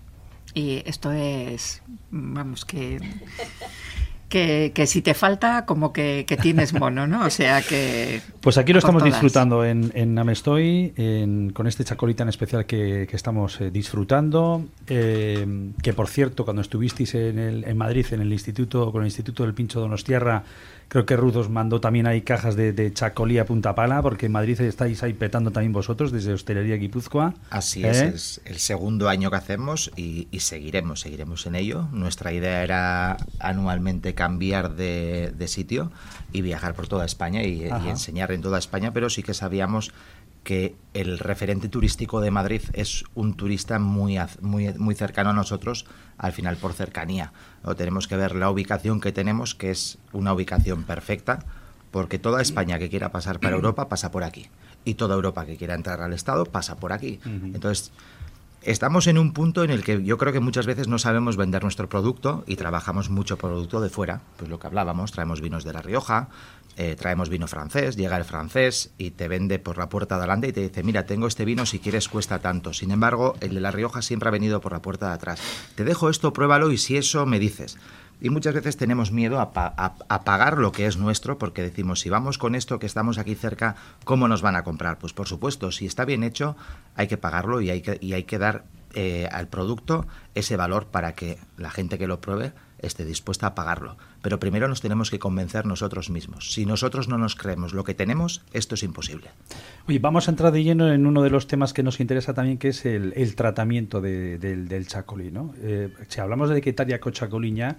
Y 0.55 0.81
esto 0.85 1.11
es, 1.11 1.83
vamos, 2.09 2.65
que 2.65 2.99
que, 4.29 4.85
si 4.87 5.01
te 5.01 5.13
falta, 5.13 5.65
como 5.65 5.93
que, 5.93 6.25
tienes 6.41 6.73
mono, 6.73 7.07
¿no? 7.07 7.25
O 7.25 7.29
sea 7.29 7.61
que... 7.61 8.21
Pues 8.41 8.57
aquí 8.57 8.73
lo 8.73 8.79
estamos 8.79 9.03
disfrutando 9.03 9.63
en, 9.63 9.91
en 9.95 10.17
Amestoy, 10.17 10.93
con 11.53 11.67
este 11.67 11.83
chacolita 11.83 12.23
en 12.23 12.29
especial 12.29 12.65
que, 12.65 13.07
estamos 13.11 13.61
eh, 13.61 13.71
disfrutando, 13.71 14.65
eh, 14.87 15.71
que 15.81 15.93
por 15.93 16.09
cierto, 16.09 16.43
cuando 16.43 16.61
estuvisteis 16.61 17.15
en, 17.15 17.39
el, 17.39 17.63
en 17.63 17.77
Madrid, 17.77 18.05
en 18.11 18.21
el 18.21 18.33
instituto, 18.33 18.91
con 18.91 19.03
el 19.03 19.07
Instituto 19.07 19.43
del 19.43 19.53
Pincho 19.53 19.79
Donostierra, 19.79 20.43
Creo 20.87 21.05
que 21.05 21.17
Ruth 21.17 21.35
os 21.35 21.49
mandó 21.49 21.81
también 21.81 22.07
ahí 22.07 22.21
cajas 22.21 22.55
de, 22.55 22.71
de 22.71 22.93
chacolía 22.93 23.45
punta 23.45 23.75
pala, 23.75 24.01
porque 24.01 24.27
en 24.27 24.31
Madrid 24.31 24.59
estáis 24.61 25.03
ahí 25.03 25.13
petando 25.13 25.51
también 25.51 25.73
vosotros 25.73 26.11
desde 26.11 26.33
Hostelería 26.33 26.75
Guipúzcoa. 26.75 27.33
Así 27.49 27.83
es, 27.83 28.01
¿Eh? 28.01 28.11
es 28.13 28.41
el 28.45 28.59
segundo 28.59 29.09
año 29.09 29.29
que 29.29 29.37
hacemos 29.37 29.91
y, 29.95 30.27
seguiremos, 30.39 31.01
seguiremos 31.01 31.45
en 31.47 31.55
ello. 31.55 31.87
Nuestra 31.91 32.33
idea 32.33 32.63
era 32.63 33.17
anualmente 33.39 34.13
cambiar 34.13 34.75
de, 34.75 35.33
sitio 35.47 35.91
y 36.31 36.41
viajar 36.41 36.73
por 36.73 36.87
toda 36.87 37.05
España 37.05 37.43
y, 37.43 37.63
y 37.65 37.89
enseñar 37.89 38.31
en 38.31 38.41
toda 38.41 38.57
España, 38.57 38.91
pero 38.91 39.09
sí 39.09 39.21
que 39.23 39.33
sabíamos 39.33 39.91
que 40.45 40.75
el 40.93 41.17
referente 41.17 41.67
turístico 41.67 42.21
de 42.21 42.29
Madrid 42.29 42.61
es 42.73 43.03
un 43.15 43.33
turista 43.33 43.79
muy, 43.79 44.17
muy, 44.41 44.71
muy 44.75 44.93
cercano 44.93 45.31
a 45.31 45.33
nosotros, 45.33 45.87
al 46.19 46.33
final 46.33 46.55
por 46.55 46.71
cercanía. 46.73 47.33
O 47.63 47.75
tenemos 47.75 48.07
que 48.07 48.15
ver 48.15 48.35
la 48.35 48.51
ubicación 48.51 49.01
que 49.01 49.11
tenemos, 49.11 49.55
que 49.55 49.71
es 49.71 49.97
una 50.13 50.33
ubicación 50.33 50.83
perfecta, 50.83 51.39
porque 51.89 52.19
toda 52.19 52.43
España 52.43 52.77
que 52.77 52.89
quiera 52.89 53.11
pasar 53.11 53.39
para 53.39 53.55
Europa 53.57 53.89
pasa 53.89 54.11
por 54.11 54.23
aquí. 54.23 54.45
Y 54.85 54.93
toda 54.93 55.15
Europa 55.15 55.47
que 55.47 55.57
quiera 55.57 55.73
entrar 55.73 55.99
al 56.01 56.13
Estado 56.13 56.45
pasa 56.45 56.75
por 56.75 56.93
aquí. 56.93 57.19
Entonces, 57.25 57.91
estamos 58.65 59.07
en 59.07 59.17
un 59.17 59.31
punto 59.31 59.63
en 59.63 59.69
el 59.69 59.83
que 59.83 60.03
yo 60.03 60.17
creo 60.17 60.33
que 60.33 60.39
muchas 60.39 60.65
veces 60.65 60.87
no 60.87 60.99
sabemos 60.99 61.37
vender 61.37 61.63
nuestro 61.63 61.87
producto 61.87 62.43
y 62.47 62.55
trabajamos 62.55 63.09
mucho 63.09 63.37
producto 63.37 63.79
de 63.79 63.89
fuera. 63.89 64.21
Pues 64.37 64.49
lo 64.49 64.59
que 64.59 64.67
hablábamos, 64.67 65.11
traemos 65.11 65.39
vinos 65.39 65.63
de 65.63 65.73
La 65.73 65.81
Rioja, 65.81 66.29
eh, 66.77 66.95
traemos 66.97 67.29
vino 67.29 67.47
francés, 67.47 67.95
llega 67.95 68.17
el 68.17 68.25
francés 68.25 68.91
y 68.97 69.11
te 69.11 69.27
vende 69.27 69.59
por 69.59 69.77
la 69.77 69.87
puerta 69.87 70.15
de 70.15 70.21
adelante 70.21 70.47
y 70.47 70.51
te 70.51 70.61
dice, 70.61 70.83
mira, 70.83 71.05
tengo 71.05 71.27
este 71.27 71.45
vino, 71.45 71.65
si 71.65 71.79
quieres 71.79 72.09
cuesta 72.09 72.39
tanto. 72.39 72.73
Sin 72.73 72.91
embargo, 72.91 73.35
el 73.39 73.53
de 73.53 73.61
La 73.61 73.71
Rioja 73.71 74.01
siempre 74.01 74.27
ha 74.27 74.31
venido 74.31 74.59
por 74.59 74.73
la 74.73 74.81
puerta 74.81 75.07
de 75.07 75.13
atrás. 75.13 75.39
Te 75.75 75.85
dejo 75.85 76.09
esto, 76.09 76.33
pruébalo 76.33 76.71
y 76.71 76.77
si 76.77 76.97
eso 76.97 77.25
me 77.25 77.39
dices. 77.39 77.77
Y 78.21 78.29
muchas 78.29 78.53
veces 78.53 78.77
tenemos 78.77 79.11
miedo 79.11 79.39
a, 79.39 79.51
pagar 79.51 80.57
lo 80.57 80.71
que 80.71 80.87
es 80.87 80.97
nuestro 80.97 81.37
porque 81.37 81.61
decimos, 81.61 81.99
si 81.99 82.09
vamos 82.09 82.37
con 82.37 82.55
esto 82.55 82.79
que 82.79 82.85
estamos 82.85 83.17
aquí 83.17 83.35
cerca, 83.35 83.75
¿cómo 84.03 84.27
nos 84.27 84.41
van 84.41 84.55
a 84.55 84.63
comprar? 84.63 84.97
Pues 84.97 85.13
por 85.13 85.27
supuesto, 85.27 85.71
si 85.71 85.85
está 85.85 86.05
bien 86.05 86.23
hecho, 86.23 86.55
hay 86.95 87.07
que 87.07 87.17
pagarlo 87.17 87.61
y 87.61 87.69
hay 87.69 87.81
que, 87.81 87.97
y 88.01 88.13
hay 88.13 88.23
que 88.23 88.37
dar 88.37 88.63
eh, 88.93 89.27
al 89.31 89.49
producto 89.49 90.07
ese 90.35 90.55
valor 90.55 90.87
para 90.87 91.13
que 91.15 91.37
la 91.57 91.69
gente 91.69 91.97
que 91.97 92.07
lo 92.07 92.21
pruebe 92.21 92.53
esté 92.79 93.03
dispuesta 93.03 93.47
a 93.47 93.55
pagarlo. 93.55 93.97
Pero 94.21 94.39
primero 94.39 94.67
nos 94.67 94.81
tenemos 94.81 95.11
que 95.11 95.19
convencer 95.19 95.65
nosotros 95.65 96.09
mismos. 96.09 96.53
Si 96.53 96.65
nosotros 96.65 97.07
no 97.07 97.17
nos 97.17 97.35
creemos 97.35 97.73
lo 97.73 97.83
que 97.83 97.93
tenemos, 97.93 98.41
esto 98.53 98.75
es 98.75 98.83
imposible. 98.83 99.31
Oye, 99.87 99.99
vamos 99.99 100.27
a 100.27 100.31
entrar 100.31 100.51
de 100.51 100.63
lleno 100.63 100.91
en 100.91 101.05
uno 101.05 101.21
de 101.23 101.29
los 101.29 101.47
temas 101.47 101.73
que 101.73 101.83
nos 101.83 101.99
interesa 101.99 102.33
también, 102.33 102.57
que 102.57 102.69
es 102.69 102.85
el, 102.85 103.35
tratamiento 103.35 104.01
del, 104.01 104.87
chacolí. 104.87 105.31
¿no? 105.31 105.53
Eh, 105.57 105.93
si 106.07 106.21
hablamos 106.21 106.49
de 106.49 106.61
Quetaria 106.61 106.99
Cochacoliña, 106.99 107.77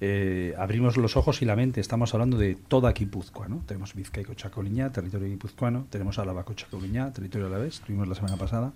eh, 0.00 0.54
abrimos 0.58 0.96
los 0.96 1.16
ojos 1.16 1.40
y 1.42 1.44
la 1.44 1.56
mente. 1.56 1.80
Estamos 1.80 2.12
hablando 2.12 2.36
de 2.36 2.54
toda 2.54 2.92
Guipúzcoa, 2.92 3.48
¿no? 3.48 3.62
Tenemos 3.66 3.94
Vizcaya 3.94 4.26
Cochacoliña, 4.26 4.92
territorio 4.92 5.28
guipuzcoano, 5.28 5.86
tenemos 5.90 6.18
Álava 6.18 6.44
Cochacoliña, 6.44 7.12
territorio 7.12 7.46
Alavés, 7.46 7.80
tuvimos 7.80 8.06
la 8.06 8.14
semana 8.14 8.36
pasada, 8.36 8.72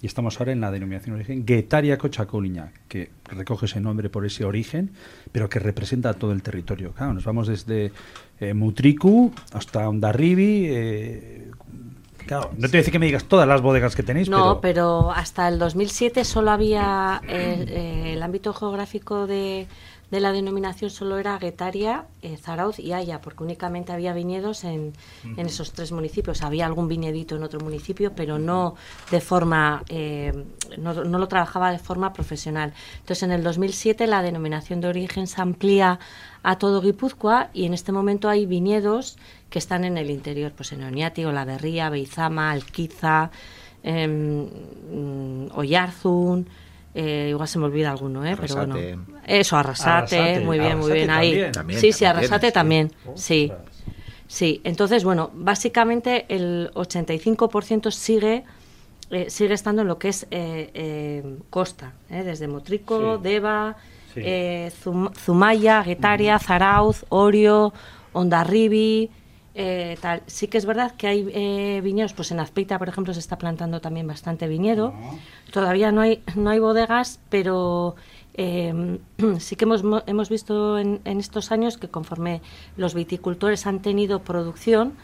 y 0.00 0.06
estamos 0.06 0.38
ahora 0.38 0.52
en 0.52 0.60
la 0.60 0.70
denominación 0.70 1.14
de 1.14 1.20
origen 1.20 1.44
Guetaria 1.44 1.98
Cochacoliña, 1.98 2.72
que 2.86 3.10
recoge 3.24 3.66
ese 3.66 3.80
nombre 3.80 4.10
por 4.10 4.24
ese 4.26 4.44
origen, 4.44 4.90
pero 5.32 5.48
que 5.48 5.58
representa 5.58 6.14
todo 6.14 6.32
el 6.32 6.42
territorio. 6.42 6.92
Claro, 6.92 7.14
nos 7.14 7.24
vamos 7.24 7.48
desde 7.48 7.92
eh, 8.38 8.54
Mutricu 8.54 9.32
hasta 9.52 9.88
Ondarribi. 9.88 10.66
Eh, 10.68 11.50
claro, 12.26 12.50
no 12.56 12.60
te 12.60 12.68
voy 12.68 12.76
a 12.76 12.80
decir 12.80 12.92
que 12.92 12.98
me 13.00 13.06
digas 13.06 13.24
todas 13.24 13.48
las 13.48 13.60
bodegas 13.60 13.96
que 13.96 14.04
tenéis, 14.04 14.28
no, 14.28 14.60
pero, 14.60 15.10
hasta 15.10 15.48
el 15.48 15.58
2007 15.58 16.24
solo 16.24 16.52
había 16.52 17.20
eh, 17.26 18.12
el 18.14 18.22
ámbito 18.22 18.52
geográfico 18.52 19.26
de 19.26 19.66
de 20.10 20.20
la 20.20 20.32
denominación 20.32 20.90
solo 20.90 21.18
era 21.18 21.38
Guetaria, 21.38 22.06
eh, 22.22 22.36
Zarauz 22.38 22.78
y 22.78 22.92
Haya, 22.92 23.20
porque 23.20 23.44
únicamente 23.44 23.92
había 23.92 24.14
viñedos 24.14 24.64
en, 24.64 24.94
en, 25.24 25.46
esos 25.46 25.72
tres 25.72 25.92
municipios. 25.92 26.42
Había 26.42 26.64
algún 26.64 26.88
viñedito 26.88 27.36
en 27.36 27.42
otro 27.42 27.60
municipio, 27.60 28.12
pero 28.14 28.38
no 28.38 28.74
de 29.10 29.20
forma, 29.20 29.84
eh, 29.88 30.32
no, 30.78 30.94
no, 30.94 31.18
lo 31.18 31.28
trabajaba 31.28 31.70
de 31.70 31.78
forma 31.78 32.14
profesional. 32.14 32.72
Entonces, 33.00 33.22
en 33.24 33.32
el 33.32 33.42
2007 33.42 34.06
la 34.06 34.22
denominación 34.22 34.80
de 34.80 34.88
origen 34.88 35.26
se 35.26 35.42
amplía 35.42 35.98
a 36.42 36.56
todo 36.56 36.80
Guipúzcoa 36.80 37.50
y 37.52 37.66
en 37.66 37.74
este 37.74 37.92
momento 37.92 38.30
hay 38.30 38.46
viñedos 38.46 39.18
que 39.50 39.58
están 39.58 39.84
en 39.84 39.98
el 39.98 40.10
interior, 40.10 40.52
pues 40.56 40.72
en 40.72 40.84
Oñati, 40.84 41.24
Olaverría, 41.26 41.90
Beizama, 41.90 42.50
Alquiza, 42.50 43.30
eh, 43.82 44.48
Oyarzun 45.54 46.48
eh, 47.00 47.28
igual 47.30 47.46
se 47.46 47.60
me 47.60 47.66
olvida 47.66 47.92
alguno, 47.92 48.26
¿eh? 48.26 48.36
Pero 48.40 48.56
bueno. 48.56 48.76
Eso, 49.24 49.56
Arrasate, 49.56 50.40
muy 50.40 50.58
bien, 50.58 50.78
muy 50.78 50.90
bien 50.90 51.10
ahí. 51.10 51.40
sí, 51.76 51.92
sí, 51.92 52.04
Arrasate 52.04 52.50
también, 52.50 52.92
sí. 53.14 53.52
Sí, 54.26 54.60
entonces, 54.64 55.04
bueno, 55.04 55.30
básicamente 55.32 56.26
el 56.28 56.70
85% 56.74 57.92
sigue 57.92 58.44
eh, 59.10 59.30
sigue 59.30 59.54
estando 59.54 59.82
en 59.82 59.88
lo 59.88 59.98
que 59.98 60.08
es 60.08 60.26
eh, 60.30 61.38
costa, 61.50 61.92
desde 62.10 62.48
Motrico, 62.48 63.16
Deva, 63.16 63.76
Zumaya, 65.16 65.82
Guetaria, 65.84 66.38
Zarauz, 66.40 67.06
Orio, 67.10 67.72
Ondarribi, 68.12 69.08
eh, 69.54 69.96
tal. 70.00 70.22
Sí 70.26 70.46
que 70.46 70.58
es 70.58 70.66
verdad 70.66 70.94
que 70.96 71.06
hay 71.06 71.28
eh, 71.32 71.80
viñedos, 71.82 72.12
pues 72.12 72.30
en 72.30 72.40
Azpeita, 72.40 72.78
por 72.78 72.88
ejemplo, 72.88 73.12
se 73.12 73.20
está 73.20 73.38
plantando 73.38 73.80
también 73.80 74.06
bastante 74.06 74.46
viñedo. 74.46 74.92
Todavía 75.52 75.90
no 75.90 76.00
hay, 76.00 76.22
no 76.36 76.50
hay 76.50 76.58
bodegas, 76.58 77.18
pero 77.28 77.96
eh, 78.34 78.98
sí 79.38 79.56
que 79.56 79.64
hemos, 79.64 79.82
hemos 80.06 80.28
visto 80.28 80.78
en, 80.78 81.00
estos 81.04 81.50
años 81.50 81.76
que 81.76 81.88
conforme 81.88 82.40
los 82.76 82.94
viticultores 82.94 83.66
han 83.66 83.80
tenido 83.80 84.20
producción, 84.20 84.94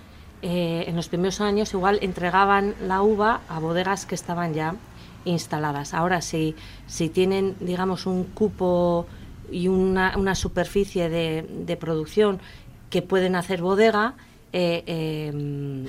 en 0.47 0.95
los 0.95 1.09
primeros 1.09 1.41
años 1.41 1.73
igual 1.73 1.99
entregaban 2.03 2.75
la 2.87 3.01
uva 3.01 3.41
a 3.49 3.59
bodegas 3.61 4.05
que 4.05 4.15
estaban 4.15 4.53
ya 4.53 4.75
instaladas. 5.25 5.95
Ahora, 5.95 6.21
si, 6.21 6.55
si 6.87 7.09
tienen, 7.09 7.57
digamos, 7.61 8.05
un 8.05 8.25
cupo 8.25 9.07
y 9.51 9.69
una, 9.69 10.15
una 10.19 10.35
superficie 10.35 11.09
de, 11.09 11.47
de 11.49 11.77
producción 11.79 12.41
que 12.91 13.03
pueden 13.03 13.37
hacer 13.37 13.63
bodega, 13.63 14.15
eh, 14.57 14.85
em, 14.87 15.85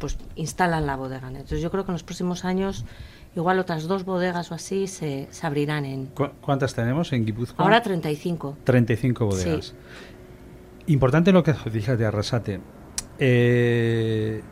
pues 0.00 0.18
instalan 0.34 0.84
la 0.84 0.96
bodega. 0.96 1.28
Entonces 1.28 1.62
yo 1.62 1.70
creo 1.70 1.84
que 1.84 1.92
en 1.92 1.94
los 1.94 2.02
próximos 2.02 2.44
años 2.44 2.84
igual 3.36 3.60
otras 3.60 3.84
dos 3.84 4.04
bodegas 4.04 4.50
o 4.50 4.56
así 4.56 4.88
se, 4.88 5.28
se 5.30 5.46
abrirán 5.46 5.84
en... 5.84 6.06
¿Cuántas 6.40 6.74
tenemos 6.74 7.12
en 7.12 7.24
Guipúzcoa? 7.24 7.64
Ahora 7.64 7.80
35. 7.80 8.58
35 8.64 9.26
bodegas. 9.26 9.74
Importante 10.88 11.30
lo 11.30 11.44
que 11.44 11.54
dije 11.72 11.96
de 11.96 12.04
Arrasate. 12.04 12.60
Eh, 13.20 14.42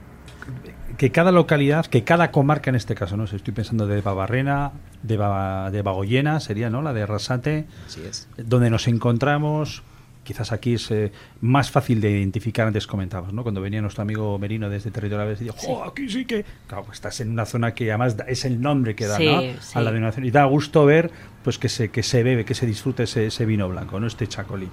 que 0.97 1.11
cada 1.11 1.33
localidad, 1.33 1.87
que 1.87 2.05
cada 2.05 2.31
comarca 2.31 2.71
en 2.71 2.77
este 2.77 2.95
caso, 2.95 3.17
¿no? 3.17 3.25
estoy 3.25 3.53
pensando 3.53 3.89
de 3.89 4.01
Babarrena, 4.01 4.71
de, 5.03 5.17
de 5.17 5.83
Bagoyena, 5.83 6.39
sería, 6.39 6.71
¿no? 6.71 6.81
La 6.81 6.93
de 6.93 7.03
Arrasate. 7.03 7.67
es. 8.09 8.29
Donde 8.37 8.71
nos 8.71 8.87
encontramos, 8.87 9.83
quizás 10.29 10.53
aquí 10.53 10.74
es 10.74 10.91
eh, 10.91 11.11
más 11.41 11.70
fácil 11.70 12.03
de 12.03 12.11
identificar, 12.11 12.66
antes 12.66 12.87
comentabas, 12.87 13.33
¿no? 13.33 13.43
Cuando 13.43 13.62
venía 13.62 13.81
nuestro 13.81 14.03
amigo 14.03 14.39
Merino 14.39 14.68
desde 14.68 14.91
territorio 14.91 15.33
y 15.33 15.45
dijo, 15.45 15.57
¡oh, 15.68 15.85
aquí 15.85 16.07
sí 16.07 16.26
que! 16.26 16.45
Claro, 16.66 16.85
pues 16.85 16.99
estás 16.99 17.18
en 17.22 17.31
una 17.31 17.47
zona 17.47 17.72
que 17.72 17.91
además 17.91 18.14
es 18.26 18.45
el 18.45 18.61
nombre 18.61 18.95
que 18.95 19.07
da 19.07 19.18
¿no? 19.18 19.39
a 19.39 19.81
la 19.81 19.91
denominación. 19.91 20.26
Y 20.26 20.31
da 20.31 20.45
gusto 20.45 20.85
ver 20.85 21.11
pues 21.43 21.57
que 21.57 21.70
se, 21.70 21.89
que 21.89 22.03
se 22.03 22.22
bebe, 22.22 22.45
que 22.45 22.55
se 22.55 22.66
disfrute 22.66 23.05
ese, 23.05 23.47
vino 23.47 23.70
blanco, 23.70 23.99
¿no? 23.99 24.07
Este 24.07 24.26
chacolí. 24.26 24.68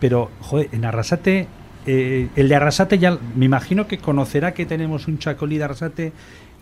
Pero, 0.00 0.30
joder, 0.40 0.68
en 0.72 0.84
Arrasate, 0.84 1.46
eh, 1.86 2.28
el 2.36 2.48
de 2.50 2.54
Arrasate 2.54 2.98
ya 2.98 3.16
me 3.34 3.46
imagino 3.46 3.86
que 3.86 3.96
conocerá 3.96 4.52
que 4.52 4.66
tenemos 4.66 5.08
un 5.08 5.18
chacolí 5.18 5.56
de 5.56 5.64
Arrasate 5.64 6.12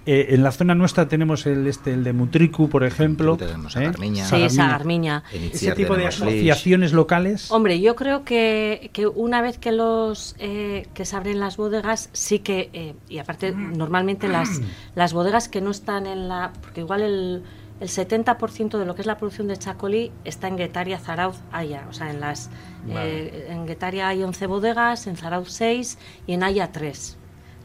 Eh, 0.07 0.35
en 0.35 0.43
la 0.43 0.53
zona 0.53 0.75
nuestra 0.75 1.07
tenemos 1.07 1.45
el 1.47 1.67
este 1.67 1.93
el 1.93 2.03
de 2.03 2.13
Mutriku, 2.13 2.69
por 2.69 2.85
ejemplo. 2.85 3.37
Tenemos 3.37 3.77
¿eh? 3.77 3.81
Sagarmiña. 3.81 4.25
Sí, 4.27 4.49
Sagarmiña. 4.51 5.23
Ese 5.33 5.73
tipo 5.73 5.97
de 5.97 6.07
asociaciones 6.07 6.93
locales. 6.93 7.51
Hombre, 7.51 7.81
yo 7.81 7.95
creo 7.95 8.25
que, 8.25 8.91
que 8.93 9.07
una 9.07 9.43
vez 9.43 9.59
que 9.59 9.73
los 9.73 10.35
eh, 10.39 10.87
que 10.95 11.05
se 11.05 11.17
abren 11.17 11.41
las 11.41 11.57
bodegas, 11.57 12.11
sí 12.13 12.39
que 12.39 12.95
y 13.09 13.19
aparte 13.19 13.53
normalmente 13.53 14.29
las 14.29 14.61
las 14.95 15.13
bodegas 15.13 15.49
que 15.49 15.61
no 15.61 15.71
están 15.71 16.07
en 16.07 16.29
la 16.29 16.53
porque 16.63 16.81
igual 16.81 17.03
el 17.03 17.43
el 17.81 17.89
70% 17.89 18.79
de 18.79 18.85
lo 18.85 18.95
que 18.95 19.03
es 19.03 19.07
la 19.07 19.19
producción 19.19 19.47
de 19.47 19.57
chacolí 19.57 20.11
está 20.25 20.49
en 20.49 20.57
Guetaria, 20.57 20.99
Zarauz, 20.99 21.37
Haya. 21.53 21.87
O 21.89 21.93
sea, 21.93 22.11
en, 22.11 22.21
las, 22.21 22.51
en 22.89 23.67
Guetaria 23.67 24.09
hay 24.09 24.23
11 24.23 24.47
bodegas, 24.47 25.07
en 25.07 25.17
Zarauz 25.17 25.53
6 25.53 25.99
y 26.27 26.33
en 26.33 26.43
Haya 26.43 26.73
3. 26.73 27.18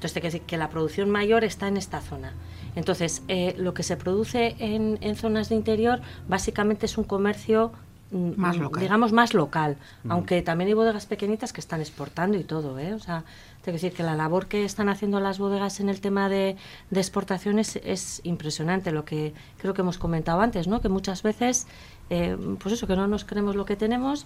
Entonces, 0.03 0.21
que 0.21 0.27
decir 0.27 0.41
que 0.41 0.57
la 0.57 0.69
producción 0.69 1.09
mayor 1.09 1.45
está 1.45 1.69
en 1.69 1.77
esta 1.77 2.01
zona. 2.01 2.33
Entonces, 2.75 3.23
eh, 3.29 3.55
lo 3.57 3.73
que 3.73 3.83
se 3.83 3.95
produce 3.95 4.53
en, 4.59 5.15
zonas 5.15 5.47
de 5.47 5.55
interior 5.55 6.01
básicamente 6.27 6.87
es 6.87 6.97
un 6.97 7.05
comercio 7.05 7.71
mm, 8.11 8.31
más 8.35 8.57
local. 8.57 8.81
digamos 8.81 9.13
más 9.13 9.33
local, 9.33 9.77
mm. 10.03 10.11
aunque 10.11 10.41
también 10.41 10.67
hay 10.67 10.73
bodegas 10.73 11.05
pequeñitas 11.05 11.53
que 11.53 11.61
están 11.61 11.79
exportando 11.79 12.37
y 12.37 12.43
todo, 12.43 12.77
¿eh? 12.79 12.93
O 12.93 12.99
sea, 12.99 13.23
tengo 13.61 13.77
que 13.77 13.81
decir 13.81 13.93
que 13.93 14.03
la 14.03 14.17
labor 14.17 14.47
que 14.47 14.65
están 14.65 14.89
haciendo 14.89 15.21
las 15.21 15.39
bodegas 15.39 15.79
en 15.79 15.87
el 15.87 16.01
tema 16.01 16.27
de, 16.27 16.57
exportaciones 16.91 17.79
es 17.81 18.19
impresionante, 18.25 18.91
lo 18.91 19.05
que 19.05 19.33
creo 19.59 19.73
que 19.73 19.83
hemos 19.83 19.97
comentado 19.97 20.41
antes, 20.41 20.67
¿no? 20.67 20.81
Que 20.81 20.89
muchas 20.89 21.23
veces, 21.23 21.65
eh, 22.09 22.35
pues 22.59 22.73
eso, 22.73 22.87
que 22.87 22.97
no 22.97 23.07
nos 23.07 23.23
creemos 23.23 23.55
lo 23.55 23.63
que 23.63 23.77
tenemos 23.77 24.25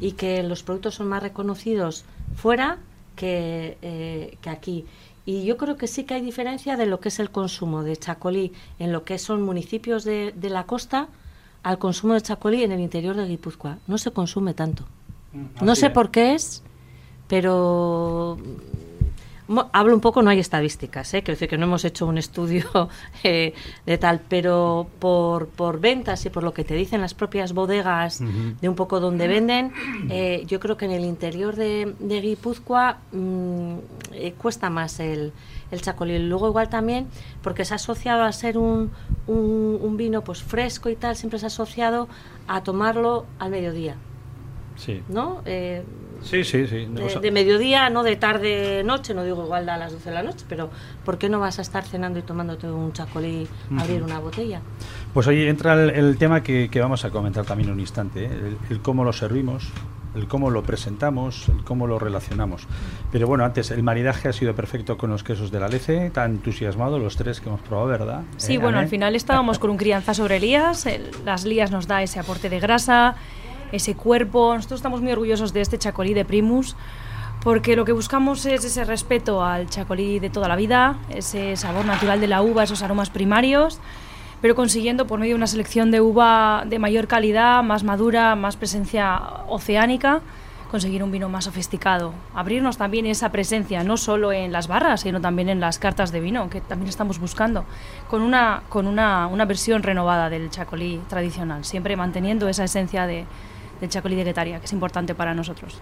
y 0.00 0.12
que 0.12 0.42
los 0.42 0.62
productos 0.62 0.94
son 0.94 1.08
más 1.08 1.22
reconocidos 1.22 2.06
fuera 2.34 2.78
que, 3.18 3.76
eh, 3.82 4.38
que 4.40 4.48
aquí. 4.48 4.86
Y 5.28 5.44
yo 5.44 5.58
creo 5.58 5.76
que 5.76 5.88
sí 5.88 6.04
que 6.04 6.14
hay 6.14 6.22
diferencia 6.22 6.78
de 6.78 6.86
lo 6.86 7.00
que 7.00 7.10
es 7.10 7.18
el 7.18 7.30
consumo 7.30 7.82
de 7.82 7.98
chacolí 7.98 8.50
en 8.78 8.92
lo 8.92 9.04
que 9.04 9.18
son 9.18 9.42
municipios 9.42 10.02
de, 10.02 10.32
de 10.34 10.48
la 10.48 10.64
costa 10.64 11.08
al 11.62 11.78
consumo 11.78 12.14
de 12.14 12.22
chacolí 12.22 12.62
en 12.62 12.72
el 12.72 12.80
interior 12.80 13.14
de 13.14 13.26
Guipúzcoa. 13.26 13.76
No 13.86 13.98
se 13.98 14.10
consume 14.10 14.54
tanto. 14.54 14.84
Mm, 15.34 15.66
no 15.66 15.76
sé 15.76 15.90
por 15.90 16.10
qué 16.10 16.32
es, 16.32 16.62
pero 17.28 18.38
hablo 19.72 19.94
un 19.94 20.00
poco, 20.00 20.22
no 20.22 20.30
hay 20.30 20.38
estadísticas, 20.38 21.14
¿eh? 21.14 21.22
quiero 21.22 21.34
decir 21.34 21.48
que 21.48 21.56
no 21.58 21.64
hemos 21.64 21.84
hecho 21.84 22.06
un 22.06 22.18
estudio 22.18 22.88
eh, 23.22 23.54
de 23.86 23.98
tal, 23.98 24.20
pero 24.28 24.88
por, 24.98 25.48
por 25.48 25.80
ventas 25.80 26.24
y 26.26 26.30
por 26.30 26.42
lo 26.42 26.52
que 26.52 26.64
te 26.64 26.74
dicen 26.74 27.00
las 27.00 27.14
propias 27.14 27.52
bodegas 27.52 28.20
de 28.20 28.68
un 28.68 28.74
poco 28.74 29.00
donde 29.00 29.28
venden, 29.28 29.72
eh, 30.10 30.44
yo 30.46 30.60
creo 30.60 30.76
que 30.76 30.84
en 30.84 30.92
el 30.92 31.04
interior 31.04 31.56
de, 31.56 31.94
de 31.98 32.20
Guipúzcoa 32.20 32.98
mm, 33.12 33.74
eh, 34.12 34.34
cuesta 34.36 34.70
más 34.70 35.00
el, 35.00 35.32
el 35.70 35.80
chacolí. 35.80 36.18
Luego 36.18 36.48
igual 36.48 36.68
también, 36.68 37.06
porque 37.42 37.64
se 37.64 37.74
ha 37.74 37.76
asociado 37.76 38.24
a 38.24 38.32
ser 38.32 38.58
un, 38.58 38.90
un, 39.26 39.78
un 39.80 39.96
vino 39.96 40.22
pues 40.22 40.42
fresco 40.42 40.88
y 40.88 40.96
tal, 40.96 41.16
siempre 41.16 41.38
se 41.38 41.46
ha 41.46 41.48
asociado 41.48 42.08
a 42.46 42.62
tomarlo 42.62 43.26
al 43.38 43.50
mediodía. 43.50 43.96
Sí. 44.76 45.02
¿No? 45.08 45.42
Eh, 45.44 45.82
sí, 46.22 46.44
sí, 46.44 46.66
sí. 46.66 46.88
De, 47.20 47.30
mediodía, 47.30 47.90
no 47.90 48.02
de 48.02 48.16
tarde, 48.16 48.82
noche, 48.84 49.14
no 49.14 49.24
digo 49.24 49.44
igual 49.44 49.68
a 49.68 49.76
las 49.76 49.92
12 49.92 50.08
de 50.08 50.14
la 50.14 50.22
noche, 50.22 50.44
pero 50.48 50.70
¿por 51.04 51.18
qué 51.18 51.28
no 51.28 51.40
vas 51.40 51.58
a 51.58 51.62
estar 51.62 51.84
cenando 51.84 52.18
y 52.18 52.22
tomándote 52.22 52.70
un 52.70 52.92
chacolí, 52.92 53.46
abrir 53.78 54.02
una 54.02 54.18
botella? 54.18 54.60
Pues 55.14 55.26
ahí 55.28 55.46
entra 55.46 55.74
el, 55.74 56.18
tema 56.18 56.42
que, 56.42 56.68
vamos 56.80 57.04
a 57.04 57.10
comentar 57.10 57.44
también 57.44 57.70
un 57.70 57.80
instante, 57.80 58.26
¿eh? 58.26 58.56
el, 58.70 58.80
cómo 58.80 59.04
lo 59.04 59.12
servimos, 59.12 59.72
el 60.14 60.26
cómo 60.28 60.50
lo 60.50 60.62
presentamos, 60.62 61.48
el 61.48 61.64
cómo 61.64 61.86
lo 61.86 61.98
relacionamos. 61.98 62.66
Pero 63.12 63.26
bueno, 63.26 63.44
antes, 63.44 63.70
el 63.70 63.82
maridaje 63.82 64.28
ha 64.28 64.32
sido 64.32 64.54
perfecto 64.54 64.98
con 64.98 65.10
los 65.10 65.22
quesos 65.22 65.50
de 65.50 65.60
la 65.60 65.68
Lece, 65.68 66.10
tan 66.10 66.32
entusiasmado 66.32 66.98
los 66.98 67.16
tres 67.16 67.40
que 67.40 67.48
hemos 67.48 67.60
probado, 67.60 67.88
¿verdad? 67.88 68.22
Sí, 68.36 68.54
¿Eh, 68.54 68.58
bueno, 68.58 68.78
al 68.78 68.88
final 68.88 69.14
estábamos 69.16 69.58
con 69.58 69.70
un 69.70 69.76
crianza 69.76 70.14
sobre 70.14 70.40
lías, 70.40 70.86
las 71.24 71.44
lías 71.44 71.70
nos 71.70 71.86
da 71.86 72.02
ese 72.02 72.18
aporte 72.18 72.48
de 72.48 72.60
grasa, 72.60 73.16
ese 73.72 73.94
cuerpo. 73.94 74.54
Nosotros 74.54 74.78
estamos 74.78 75.00
muy 75.00 75.12
orgullosos 75.12 75.52
de 75.52 75.60
este 75.60 75.78
chacolí 75.78 76.14
de 76.14 76.24
Primus 76.24 76.76
porque 77.42 77.76
lo 77.76 77.84
que 77.84 77.92
buscamos 77.92 78.44
es 78.46 78.64
ese 78.64 78.84
respeto 78.84 79.44
al 79.44 79.68
chacolí 79.68 80.18
de 80.18 80.30
toda 80.30 80.48
la 80.48 80.56
vida, 80.56 80.96
ese 81.08 81.56
sabor 81.56 81.84
natural 81.84 82.20
de 82.20 82.26
la 82.26 82.42
uva, 82.42 82.64
esos 82.64 82.82
aromas 82.82 83.10
primarios, 83.10 83.78
pero 84.40 84.54
consiguiendo 84.54 85.06
por 85.06 85.20
medio 85.20 85.32
de 85.32 85.36
una 85.36 85.46
selección 85.46 85.90
de 85.90 86.00
uva 86.00 86.64
de 86.66 86.78
mayor 86.78 87.06
calidad, 87.06 87.62
más 87.62 87.84
madura, 87.84 88.34
más 88.34 88.56
presencia 88.56 89.20
oceánica, 89.48 90.20
conseguir 90.70 91.02
un 91.02 91.10
vino 91.10 91.28
más 91.28 91.44
sofisticado. 91.44 92.12
Abrirnos 92.34 92.76
también 92.76 93.06
esa 93.06 93.30
presencia, 93.30 93.82
no 93.84 93.96
solo 93.96 94.32
en 94.32 94.52
las 94.52 94.68
barras, 94.68 95.00
sino 95.00 95.20
también 95.20 95.48
en 95.48 95.60
las 95.60 95.78
cartas 95.78 96.12
de 96.12 96.20
vino, 96.20 96.50
que 96.50 96.60
también 96.60 96.88
estamos 96.88 97.18
buscando, 97.18 97.64
con 98.08 98.20
una, 98.20 98.62
con 98.68 98.86
una, 98.86 99.26
una 99.28 99.44
versión 99.44 99.82
renovada 99.82 100.28
del 100.28 100.50
chacolí 100.50 101.00
tradicional, 101.08 101.64
siempre 101.64 101.96
manteniendo 101.96 102.48
esa 102.48 102.64
esencia 102.64 103.06
de, 103.06 103.24
del 103.80 103.88
Chacolí 103.88 104.16
de 104.16 104.24
Guetaria, 104.24 104.58
que 104.58 104.66
es 104.66 104.72
importante 104.72 105.14
para 105.14 105.34
nosotros. 105.34 105.80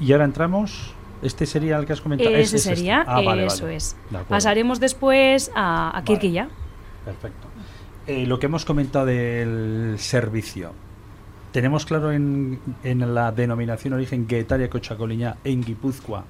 Y 0.00 0.12
ahora 0.12 0.24
entramos 0.24 0.94
este 1.22 1.46
sería 1.46 1.78
el 1.78 1.86
que 1.86 1.92
has 1.92 2.00
comentado. 2.00 2.34
Ese 2.34 2.58
sería, 2.58 3.04
ah, 3.06 3.22
eso 3.36 3.68
es. 3.68 3.96
Pasaremos 4.28 4.80
después 4.80 5.52
a, 5.54 5.96
a 5.96 6.02
Kirquilla. 6.02 6.48
Perfecto. 7.04 7.46
Eh, 8.08 8.26
lo 8.26 8.40
que 8.40 8.46
hemos 8.46 8.64
comentado 8.64 9.06
del 9.06 9.94
servicio. 9.98 10.72
Tenemos 11.52 11.86
claro 11.86 12.10
en, 12.10 12.58
en 12.82 13.14
la 13.14 13.30
denominación 13.30 13.94
origen 13.94 14.26
Guetaria 14.26 14.68
Cochacoliña 14.68 15.36
en 15.44 15.62
Guipúzcoa. 15.62 16.24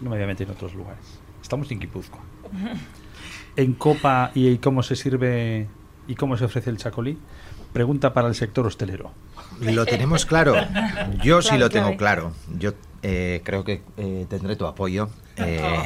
No 0.00 0.10
me 0.10 0.16
voy 0.16 0.24
a 0.24 0.26
meter 0.26 0.46
en 0.46 0.54
otros 0.54 0.74
lugares. 0.74 1.20
Estamos 1.42 1.70
en 1.70 1.80
Guipúzcoa. 1.80 2.20
en 3.56 3.74
Copa 3.74 4.30
y 4.34 4.56
cómo 4.58 4.82
se 4.82 4.96
sirve 4.96 5.68
y 6.06 6.14
cómo 6.14 6.38
se 6.38 6.46
ofrece 6.46 6.70
el 6.70 6.78
chacolí. 6.78 7.18
Pregunta 7.72 8.14
para 8.14 8.28
el 8.28 8.34
sector 8.34 8.66
hostelero. 8.66 9.10
Lo 9.60 9.86
tenemos 9.86 10.26
claro. 10.26 10.54
Yo 11.22 11.42
sí 11.42 11.58
lo 11.58 11.70
tengo 11.70 11.96
claro. 11.96 12.32
Yo 12.58 12.72
eh, 13.02 13.42
creo 13.44 13.64
que 13.64 13.82
eh, 13.96 14.26
tendré 14.28 14.56
tu 14.56 14.66
apoyo. 14.66 15.08
Eh, 15.36 15.82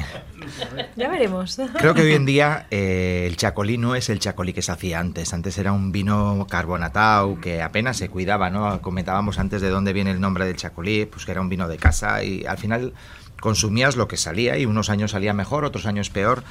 ya 0.96 1.08
veremos. 1.10 1.60
Creo 1.78 1.92
que 1.92 2.02
hoy 2.02 2.12
en 2.12 2.24
día 2.24 2.66
el 2.70 3.36
chacolí 3.36 3.76
no 3.76 3.94
es 3.94 4.08
el 4.08 4.18
chacolí 4.18 4.52
que 4.52 4.62
se 4.62 4.72
hacía 4.72 4.98
antes. 4.98 5.34
Antes 5.34 5.58
era 5.58 5.72
un 5.72 5.92
vino 5.92 6.46
carbonatado 6.48 7.38
que 7.40 7.60
apenas 7.60 7.98
se 7.98 8.08
cuidaba, 8.08 8.48
¿no? 8.48 8.80
Comentábamos 8.80 9.38
antes 9.38 9.60
de 9.60 9.68
dónde 9.68 9.92
viene 9.92 10.10
el 10.10 10.20
nombre 10.20 10.46
del 10.46 10.56
chacolí, 10.56 11.04
pues 11.04 11.26
que 11.26 11.32
era 11.32 11.40
un 11.40 11.50
vino 11.50 11.68
de 11.68 11.76
casa 11.76 12.22
y 12.24 12.46
al 12.46 12.56
final 12.56 12.94
consumías 13.40 13.96
lo 13.96 14.08
que 14.08 14.16
salía 14.16 14.56
y 14.56 14.64
unos 14.64 14.88
años 14.88 15.10
salía 15.10 15.34
mejor, 15.34 15.64
otros 15.64 15.84
años 15.84 16.08
peor. 16.08 16.44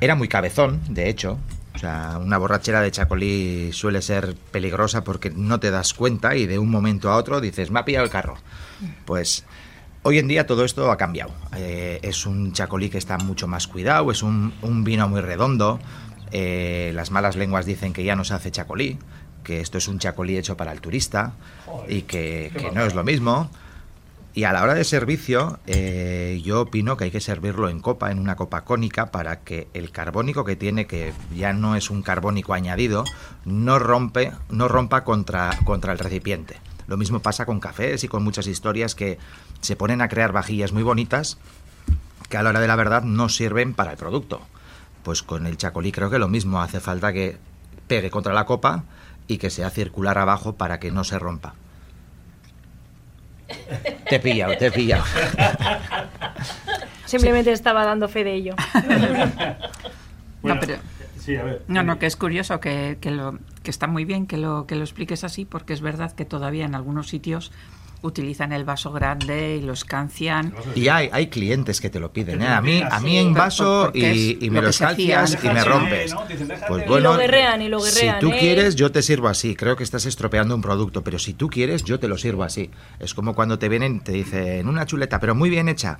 Era 0.00 0.16
muy 0.16 0.26
cabezón, 0.26 0.80
de 0.88 1.08
hecho, 1.08 1.38
o 1.74 1.78
sea, 1.78 2.18
una 2.20 2.38
borrachera 2.38 2.80
de 2.80 2.90
chacolí 2.90 3.72
suele 3.72 4.00
ser 4.00 4.36
peligrosa 4.52 5.02
porque 5.02 5.30
no 5.30 5.58
te 5.58 5.70
das 5.70 5.92
cuenta 5.92 6.36
y 6.36 6.46
de 6.46 6.58
un 6.58 6.70
momento 6.70 7.10
a 7.10 7.16
otro 7.16 7.40
dices, 7.40 7.70
me 7.70 7.80
ha 7.80 7.84
pillado 7.84 8.04
el 8.04 8.10
carro. 8.10 8.36
Pues 9.04 9.44
hoy 10.02 10.18
en 10.18 10.28
día 10.28 10.46
todo 10.46 10.64
esto 10.64 10.90
ha 10.92 10.96
cambiado. 10.96 11.32
Eh, 11.56 11.98
es 12.02 12.26
un 12.26 12.52
chacolí 12.52 12.90
que 12.90 12.98
está 12.98 13.18
mucho 13.18 13.48
más 13.48 13.66
cuidado, 13.66 14.10
es 14.12 14.22
un, 14.22 14.52
vino 14.84 15.08
muy 15.08 15.20
redondo. 15.20 15.80
Eh, 16.30 16.92
las 16.94 17.10
malas 17.10 17.34
lenguas 17.34 17.66
dicen 17.66 17.92
que 17.92 18.04
ya 18.04 18.14
no 18.14 18.24
se 18.24 18.34
hace 18.34 18.52
chacolí, 18.52 18.98
que 19.42 19.60
esto 19.60 19.78
es 19.78 19.88
un 19.88 19.98
chacolí 19.98 20.38
hecho 20.38 20.56
para 20.56 20.70
el 20.70 20.80
turista 20.80 21.34
y 21.88 22.02
que, 22.02 22.52
que 22.56 22.70
no 22.70 22.84
es 22.84 22.94
lo 22.94 23.02
mismo. 23.02 23.50
Y 24.36 24.42
a 24.44 24.52
la 24.52 24.64
hora 24.64 24.74
de 24.74 24.82
servicio, 24.82 25.60
eh, 25.66 26.42
yo 26.44 26.62
opino 26.62 26.96
que 26.96 27.04
hay 27.04 27.10
que 27.12 27.20
servirlo 27.20 27.68
en 27.68 27.78
copa, 27.78 28.10
en 28.10 28.18
una 28.18 28.34
copa 28.34 28.64
cónica, 28.64 29.12
para 29.12 29.40
que 29.40 29.68
el 29.74 29.92
carbónico 29.92 30.44
que 30.44 30.56
tiene, 30.56 30.88
que 30.88 31.12
ya 31.32 31.52
no 31.52 31.76
es 31.76 31.88
un 31.88 32.02
carbónico 32.02 32.52
añadido, 32.52 33.04
no, 33.44 33.78
rompe, 33.78 34.32
no 34.50 34.66
rompa 34.66 35.04
contra, 35.04 35.56
contra 35.64 35.92
el 35.92 36.00
recipiente. 36.00 36.56
Lo 36.88 36.96
mismo 36.96 37.20
pasa 37.20 37.46
con 37.46 37.60
cafés 37.60 38.02
y 38.02 38.08
con 38.08 38.24
muchas 38.24 38.48
historias 38.48 38.96
que 38.96 39.18
se 39.60 39.76
ponen 39.76 40.02
a 40.02 40.08
crear 40.08 40.32
vajillas 40.32 40.72
muy 40.72 40.82
bonitas 40.82 41.38
que 42.28 42.36
a 42.36 42.42
la 42.42 42.50
hora 42.50 42.60
de 42.60 42.66
la 42.66 42.76
verdad 42.76 43.02
no 43.04 43.28
sirven 43.28 43.72
para 43.72 43.92
el 43.92 43.96
producto. 43.96 44.40
Pues 45.04 45.22
con 45.22 45.46
el 45.46 45.56
chacolí 45.56 45.92
creo 45.92 46.10
que 46.10 46.18
lo 46.18 46.26
mismo, 46.26 46.60
hace 46.60 46.80
falta 46.80 47.12
que 47.12 47.38
pegue 47.86 48.10
contra 48.10 48.34
la 48.34 48.46
copa 48.46 48.82
y 49.28 49.38
que 49.38 49.50
sea 49.50 49.70
circular 49.70 50.18
abajo 50.18 50.56
para 50.56 50.80
que 50.80 50.90
no 50.90 51.04
se 51.04 51.20
rompa. 51.20 51.54
Te 54.08 54.16
he 54.16 54.20
pillado, 54.20 54.56
te 54.56 54.66
he 54.66 54.70
pillado. 54.70 55.04
Simplemente 57.04 57.52
estaba 57.52 57.84
dando 57.84 58.08
fe 58.08 58.24
de 58.24 58.34
ello. 58.34 58.54
no, 60.42 60.58
pero, 60.60 60.76
no, 61.68 61.82
no, 61.82 61.98
que 61.98 62.06
es 62.06 62.16
curioso 62.16 62.60
que, 62.60 62.98
que, 63.00 63.10
lo, 63.10 63.38
que 63.62 63.70
está 63.70 63.86
muy 63.86 64.04
bien 64.04 64.26
que 64.26 64.36
lo, 64.36 64.66
que 64.66 64.76
lo 64.76 64.82
expliques 64.82 65.24
así, 65.24 65.44
porque 65.44 65.72
es 65.72 65.80
verdad 65.80 66.12
que 66.12 66.24
todavía 66.24 66.64
en 66.64 66.74
algunos 66.74 67.08
sitios 67.08 67.52
utilizan 68.04 68.52
el 68.52 68.64
vaso 68.64 68.92
grande 68.92 69.56
y 69.56 69.62
lo 69.62 69.72
escancian. 69.72 70.54
Y 70.74 70.88
hay, 70.88 71.08
hay 71.10 71.28
clientes 71.28 71.80
que 71.80 71.90
te 71.90 71.98
lo 71.98 72.12
piden. 72.12 72.42
¿eh? 72.42 72.48
A 72.48 72.60
mí 72.60 72.82
a 72.88 73.00
mí 73.00 73.18
en 73.18 73.34
vaso 73.34 73.90
y, 73.94 74.48
me 74.50 74.60
lo 74.60 74.68
escancias 74.68 75.38
y 75.42 75.48
me 75.48 75.64
rompes. 75.64 76.14
Pues 76.68 76.86
bueno, 76.86 76.98
y 76.98 77.02
lo 77.02 77.16
guerrean 77.18 77.62
y 77.62 77.68
lo 77.68 77.80
guerrean. 77.80 78.20
Si 78.20 78.20
tú 78.20 78.32
¿eh? 78.32 78.36
quieres, 78.38 78.76
yo 78.76 78.92
te 78.92 79.02
sirvo 79.02 79.28
así. 79.28 79.56
Creo 79.56 79.76
que 79.76 79.84
estás 79.84 80.06
estropeando 80.06 80.54
un 80.54 80.62
producto, 80.62 81.02
pero 81.02 81.18
si 81.18 81.32
tú 81.32 81.48
quieres, 81.48 81.84
yo 81.84 81.98
te 81.98 82.08
lo 82.08 82.18
sirvo 82.18 82.44
así. 82.44 82.70
Es 83.00 83.14
como 83.14 83.34
cuando 83.34 83.58
te 83.58 83.68
vienen 83.68 84.00
te 84.00 84.12
dicen 84.12 84.68
una 84.68 84.86
chuleta, 84.86 85.18
pero 85.18 85.34
muy 85.34 85.50
bien 85.50 85.68
hecha. 85.68 85.98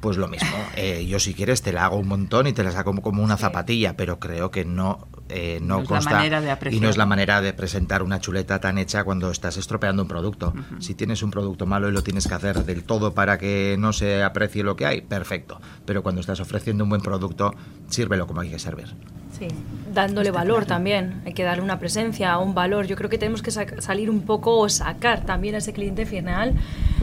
Pues 0.00 0.16
lo 0.16 0.28
mismo. 0.28 0.48
Eh, 0.78 1.06
yo 1.06 1.18
si 1.18 1.32
quieres 1.32 1.62
te 1.62 1.72
la 1.72 1.86
hago 1.86 1.96
un 1.96 2.06
montón 2.06 2.46
y 2.46 2.52
te 2.52 2.62
la 2.62 2.70
saco 2.70 2.94
como 3.00 3.22
una 3.22 3.38
zapatilla, 3.38 3.96
pero 3.96 4.18
creo 4.18 4.50
que 4.50 4.66
no, 4.66 5.08
eh, 5.30 5.58
no, 5.62 5.84
consta 5.84 6.22
y 6.70 6.80
no 6.80 6.90
es 6.90 6.98
la 6.98 7.06
manera 7.06 7.40
de 7.40 7.54
presentar 7.54 8.02
una 8.02 8.20
chuleta 8.20 8.60
tan 8.60 8.76
hecha 8.76 9.04
cuando 9.04 9.30
estás 9.30 9.56
estropeando 9.56 10.02
un 10.02 10.08
producto. 10.08 10.52
Si 10.80 10.94
tienes 10.94 11.22
un 11.22 11.30
producto 11.30 11.64
malo 11.64 11.88
y 11.88 11.92
lo 11.92 12.02
tienes 12.02 12.28
que 12.28 12.34
hacer 12.34 12.64
del 12.64 12.84
todo 12.84 13.14
para 13.14 13.38
que 13.38 13.76
no 13.78 13.94
se 13.94 14.22
aprecie 14.22 14.64
lo 14.64 14.76
que 14.76 14.84
hay, 14.84 15.00
perfecto. 15.00 15.60
Pero 15.86 16.02
cuando 16.02 16.20
estás 16.20 16.40
ofreciendo 16.40 16.84
un 16.84 16.90
buen 16.90 17.00
producto, 17.00 17.54
sírvelo 17.88 18.26
como 18.26 18.42
hay 18.42 18.50
que 18.50 18.58
servir. 18.58 18.94
Sí, 19.38 19.48
dándole 19.92 20.30
valor 20.30 20.64
también, 20.64 21.20
hay 21.26 21.34
que 21.34 21.42
darle 21.42 21.62
una 21.62 21.78
presencia, 21.78 22.38
un 22.38 22.54
valor. 22.54 22.86
Yo 22.86 22.96
creo 22.96 23.10
que 23.10 23.18
tenemos 23.18 23.42
que 23.42 23.50
salir 23.50 24.08
un 24.08 24.22
poco 24.22 24.58
o 24.58 24.68
sacar 24.68 25.26
también 25.26 25.54
a 25.54 25.58
ese 25.58 25.72
cliente 25.74 26.06
final 26.06 26.54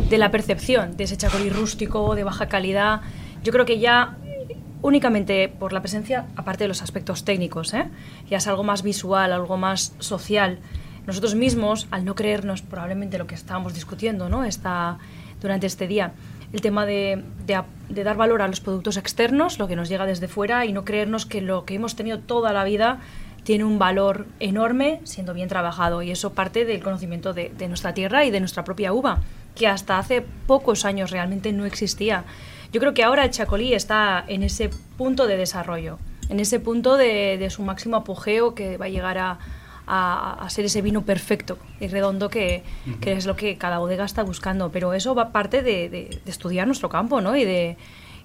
de 0.10 0.18
la 0.18 0.32
percepción 0.32 0.98
de 0.98 1.04
ese 1.04 1.16
chacolí 1.16 1.50
rústico, 1.50 2.16
de 2.16 2.24
baja 2.24 2.48
calidad. 2.48 3.02
Yo 3.44 3.52
creo 3.52 3.66
que 3.66 3.78
ya 3.80 4.18
únicamente 4.82 5.48
por 5.48 5.74
la 5.74 5.82
presencia, 5.82 6.26
aparte 6.36 6.64
de 6.64 6.68
los 6.70 6.82
aspectos 6.82 7.24
técnicos, 7.24 7.74
¿eh? 7.74 7.86
ya 8.30 8.38
es 8.38 8.48
algo 8.48 8.64
más 8.64 8.84
visual, 8.84 9.32
algo 9.32 9.58
más 9.58 9.94
social. 10.00 10.60
Nosotros 11.06 11.36
mismos, 11.36 11.88
al 11.92 12.06
no 12.06 12.16
creernos 12.16 12.62
probablemente 12.62 13.18
lo 13.18 13.28
que 13.28 13.36
estábamos 13.36 13.74
discutiendo 13.74 14.30
¿no? 14.30 14.44
Está, 14.44 14.98
durante 15.42 15.68
este 15.68 15.88
día, 15.88 16.14
el 16.54 16.62
tema 16.62 16.86
de, 16.86 17.24
de, 17.46 18.04
dar 18.04 18.16
valor 18.16 18.44
a 18.44 18.48
los 18.48 18.62
productos 18.62 18.96
externos, 18.98 19.58
lo 19.58 19.68
que 19.68 19.76
nos 19.76 19.90
llega 19.90 20.06
desde 20.06 20.28
fuera, 20.28 20.66
y 20.66 20.72
no 20.72 20.86
creernos 20.86 21.26
que 21.26 21.42
lo 21.42 21.66
que 21.66 21.74
hemos 21.74 21.96
tenido 21.96 22.20
toda 22.20 22.54
la 22.54 22.64
vida 22.64 23.00
tiene 23.44 23.66
un 23.66 23.80
valor 23.80 24.28
enorme 24.40 25.02
siendo 25.04 25.34
bien 25.34 25.50
trabajado. 25.50 26.04
Y 26.04 26.12
eso 26.12 26.34
parte 26.34 26.64
del 26.64 26.82
conocimiento 26.82 27.34
de, 27.34 27.52
nuestra 27.68 27.94
tierra 27.94 28.24
y 28.24 28.32
de 28.32 28.40
nuestra 28.40 28.64
propia 28.64 28.94
uva, 28.94 29.22
que 29.56 29.68
hasta 29.68 29.98
hace 29.98 30.22
pocos 30.22 30.86
años 30.86 31.10
realmente 31.10 31.52
no 31.52 31.66
existía. 31.66 32.24
Yo 32.72 32.80
creo 32.80 32.94
que 32.94 33.04
ahora 33.04 33.26
el 33.26 33.32
Chacolí 33.32 33.74
está 33.74 34.24
en 34.28 34.44
ese 34.44 34.70
punto 34.98 35.26
de 35.26 35.38
desarrollo, 35.38 35.98
en 36.30 36.40
ese 36.40 36.60
punto 36.60 36.98
de 36.98 37.48
su 37.50 37.64
máximo 37.64 37.98
apogeo 37.98 38.54
que 38.54 38.78
va 38.78 38.86
a 38.86 38.90
llegar 38.90 39.18
a, 39.18 39.40
a, 39.88 40.46
ser 40.50 40.66
ese 40.66 40.82
vino 40.82 41.04
perfecto 41.04 41.58
y 41.80 41.88
redondo 41.88 42.30
que, 42.30 42.64
que, 43.02 43.14
es 43.14 43.26
lo 43.26 43.36
que 43.36 43.58
cada 43.58 43.80
bodega 43.80 44.06
está 44.06 44.24
buscando. 44.24 44.72
Pero 44.72 44.94
eso 44.94 45.16
va 45.16 45.32
parte 45.32 45.62
de, 45.62 45.90
de, 45.90 46.22
de 46.24 46.32
estudiar 46.32 46.68
nuestro 46.68 46.90
campo 46.90 47.22
¿no? 47.22 47.36
y, 47.36 47.44
de, 47.46 47.78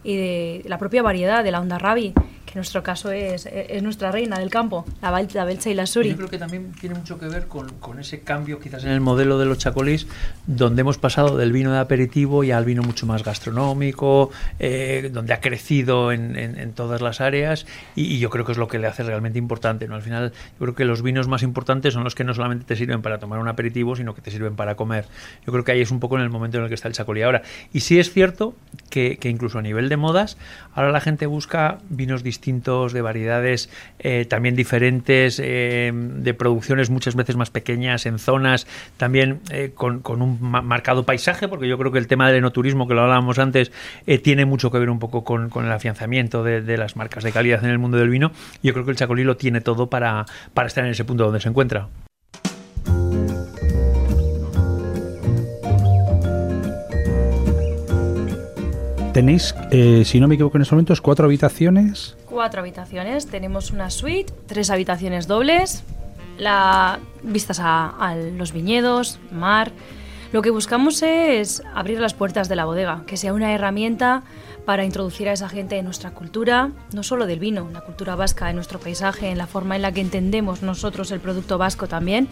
y 0.04 0.16
de 0.16 0.62
la 0.66 0.78
propia 0.78 1.02
variedad 1.02 1.42
de 1.42 1.50
la 1.50 1.60
Onda 1.60 1.78
Rabi 1.78 2.14
que 2.48 2.54
en 2.54 2.60
nuestro 2.60 2.82
caso 2.82 3.10
es, 3.10 3.46
es 3.46 3.82
nuestra 3.82 4.10
reina 4.10 4.38
del 4.38 4.48
campo, 4.48 4.86
la, 5.02 5.10
la 5.10 5.44
Belcha 5.44 5.68
y 5.68 5.74
la 5.74 5.86
Suri. 5.86 6.08
Yo 6.08 6.16
creo 6.16 6.30
que 6.30 6.38
también 6.38 6.72
tiene 6.72 6.94
mucho 6.94 7.18
que 7.18 7.26
ver 7.26 7.46
con, 7.46 7.68
con, 7.74 7.98
ese 7.98 8.20
cambio 8.20 8.58
quizás 8.58 8.84
en 8.84 8.90
el 8.90 9.02
modelo 9.02 9.38
de 9.38 9.44
los 9.44 9.58
chacolís, 9.58 10.06
donde 10.46 10.80
hemos 10.80 10.96
pasado 10.96 11.36
del 11.36 11.52
vino 11.52 11.72
de 11.72 11.78
aperitivo 11.78 12.44
y 12.44 12.50
al 12.50 12.64
vino 12.64 12.82
mucho 12.82 13.04
más 13.06 13.22
gastronómico, 13.22 14.30
eh, 14.58 15.10
donde 15.12 15.34
ha 15.34 15.40
crecido 15.40 16.10
en, 16.10 16.36
en, 16.36 16.58
en 16.58 16.72
todas 16.72 17.02
las 17.02 17.20
áreas 17.20 17.66
y, 17.94 18.14
y, 18.14 18.18
yo 18.18 18.30
creo 18.30 18.46
que 18.46 18.52
es 18.52 18.58
lo 18.58 18.66
que 18.66 18.78
le 18.78 18.86
hace 18.86 19.02
realmente 19.02 19.38
importante. 19.38 19.86
¿no? 19.86 19.94
Al 19.94 20.02
final 20.02 20.32
yo 20.32 20.58
creo 20.58 20.74
que 20.74 20.86
los 20.86 21.02
vinos 21.02 21.28
más 21.28 21.42
importantes 21.42 21.92
son 21.92 22.02
los 22.02 22.14
que 22.14 22.24
no 22.24 22.32
solamente 22.32 22.64
te 22.64 22.76
sirven 22.76 23.02
para 23.02 23.18
tomar 23.18 23.40
un 23.40 23.48
aperitivo, 23.48 23.94
sino 23.94 24.14
que 24.14 24.22
te 24.22 24.30
sirven 24.30 24.56
para 24.56 24.74
comer. 24.74 25.04
Yo 25.46 25.52
creo 25.52 25.64
que 25.64 25.72
ahí 25.72 25.82
es 25.82 25.90
un 25.90 26.00
poco 26.00 26.16
en 26.16 26.22
el 26.22 26.30
momento 26.30 26.56
en 26.56 26.62
el 26.62 26.68
que 26.70 26.74
está 26.76 26.88
el 26.88 26.94
chacolí 26.94 27.20
ahora. 27.20 27.42
Y 27.74 27.80
sí 27.80 27.98
es 27.98 28.10
cierto 28.10 28.54
que, 28.88 29.18
que 29.18 29.28
incluso 29.28 29.58
a 29.58 29.62
nivel 29.62 29.90
de 29.90 29.98
modas, 29.98 30.38
ahora 30.72 30.92
la 30.92 31.00
gente 31.02 31.26
busca 31.26 31.78
vinos 31.90 32.22
distintos 32.22 32.37
distintos, 32.38 32.92
de 32.92 33.02
variedades 33.02 33.68
eh, 33.98 34.24
también 34.26 34.54
diferentes, 34.54 35.40
eh, 35.42 35.90
de 35.92 36.34
producciones 36.34 36.88
muchas 36.88 37.16
veces 37.16 37.36
más 37.36 37.50
pequeñas, 37.50 38.06
en 38.06 38.20
zonas 38.20 38.66
también 38.96 39.40
eh, 39.50 39.72
con, 39.74 40.00
con, 40.00 40.22
un 40.22 40.38
marcado 40.40 41.04
paisaje, 41.04 41.48
porque 41.48 41.66
yo 41.66 41.76
creo 41.78 41.90
que 41.90 41.98
el 41.98 42.06
tema 42.06 42.28
del 42.28 42.36
enoturismo, 42.36 42.86
que 42.86 42.94
lo 42.94 43.02
hablábamos 43.02 43.40
antes, 43.40 43.72
tiene 44.22 44.44
mucho 44.44 44.70
que 44.70 44.78
ver 44.78 44.88
un 44.88 45.00
poco 45.00 45.24
con, 45.24 45.50
el 45.64 45.72
afianzamiento 45.72 46.44
de, 46.44 46.78
las 46.78 46.94
marcas 46.94 47.24
de 47.24 47.32
calidad 47.32 47.64
en 47.64 47.70
el 47.70 47.78
mundo 47.78 47.98
del 47.98 48.08
vino. 48.08 48.30
Yo 48.62 48.72
creo 48.72 48.84
que 48.84 48.92
el 48.92 48.96
Chacolí 48.96 49.24
lo 49.24 49.36
tiene 49.36 49.60
todo 49.60 49.90
para, 49.90 50.24
para 50.54 50.68
estar 50.68 50.84
en 50.84 50.92
ese 50.92 51.04
punto 51.04 51.24
donde 51.24 51.40
se 51.40 51.48
encuentra. 51.48 51.88
Tenéis, 59.12 59.54
si 60.04 60.20
no 60.20 60.28
me 60.28 60.36
equivoco 60.36 60.56
en 60.56 60.62
estos 60.62 60.74
momentos, 60.74 61.00
cuatro 61.00 61.26
habitaciones. 61.26 62.17
Cuatro 62.28 62.60
habitaciones. 62.60 63.26
Tenemos 63.26 63.70
una 63.70 63.88
suite, 63.88 64.32
tres 64.46 64.68
habitaciones 64.68 65.26
dobles, 65.26 65.82
la 66.36 67.00
vistas 67.22 67.58
a, 67.60 68.14
los 68.36 68.52
viñedos, 68.52 69.18
mar. 69.32 69.72
Lo 70.32 70.42
que 70.42 70.50
buscamos 70.50 71.02
es 71.02 71.62
abrir 71.74 72.00
las 72.00 72.12
puertas 72.12 72.50
de 72.50 72.56
la 72.56 72.66
bodega, 72.66 73.02
que 73.06 73.16
sea 73.16 73.32
una 73.32 73.54
herramienta 73.54 74.24
para 74.66 74.84
introducir 74.84 75.30
a 75.30 75.32
esa 75.32 75.48
gente 75.48 75.78
en 75.78 75.86
nuestra 75.86 76.10
cultura, 76.10 76.70
no 76.92 77.02
solo 77.02 77.26
del 77.26 77.38
vino, 77.38 77.70
la 77.72 77.80
cultura 77.80 78.14
vasca, 78.14 78.50
en 78.50 78.56
nuestro 78.56 78.78
paisaje, 78.78 79.30
en 79.30 79.38
la 79.38 79.46
forma 79.46 79.76
en 79.76 79.82
la 79.82 79.92
que 79.92 80.02
entendemos 80.02 80.62
nosotros 80.62 81.10
el 81.12 81.20
producto 81.20 81.56
vasco 81.56 81.88
también, 81.88 82.28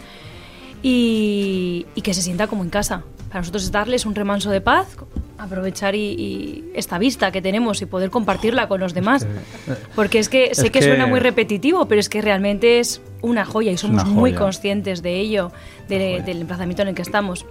y, 0.83 1.87
y 1.95 2.01
que 2.03 2.13
se 2.13 2.21
sienta 2.21 2.45
como 2.45 2.63
en 2.63 2.69
casa. 2.69 3.01
Para 3.29 3.39
nosotros 3.39 3.63
es 3.63 3.71
darles 3.71 4.05
un 4.05 4.13
remanso 4.13 4.51
de 4.51 4.61
paz, 4.61 4.95
aprovechar 5.37 5.95
y, 5.95 5.99
y, 5.99 6.71
esta 6.73 6.97
vista 6.97 7.31
que 7.31 7.41
tenemos 7.41 7.81
y 7.81 7.85
poder 7.85 8.09
compartirla 8.09 8.67
con 8.67 8.79
los 8.79 8.93
demás. 8.93 9.27
Porque 9.95 10.19
es 10.19 10.29
que 10.29 10.53
sé 10.53 10.67
es 10.67 10.71
que, 10.71 10.79
que, 10.79 10.81
suena 10.81 11.07
muy 11.07 11.19
repetitivo, 11.19 11.87
pero 11.87 11.99
es 11.99 12.09
que 12.09 12.21
realmente 12.21 12.79
es 12.79 13.01
una 13.21 13.45
joya 13.45 13.71
y 13.71 13.77
somos 13.77 14.05
muy 14.05 14.33
conscientes 14.33 15.01
de 15.01 15.19
ello, 15.19 15.51
de, 15.87 16.21
del 16.25 16.41
emplazamiento 16.41 16.81
en 16.81 16.89
el 16.89 16.95
que 16.95 17.01
estamos 17.01 17.45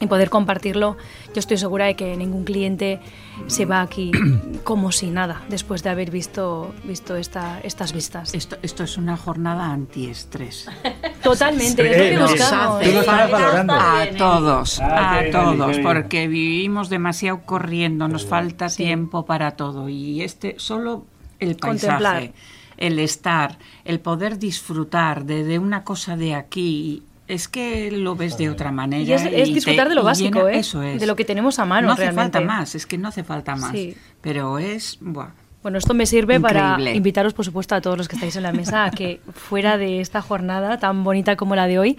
y 0.00 0.06
poder 0.06 0.30
compartirlo, 0.30 0.96
yo 1.26 1.38
estoy 1.38 1.58
segura 1.58 1.84
de 1.84 1.94
que 1.94 2.16
ningún 2.16 2.44
cliente 2.44 3.00
se 3.46 3.66
va 3.66 3.82
aquí 3.82 4.10
como 4.64 4.92
si 4.92 5.10
nada 5.10 5.42
después 5.48 5.82
de 5.82 5.90
haber 5.90 6.10
visto, 6.10 6.74
visto 6.84 7.16
esta, 7.16 7.60
estas 7.60 7.92
vistas. 7.92 8.34
Esto, 8.34 8.56
esto 8.62 8.82
es 8.84 8.96
una 8.96 9.16
jornada 9.16 9.70
antiestrés. 9.70 10.66
Totalmente, 11.22 12.12
es 12.12 12.18
lo 12.18 12.26
que 12.26 12.32
buscamos. 12.32 12.86
Nos 12.86 13.08
a 13.08 14.06
todos, 14.16 14.80
ah, 14.80 15.18
a 15.18 15.30
todos, 15.30 15.78
porque 15.80 16.28
vivimos 16.28 16.88
demasiado 16.88 17.42
corriendo, 17.44 18.08
nos 18.08 18.24
falta 18.24 18.70
sí. 18.70 18.84
tiempo 18.84 19.26
para 19.26 19.52
todo 19.52 19.88
y 19.90 20.22
este 20.22 20.54
solo 20.58 21.04
el 21.38 21.56
paisaje. 21.56 21.88
Contemplar 21.88 22.32
el 22.80 22.98
estar, 22.98 23.58
el 23.84 24.00
poder 24.00 24.38
disfrutar 24.38 25.26
de, 25.26 25.44
de 25.44 25.58
una 25.58 25.84
cosa 25.84 26.16
de 26.16 26.34
aquí 26.34 27.02
es 27.30 27.48
que 27.48 27.90
lo 27.90 28.16
ves 28.16 28.36
de 28.36 28.50
otra 28.50 28.72
manera. 28.72 29.02
Y 29.02 29.12
es, 29.12 29.22
es 29.22 29.48
y 29.48 29.54
disfrutar 29.54 29.86
te, 29.86 29.90
de 29.90 29.94
lo 29.94 30.04
básico, 30.04 30.40
llena, 30.40 30.52
¿eh? 30.52 30.58
Eso 30.58 30.82
es. 30.82 31.00
De 31.00 31.06
lo 31.06 31.16
que 31.16 31.24
tenemos 31.24 31.58
a 31.58 31.64
mano. 31.64 31.88
No 31.88 31.92
hace 31.94 32.02
realmente. 32.02 32.38
falta 32.38 32.46
más, 32.46 32.74
es 32.74 32.86
que 32.86 32.98
no 32.98 33.08
hace 33.08 33.24
falta 33.24 33.56
más. 33.56 33.72
Sí. 33.72 33.96
Pero 34.20 34.58
es. 34.58 34.98
Buah. 35.00 35.30
Bueno, 35.62 35.76
esto 35.78 35.92
me 35.92 36.06
sirve 36.06 36.36
Increíble. 36.36 36.60
para 36.60 36.92
invitaros, 36.92 37.34
por 37.34 37.44
supuesto, 37.44 37.74
a 37.74 37.80
todos 37.80 37.98
los 37.98 38.08
que 38.08 38.16
estáis 38.16 38.34
en 38.36 38.42
la 38.42 38.52
mesa 38.52 38.86
a 38.86 38.90
que 38.90 39.20
fuera 39.34 39.76
de 39.76 40.00
esta 40.00 40.22
jornada 40.22 40.78
tan 40.78 41.04
bonita 41.04 41.36
como 41.36 41.54
la 41.54 41.66
de 41.66 41.78
hoy, 41.78 41.98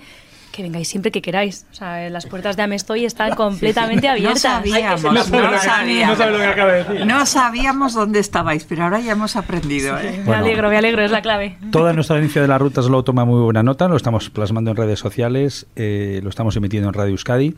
que 0.51 0.61
vengáis 0.61 0.87
siempre 0.87 1.11
que 1.11 1.21
queráis. 1.21 1.65
O 1.71 1.75
sea, 1.75 2.09
las 2.09 2.25
puertas 2.25 2.57
de 2.57 2.63
Amestoy 2.63 3.05
están 3.05 3.35
completamente 3.35 4.07
abiertas. 4.07 4.43
No 4.43 4.49
sabíamos, 4.49 5.03
no, 5.03 5.11
no, 5.11 5.59
sabíamos. 5.59 6.19
No, 6.19 6.29
lo 6.29 6.37
que 6.37 6.45
acaba 6.45 6.71
de 6.73 6.83
decir. 6.83 7.05
no 7.05 7.25
sabíamos 7.25 7.93
dónde 7.93 8.19
estabais, 8.19 8.65
pero 8.65 8.83
ahora 8.83 8.99
ya 8.99 9.13
hemos 9.13 9.35
aprendido. 9.35 9.97
¿eh? 9.99 10.17
Me 10.17 10.23
bueno, 10.23 10.43
alegro, 10.43 10.69
me 10.69 10.77
alegro, 10.77 11.03
es 11.03 11.11
la 11.11 11.21
clave. 11.21 11.57
Toda 11.71 11.93
nuestra 11.93 12.17
audiencia 12.17 12.41
de 12.41 12.47
la 12.47 12.57
ruta 12.57 12.81
lo 12.81 13.03
toma 13.03 13.25
muy 13.25 13.41
buena 13.41 13.63
nota, 13.63 13.87
lo 13.87 13.95
estamos 13.95 14.29
plasmando 14.29 14.71
en 14.71 14.77
redes 14.77 14.99
sociales, 14.99 15.67
eh, 15.75 16.19
lo 16.23 16.29
estamos 16.29 16.55
emitiendo 16.55 16.89
en 16.89 16.93
Radio 16.93 17.11
Euskadi. 17.11 17.55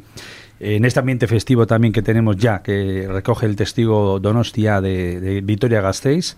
En 0.60 0.86
este 0.86 1.00
ambiente 1.00 1.28
festivo 1.28 1.68
también 1.68 1.92
que 1.92 2.02
tenemos 2.02 2.38
ya, 2.38 2.62
que 2.62 3.08
recoge 3.10 3.48
el 3.48 3.56
testigo 3.56 4.20
Donostia 4.20 4.80
de, 4.80 5.20
de 5.20 5.42
Vitoria 5.42 5.82
Gasteiz, 5.82 6.38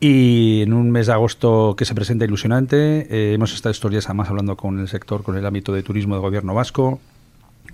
y 0.00 0.62
en 0.62 0.72
un 0.72 0.90
mes 0.90 1.06
de 1.06 1.12
agosto 1.12 1.74
que 1.76 1.84
se 1.84 1.94
presenta 1.94 2.24
ilusionante, 2.24 3.06
eh, 3.10 3.34
hemos 3.34 3.52
estado 3.52 3.70
estos 3.70 3.90
días 3.90 4.06
además 4.06 4.30
hablando 4.30 4.56
con 4.56 4.78
el 4.78 4.88
sector, 4.88 5.22
con 5.22 5.36
el 5.36 5.44
ámbito 5.44 5.74
de 5.74 5.82
turismo 5.82 6.14
del 6.14 6.22
gobierno 6.22 6.54
vasco, 6.54 7.00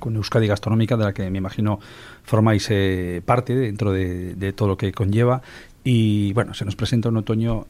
con 0.01 0.16
Euskadi 0.16 0.49
Gastronómica, 0.49 0.97
de 0.97 1.05
la 1.05 1.14
que 1.14 1.31
me 1.31 1.39
imagino 1.39 1.79
formáis 2.24 2.66
eh, 2.70 3.22
parte 3.24 3.55
dentro 3.55 3.93
de, 3.93 4.35
de, 4.35 4.53
todo 4.53 4.68
lo 4.68 4.77
que 4.77 4.93
conlleva. 4.93 5.41
Y 5.89 6.32
bueno, 6.32 6.53
se 6.53 6.64
nos 6.64 6.74
presenta 6.74 7.11
un 7.11 7.16
otoño. 7.16 7.64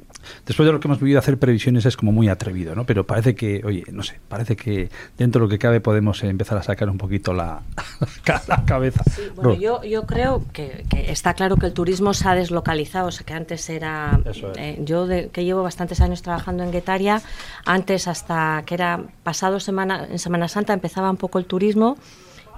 Después 0.47 0.67
de 0.67 0.73
lo 0.73 0.81
que 0.81 0.89
hemos 0.89 0.99
vivido, 0.99 1.19
hacer 1.19 1.37
previsiones 1.37 1.85
es 1.85 1.99
como 1.99 2.13
muy 2.13 2.31
atrevido, 2.31 2.75
¿no? 2.75 2.87
Pero 2.87 3.07
parece 3.07 3.35
que, 3.35 3.61
oye, 3.63 3.85
no 3.93 4.03
sé, 4.03 4.19
parece 4.27 4.57
que 4.57 4.89
dentro 5.19 5.41
de 5.41 5.45
lo 5.45 5.51
que 5.51 5.59
cabe 5.59 5.83
podemos 5.83 6.25
empezar 6.25 6.57
a 6.57 6.63
sacar 6.63 6.89
un 6.89 6.97
poquito 6.97 7.35
la, 7.35 7.61
la 8.49 8.65
cabeza. 8.65 9.05
Sí, 9.15 9.21
bueno, 9.35 9.53
yo, 9.53 9.85
yo 9.85 10.07
creo 10.07 10.43
que, 10.55 10.87
que, 10.89 11.11
está 11.11 11.35
claro 11.35 11.57
que 11.57 11.67
el 11.67 11.75
turismo 11.75 12.15
se 12.15 12.27
ha 12.27 12.35
deslocalizado, 12.35 13.09
o 13.09 13.11
sea, 13.11 13.27
que 13.27 13.35
antes 13.35 13.69
era. 13.69 14.19
Es. 14.25 14.43
Eh, 14.57 14.81
yo, 14.83 15.07
de, 15.07 15.29
que 15.29 15.45
llevo 15.45 15.63
bastantes 15.63 16.01
años 16.01 16.23
trabajando 16.23 16.63
en 16.63 16.73
Guetaria, 16.73 17.21
antes 17.67 18.09
hasta 18.09 18.63
que 18.65 18.77
era 18.77 18.99
pasado 19.25 19.61
semana, 19.61 20.07
en 20.11 20.19
Semana 20.19 20.49
Santa 20.49 20.73
empezaba 20.73 21.11
un 21.11 21.19
poco 21.19 21.39
el 21.39 21.45
turismo 21.45 21.99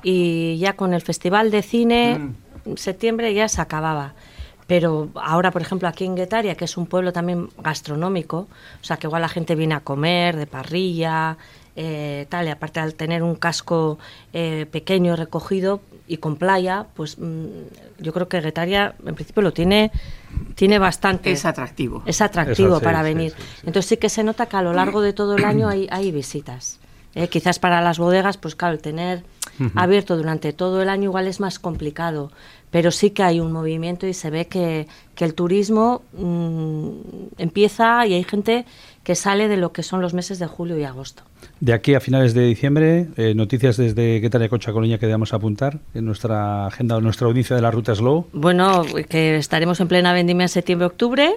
y 0.04 0.56
ya 0.58 0.74
con 0.74 0.94
el 0.94 1.02
Festival 1.02 1.50
de 1.50 1.62
Cine, 1.62 2.18
mm. 2.64 2.76
septiembre 2.76 3.34
ya 3.34 3.48
se 3.48 3.60
acababa 3.60 4.14
pero 4.68 5.08
ahora, 5.14 5.50
por 5.50 5.62
ejemplo, 5.62 5.88
aquí 5.88 6.04
en 6.04 6.14
Guetaria, 6.14 6.54
que 6.54 6.66
es 6.66 6.76
un 6.76 6.86
pueblo 6.86 7.10
también 7.10 7.48
gastronómico, 7.56 8.48
o 8.80 8.84
sea, 8.84 8.98
que 8.98 9.06
igual 9.06 9.22
la 9.22 9.30
gente 9.30 9.54
viene 9.54 9.74
a 9.74 9.80
comer 9.80 10.36
de 10.36 10.46
parrilla, 10.46 11.38
eh, 11.74 12.26
tal, 12.28 12.48
y 12.48 12.50
aparte 12.50 12.78
al 12.78 12.94
tener 12.94 13.22
un 13.22 13.34
casco 13.34 13.98
eh, 14.34 14.66
pequeño 14.70 15.16
recogido 15.16 15.80
y 16.06 16.18
con 16.18 16.36
playa, 16.36 16.84
pues 16.94 17.16
mm, 17.18 17.46
yo 18.00 18.12
creo 18.12 18.28
que 18.28 18.42
Guetaria 18.42 18.94
en 19.06 19.14
principio 19.14 19.42
lo 19.42 19.54
tiene 19.54 19.90
tiene 20.54 20.78
bastante. 20.78 21.32
Es 21.32 21.46
atractivo. 21.46 22.02
Es 22.04 22.20
atractivo 22.20 22.78
para 22.80 23.02
venir. 23.02 23.32
Entonces 23.64 23.86
sí 23.86 23.96
que 23.96 24.10
se 24.10 24.22
nota 24.22 24.46
que 24.46 24.56
a 24.58 24.62
lo 24.62 24.74
largo 24.74 25.00
de 25.00 25.14
todo 25.14 25.36
el 25.36 25.44
año 25.44 25.66
hay, 25.66 25.88
hay 25.90 26.12
visitas. 26.12 26.78
Eh, 27.14 27.28
quizás 27.28 27.58
para 27.58 27.80
las 27.80 27.98
bodegas, 27.98 28.36
pues 28.36 28.54
claro, 28.54 28.74
el 28.74 28.82
tener 28.82 29.24
abierto 29.74 30.16
durante 30.16 30.52
todo 30.52 30.82
el 30.82 30.88
año 30.88 31.04
igual 31.04 31.26
es 31.26 31.40
más 31.40 31.58
complicado, 31.58 32.30
pero 32.70 32.90
sí 32.90 33.10
que 33.10 33.22
hay 33.22 33.40
un 33.40 33.52
movimiento 33.52 34.06
y 34.06 34.14
se 34.14 34.30
ve 34.30 34.46
que, 34.46 34.86
que 35.14 35.24
el 35.24 35.34
turismo 35.34 36.02
mm, 36.12 36.90
empieza 37.38 38.06
y 38.06 38.14
hay 38.14 38.24
gente 38.24 38.64
que 39.02 39.14
sale 39.14 39.48
de 39.48 39.56
lo 39.56 39.72
que 39.72 39.82
son 39.82 40.02
los 40.02 40.12
meses 40.12 40.38
de 40.38 40.46
julio 40.46 40.76
y 40.78 40.84
agosto. 40.84 41.22
De 41.60 41.72
aquí 41.72 41.94
a 41.94 42.00
finales 42.00 42.34
de 42.34 42.42
diciembre, 42.42 43.08
eh, 43.16 43.34
noticias 43.34 43.76
desde 43.76 44.20
qué 44.20 44.28
tal 44.28 44.42
de 44.42 44.48
Concha 44.48 44.72
Colonia 44.72 44.98
que 44.98 45.06
debemos 45.06 45.32
apuntar 45.32 45.78
en 45.94 46.04
nuestra 46.04 46.66
agenda 46.66 46.96
o 46.96 47.00
nuestra 47.00 47.26
audiencia 47.26 47.56
de 47.56 47.62
la 47.62 47.70
ruta 47.70 47.94
Slow. 47.94 48.26
Bueno, 48.32 48.84
que 49.08 49.36
estaremos 49.36 49.80
en 49.80 49.88
plena 49.88 50.12
vendimia 50.12 50.44
en 50.44 50.48
septiembre-octubre. 50.48 51.36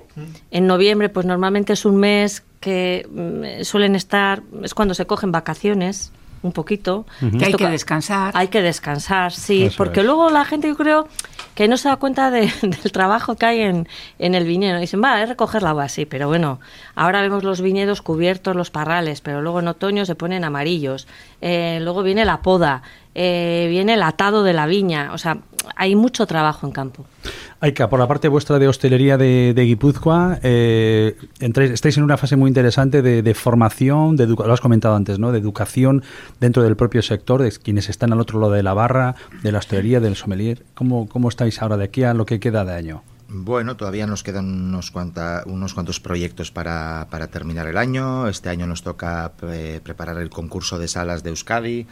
En 0.52 0.68
noviembre, 0.68 1.10
pues 1.10 1.26
normalmente 1.26 1.74
es 1.74 1.86
un 1.86 1.96
mes 1.96 2.44
que 2.60 3.08
mm, 3.10 3.64
suelen 3.64 3.96
estar, 3.96 4.44
es 4.64 4.74
cuando 4.74 4.94
se 4.94 5.06
cogen 5.06 5.32
vacaciones 5.32 6.12
un 6.44 6.52
poquito. 6.52 7.06
Que 7.38 7.46
hay 7.46 7.54
que 7.54 7.68
descansar. 7.68 8.32
Hay 8.36 8.48
que 8.48 8.62
descansar, 8.62 9.32
sí, 9.32 9.70
porque 9.78 10.04
luego 10.04 10.30
la 10.30 10.46
gente 10.46 10.68
yo 10.68 10.76
creo 10.76 11.08
que 11.56 11.68
no 11.68 11.78
se 11.78 11.90
da 11.90 11.98
cuenta 11.98 12.32
del 12.32 12.52
trabajo 12.92 13.36
que 13.36 13.46
hay 13.46 13.62
en, 13.62 13.88
en 14.20 14.36
el 14.36 14.46
viñedo. 14.46 14.80
Dicen, 14.80 15.02
va, 15.04 15.22
es 15.22 15.30
recoger 15.30 15.64
la 15.64 15.90
sí, 15.90 16.06
pero 16.06 16.28
bueno, 16.28 16.60
ahora 16.96 17.22
vemos 17.22 17.44
los 17.44 17.62
viñedos 17.62 18.02
cubiertos, 18.02 18.56
los 18.56 18.72
parrales, 18.72 19.22
pero 19.22 19.42
luego 19.42 19.60
en 19.60 19.68
otoño 19.68 20.06
se 20.06 20.16
ponen 20.16 20.44
amarillos. 20.44 21.08
Eh, 21.42 21.80
luego 21.82 22.04
viene 22.04 22.26
la 22.26 22.42
poda, 22.42 22.84
eh, 23.16 23.68
viene 23.70 23.96
el 23.96 24.04
atado 24.04 24.44
de 24.44 24.54
la 24.54 24.66
viña. 24.66 25.12
O 25.14 25.18
sea, 25.18 25.38
hay 25.76 25.96
mucho 25.96 26.26
trabajo 26.26 26.66
en 26.66 26.74
campo. 26.74 27.06
Aika, 27.60 27.90
por 27.90 28.00
la 28.00 28.08
parte 28.08 28.28
vuestra 28.28 28.60
de 28.60 28.68
hostelería 28.68 29.18
de, 29.18 29.54
Guipúzcoa, 29.56 30.40
eh, 30.42 31.16
estáis 31.40 31.98
en 31.98 32.04
una 32.04 32.18
fase 32.18 32.36
muy 32.36 32.48
interesante 32.48 33.02
de, 33.02 33.34
formación, 33.34 34.16
de 34.16 34.28
lo 34.28 34.54
has 34.54 34.62
comentado 34.62 34.96
antes, 34.96 35.20
¿no? 35.20 35.32
de 35.32 35.40
educación 35.40 36.04
dentro 36.40 36.64
del 36.64 36.76
propio 36.76 37.02
sector, 37.02 37.42
de 37.42 37.52
quienes 37.52 37.90
están 37.90 38.14
al 38.14 38.20
otro 38.20 38.40
lado 38.40 38.54
de 38.54 38.64
la 38.64 38.74
barra, 38.74 39.16
de 39.44 39.52
la 39.52 39.60
hostelería, 39.60 40.00
del 40.00 40.16
sommelier. 40.16 40.64
¿Cómo, 40.74 41.08
cómo 41.08 41.30
estáis 41.30 41.62
ahora 41.62 41.78
de 41.78 41.86
aquí 41.86 42.04
a 42.04 42.14
lo 42.14 42.26
que 42.26 42.40
queda 42.40 42.66
de 42.66 42.74
año? 42.74 43.04
Bueno, 43.34 43.78
todavía 43.78 44.08
nos 44.08 44.24
quedan 44.24 44.46
unos, 44.46 44.92
unos 45.46 45.74
cuantos 45.74 46.02
proyectos 46.02 46.52
para, 46.52 47.08
para, 47.10 47.28
terminar 47.28 47.66
el 47.66 47.78
año. 47.78 48.28
Este 48.28 48.50
año 48.50 48.68
nos 48.68 48.84
toca 48.84 49.32
eh, 49.44 49.80
preparar 49.82 50.18
el 50.18 50.30
concurso 50.30 50.78
de 50.78 50.90
salas 50.90 51.24
de 51.24 51.30
Euskadi. 51.30 51.88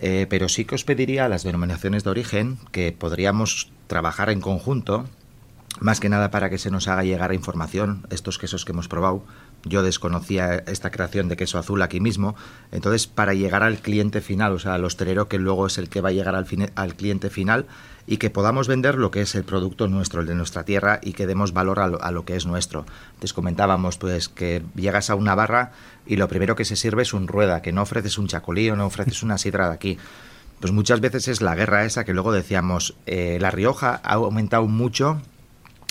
Eh, 0.00 0.26
pero 0.30 0.48
sí 0.48 0.64
que 0.64 0.74
os 0.74 0.84
pediría 0.84 1.26
a 1.26 1.28
las 1.28 1.42
denominaciones 1.42 2.04
de 2.04 2.10
origen 2.10 2.58
que 2.72 2.92
podríamos 2.92 3.70
trabajar 3.86 4.30
en 4.30 4.40
conjunto, 4.40 5.06
más 5.78 6.00
que 6.00 6.08
nada 6.08 6.30
para 6.30 6.48
que 6.48 6.58
se 6.58 6.70
nos 6.70 6.88
haga 6.88 7.04
llegar 7.04 7.34
información, 7.34 8.06
estos 8.10 8.38
quesos 8.38 8.64
que 8.64 8.72
hemos 8.72 8.88
probado. 8.88 9.24
Yo 9.64 9.82
desconocía 9.82 10.54
esta 10.66 10.90
creación 10.90 11.28
de 11.28 11.36
queso 11.36 11.58
azul 11.58 11.82
aquí 11.82 12.00
mismo, 12.00 12.34
entonces 12.72 13.06
para 13.06 13.34
llegar 13.34 13.62
al 13.62 13.78
cliente 13.78 14.22
final, 14.22 14.52
o 14.52 14.58
sea, 14.58 14.74
al 14.74 14.84
hostelero 14.84 15.28
que 15.28 15.38
luego 15.38 15.66
es 15.66 15.76
el 15.76 15.90
que 15.90 16.00
va 16.00 16.08
a 16.08 16.12
llegar 16.12 16.34
al, 16.34 16.46
al 16.74 16.94
cliente 16.94 17.28
final 17.28 17.66
y 18.06 18.16
que 18.16 18.30
podamos 18.30 18.68
vender 18.68 18.96
lo 18.96 19.10
que 19.10 19.22
es 19.22 19.34
el 19.34 19.44
producto 19.44 19.88
nuestro, 19.88 20.20
el 20.20 20.26
de 20.26 20.34
nuestra 20.34 20.64
tierra 20.64 21.00
y 21.02 21.12
que 21.12 21.26
demos 21.26 21.52
valor 21.52 21.80
a 21.80 21.86
lo, 21.86 22.02
a 22.02 22.10
lo 22.10 22.24
que 22.24 22.36
es 22.36 22.46
nuestro. 22.46 22.84
Entonces 23.10 23.32
comentábamos 23.32 23.98
pues 23.98 24.28
que 24.28 24.62
llegas 24.74 25.10
a 25.10 25.14
una 25.14 25.34
barra 25.34 25.72
y 26.06 26.16
lo 26.16 26.28
primero 26.28 26.56
que 26.56 26.64
se 26.64 26.76
sirve 26.76 27.02
es 27.02 27.12
un 27.12 27.28
rueda, 27.28 27.62
que 27.62 27.72
no 27.72 27.82
ofreces 27.82 28.18
un 28.18 28.26
chacolí 28.26 28.70
o 28.70 28.76
no 28.76 28.86
ofreces 28.86 29.22
una 29.22 29.38
sidra 29.38 29.68
de 29.68 29.74
aquí. 29.74 29.98
Pues 30.60 30.72
muchas 30.72 31.00
veces 31.00 31.28
es 31.28 31.40
la 31.40 31.54
guerra 31.54 31.84
esa 31.84 32.04
que 32.04 32.12
luego 32.12 32.32
decíamos, 32.32 32.94
eh, 33.06 33.38
La 33.40 33.50
Rioja 33.50 34.00
ha 34.04 34.14
aumentado 34.14 34.66
mucho 34.66 35.20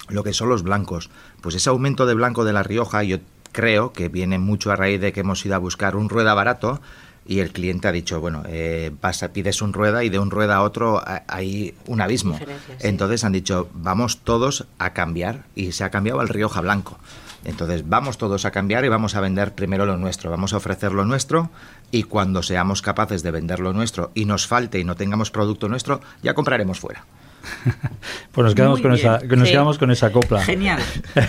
lo 0.10 0.24
que 0.24 0.34
son 0.34 0.50
los 0.50 0.64
blancos. 0.64 1.10
Pues 1.42 1.56
ese 1.56 1.70
aumento 1.70 2.06
de 2.06 2.14
blanco 2.14 2.46
de 2.46 2.54
La 2.54 2.64
Rioja 2.64 3.04
yo 3.04 3.18
creo 3.52 3.94
que 3.94 4.10
viene 4.10 4.38
mucho 4.38 4.72
a 4.72 4.76
raíz 4.76 5.02
de 5.02 5.12
que 5.12 5.22
hemos 5.22 5.46
ido 5.46 5.56
a 5.56 5.60
buscar 5.60 5.96
un 5.96 6.10
rueda 6.10 6.34
barato 6.34 6.82
y 7.30 7.42
el 7.42 7.52
cliente 7.52 7.88
ha 7.88 7.92
dicho, 7.92 8.20
bueno, 8.20 8.42
eh, 8.48 8.92
vas 9.04 9.22
a, 9.22 9.32
pides 9.32 9.62
un 9.62 9.72
rueda 9.72 10.04
y 10.04 10.10
de 10.10 10.18
un 10.18 10.32
rueda 10.32 10.56
a 10.56 10.64
otro 10.64 11.00
hay 11.28 11.76
un 11.86 12.02
abismo. 12.02 12.40
Entonces 12.80 13.24
han 13.24 13.34
dicho, 13.34 13.70
vamos 13.72 14.22
todos 14.24 14.66
a 14.80 14.94
cambiar 14.94 15.44
y 15.54 15.74
se 15.74 15.84
ha 15.84 15.92
cambiado 15.92 16.22
al 16.22 16.28
Rioja 16.28 16.60
Blanco. 16.62 16.98
Entonces 17.46 17.88
vamos 17.88 18.18
todos 18.18 18.46
a 18.46 18.52
cambiar 18.52 18.84
y 18.84 18.90
vamos 18.90 19.16
a 19.16 19.22
vender 19.22 19.54
primero 19.54 19.86
lo 19.86 19.96
nuestro, 19.96 20.32
vamos 20.32 20.54
a 20.54 20.58
ofrecer 20.58 20.92
lo 20.92 21.06
nuestro 21.06 21.52
y 21.92 22.02
cuando 22.02 22.42
seamos 22.42 22.82
capaces 22.82 23.22
de 23.22 23.30
vender 23.30 23.60
lo 23.60 23.74
nuestro 23.74 24.10
y 24.16 24.26
nos 24.26 24.48
falte 24.48 24.80
y 24.80 24.84
no 24.84 24.96
tengamos 24.96 25.30
producto 25.30 25.70
nuestro, 25.70 26.02
ya 26.24 26.34
compraremos 26.34 26.80
fuera. 26.80 27.06
pues 28.32 28.46
nos 28.46 28.56
quedamos, 28.56 28.82
con 28.82 28.94
esa, 28.94 29.20
nos 29.20 29.50
quedamos 29.50 29.78
con 29.78 29.92
esa 29.92 30.12
copla. 30.12 30.42
Genial, 30.42 30.80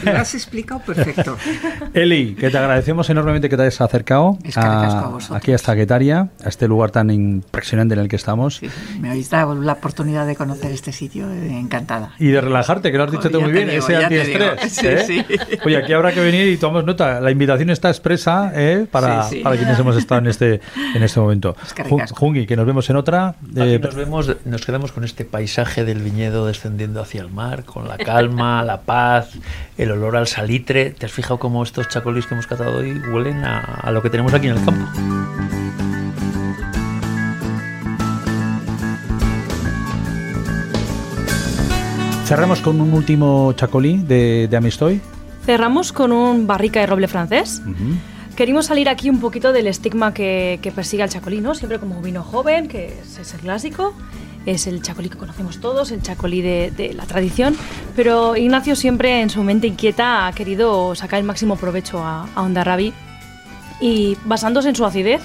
lo 0.05 0.13
has 0.13 0.35
explicado 0.35 0.81
perfecto. 0.81 1.37
Eli, 1.95 2.35
que 2.35 2.51
te 2.51 2.59
agradecemos 2.59 3.09
enormemente 3.11 3.49
que 3.49 3.57
te 3.57 3.63
hayas 3.63 3.81
acercado 3.81 4.39
a, 4.57 5.19
aquí 5.33 5.53
a 5.53 5.59
Zaguetaria, 5.59 6.29
a 6.45 6.49
este 6.49 6.69
lugar 6.69 6.91
tan 6.91 7.11
impresionante 7.11 7.95
en 7.95 8.01
el 8.01 8.09
que 8.09 8.17
estamos. 8.17 8.61
me 9.01 9.11
habéis 9.11 9.31
dado 9.31 9.55
la 9.55 9.73
oportunidad 9.73 10.27
de 10.27 10.37
conocer 10.37 10.73
este 10.73 10.93
sitio, 10.93 11.31
eh, 11.31 11.59
encantada. 11.59 12.13
Y 12.19 12.29
de 12.29 12.41
relajarte, 12.41 12.91
que 12.93 12.99
lo 12.99 13.05
has 13.05 13.13
dicho 13.13 13.31
tú 13.31 13.41
muy 13.41 13.53
bien, 13.53 13.71
ese 13.71 13.97
antiestrés. 13.97 14.83
¿eh? 14.85 15.25
Oye, 15.65 15.77
aquí 15.77 15.93
habrá 15.93 16.13
que 16.13 16.21
venir 16.21 16.49
y 16.49 16.57
tomamos 16.57 16.85
nota, 16.85 17.21
la 17.21 17.31
invitación 17.31 17.71
está 17.71 17.89
expresa 17.89 18.53
¿eh? 18.55 18.87
para, 18.91 19.29
para 19.43 19.57
quienes 19.57 19.79
hemos 19.79 19.97
estado 19.97 20.21
en 20.21 20.27
este, 20.29 20.61
en 20.95 21.03
este 21.03 21.21
momento. 21.21 21.57
Jungi, 22.11 22.47
que 22.47 22.57
nos 22.57 22.67
vemos 22.67 22.89
en 22.91 22.97
otra. 22.97 23.35
nos, 23.43 23.95
vemos, 23.95 24.37
nos 24.45 24.65
quedamos 24.65 24.93
con 24.93 25.05
este 25.05 25.25
paisaje 25.25 25.85
del 25.85 26.00
viñedo 26.01 26.47
descendiendo 26.47 27.01
hacia 27.01 27.21
el 27.23 27.31
mar, 27.31 27.65
con 27.65 27.89
la 27.89 27.99
calma, 27.99 28.63
la 28.65 28.83
paz, 28.83 29.31
el 29.77 29.91
olor 29.91 30.17
al 30.17 30.27
salitre. 30.27 30.91
¿Te 30.91 31.07
has 31.07 31.13
fijado 31.13 31.39
cómo 31.39 31.63
estos 31.63 31.89
chacolís 31.89 32.27
que 32.27 32.35
hemos 32.35 32.47
catado 32.47 32.79
hoy 32.79 33.01
huelen 33.13 33.45
a, 33.45 33.91
lo 33.91 34.03
que 34.03 34.11
tenemos 34.11 34.35
aquí 34.35 34.49
en 34.49 34.57
el 34.57 34.65
campo? 34.65 34.87
Cerramos 42.25 42.61
con 42.61 42.81
un 42.81 42.93
último 42.95 43.53
chacolí 43.55 43.99
de, 43.99 44.47
de 44.49 44.57
Amistoy. 44.57 45.01
Cerramos 45.45 45.93
con 45.93 46.13
un 46.13 46.47
barrica 46.47 46.81
de 46.81 46.87
roble 46.87 47.09
francés. 47.09 47.61
Queríamos 48.37 48.67
salir 48.67 48.89
aquí 48.89 49.11
un 49.11 49.21
poquito 49.21 49.53
del 49.53 49.67
estigma 49.67 50.15
que, 50.15 50.61
que 50.63 50.71
persigue 50.71 51.03
al 51.03 51.11
chacolí, 51.11 51.41
¿no? 51.41 51.55
Siempre 51.55 51.79
como 51.79 52.01
vino 52.01 52.23
joven, 52.23 52.69
que 52.69 52.99
es 53.01 53.35
el 53.35 53.41
clásico 53.41 53.95
es 54.47 54.67
el 54.67 54.83
chacolí 54.83 55.09
que 55.09 55.19
conocemos 55.19 55.61
todos, 55.61 55.91
el 55.91 56.03
chacolí 56.03 56.41
de, 56.43 56.93
la 56.95 57.05
tradición, 57.05 57.57
pero 57.97 58.37
Ignacio 58.37 58.77
siempre 58.77 59.21
en 59.21 59.31
su 59.31 59.43
mente 59.43 59.67
inquieta 59.67 60.27
ha 60.27 60.33
querido 60.33 60.95
sacar 60.95 61.19
el 61.19 61.25
máximo 61.25 61.57
provecho 61.57 62.05
a, 62.05 62.29
a 62.35 62.43
Ondarrabi 62.43 62.93
y 63.81 64.17
basándose 64.25 64.69
en 64.69 64.77
su 64.77 64.85
acidez, 64.85 65.23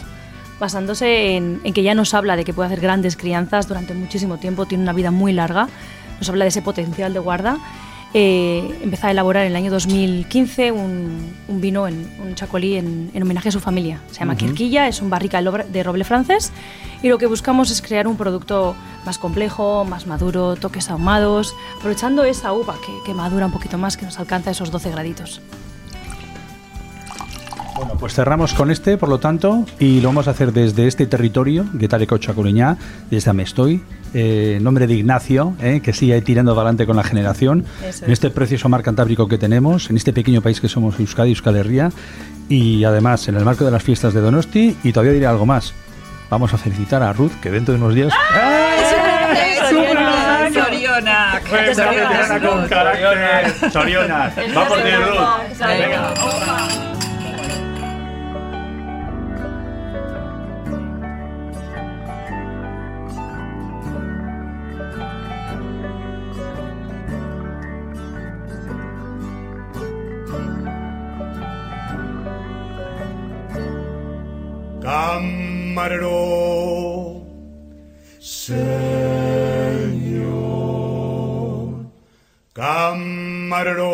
basándose 0.59 1.35
en, 1.35 1.61
que 1.61 1.83
ya 1.83 1.93
nos 1.93 2.13
habla 2.13 2.35
de 2.35 2.45
que 2.45 2.53
puede 2.53 2.67
hacer 2.67 2.81
grandes 2.81 3.17
crianzas 3.17 3.67
durante 3.67 3.93
muchísimo 3.93 4.37
tiempo, 4.37 4.65
tiene 4.65 4.83
una 4.83 4.93
vida 4.93 5.11
muy 5.11 5.33
larga, 5.33 5.67
nos 6.19 6.29
habla 6.29 6.45
de 6.45 6.49
ese 6.49 6.61
potencial 6.61 7.13
de 7.13 7.19
guarda 7.19 7.57
eh, 8.13 8.79
empezó 8.81 9.07
a 9.07 9.11
elaborar 9.11 9.43
en 9.43 9.51
el 9.51 9.55
año 9.55 9.71
2015 9.71 10.71
un, 10.71 11.33
vino, 11.47 11.87
en, 11.87 12.07
un 12.23 12.35
chacolí 12.35 12.75
en, 12.75 13.11
homenaje 13.21 13.49
a 13.49 13.51
su 13.51 13.59
familia. 13.59 14.01
Se 14.11 14.19
llama 14.19 14.37
Quirquilla, 14.37 14.87
es 14.87 15.01
un 15.01 15.09
barrica 15.09 15.41
de 15.41 15.83
roble 15.83 16.03
francés 16.03 16.51
y 17.01 17.09
lo 17.09 17.17
que 17.17 17.25
buscamos 17.25 17.71
es 17.71 17.81
crear 17.81 18.07
un 18.07 18.17
producto 18.17 18.75
más 19.05 19.17
complejo, 19.17 19.85
más 19.85 20.07
maduro, 20.07 20.55
toques 20.55 20.89
ahumados, 20.89 21.53
aprovechando 21.77 22.23
esa 22.23 22.53
uva 22.53 22.75
que, 22.85 22.91
que 23.05 23.13
madura 23.13 23.45
un 23.47 23.51
poquito 23.51 23.77
más, 23.77 23.97
que 23.97 24.05
nos 24.05 24.17
alcanza 24.19 24.51
esos 24.51 24.71
12 24.71 24.91
graditos. 24.91 25.41
Bueno, 27.75 27.95
pues 27.99 28.13
cerramos 28.13 28.53
con 28.53 28.71
este, 28.71 28.97
por 28.97 29.09
lo 29.09 29.19
tanto, 29.19 29.65
y 29.79 29.99
lo 29.99 30.07
vamos 30.07 30.29
a 30.29 30.31
hacer 30.31 30.53
desde 30.53 30.87
este 30.87 31.07
territorio, 31.07 31.65
Guetareco 31.73 32.17
Chacoreñá, 32.17 32.77
desde 33.11 33.29
Amestoy, 33.29 33.83
eh, 34.17 34.59
nombre 34.61 34.87
de 34.87 34.93
Ignacio, 34.93 35.53
eh, 35.61 35.81
que 35.83 35.91
sigue 35.91 36.21
tirando 36.21 36.53
adelante 36.53 36.85
con 36.85 36.95
la 36.95 37.03
generación, 37.03 37.65
en 38.01 38.11
este 38.11 38.29
precioso 38.29 38.69
mar 38.69 38.81
cantábrico 38.81 39.27
que 39.27 39.37
tenemos, 39.37 39.89
en 39.89 39.97
este 39.97 40.13
pequeño 40.13 40.41
país 40.41 40.61
que 40.61 40.69
somos 40.69 40.97
Euskadi, 40.99 41.31
Euskal 41.31 41.57
Herria, 41.57 41.91
y 42.47 42.85
además 42.85 43.27
en 43.27 43.35
el 43.35 43.43
marco 43.43 43.65
de 43.65 43.71
las 43.71 43.83
fiestas 43.83 44.13
de 44.13 44.21
Donosti, 44.21 44.77
y 44.83 44.93
todavía 44.93 45.11
diré 45.11 45.25
algo 45.25 45.45
más. 45.45 45.73
Vamos 46.29 46.53
a 46.53 46.57
felicitar 46.57 47.03
a 47.03 47.11
Ruth, 47.11 47.33
que 47.41 47.51
dentro 47.51 47.73
de 47.73 47.81
unos 47.81 47.93
días... 47.93 48.13
¡Eh! 48.35 49.57
¡Soriona! 49.69 51.41
Soriona 51.73 52.39
con 52.41 52.67
carácter. 52.67 53.71
Soriona. 53.71 54.33
Va 54.55 54.67
por 54.67 54.81
ti, 54.81 54.91
Ruth. 54.91 55.59
Venga. 55.59 56.84
Camarero. 75.85 77.21
Señor, 78.19 78.65
camarero. 82.53 83.93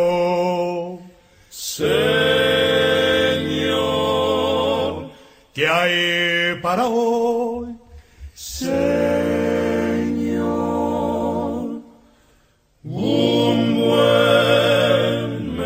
Señor, 1.50 1.92
¿qué 5.54 5.68
hay 5.68 6.56
para 6.62 6.88
hoy? 6.88 7.76
Señor, 8.34 8.72
un 12.84 13.82
buen 13.82 15.58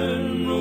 menú. 0.00 0.54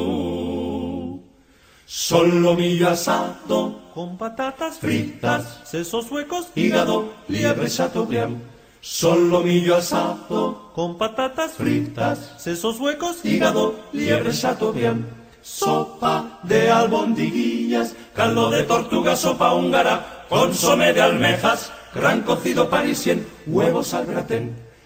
Solo 1.86 2.54
mi 2.56 2.84
asado 2.84 3.83
con 3.94 4.18
patatas 4.18 4.80
fritas, 4.80 5.62
sesos 5.66 6.12
huecos, 6.12 6.48
hígado, 6.56 7.14
liebre 7.28 7.70
chateaubriand. 7.70 8.42
Solo 8.82 9.42
millo 9.42 9.78
asado 9.78 10.72
con 10.74 10.98
patatas 10.98 11.52
fritas, 11.52 12.34
sesos 12.38 12.80
huecos, 12.80 13.24
hígado, 13.24 13.76
liebre 13.94 14.34
chateaubriand. 14.34 15.06
Sopa 15.44 16.40
de 16.44 16.72
albondiguillas, 16.72 17.96
caldo 18.16 18.50
de 18.50 18.64
tortuga, 18.64 19.16
sopa 19.16 19.54
húngara, 19.54 20.26
consomé 20.28 20.94
de 20.94 21.02
almejas, 21.02 21.72
gran 21.94 22.22
cocido 22.22 22.70
parisien, 22.70 23.28
huevos 23.46 23.94
al 23.94 24.08
gratén. 24.08 24.63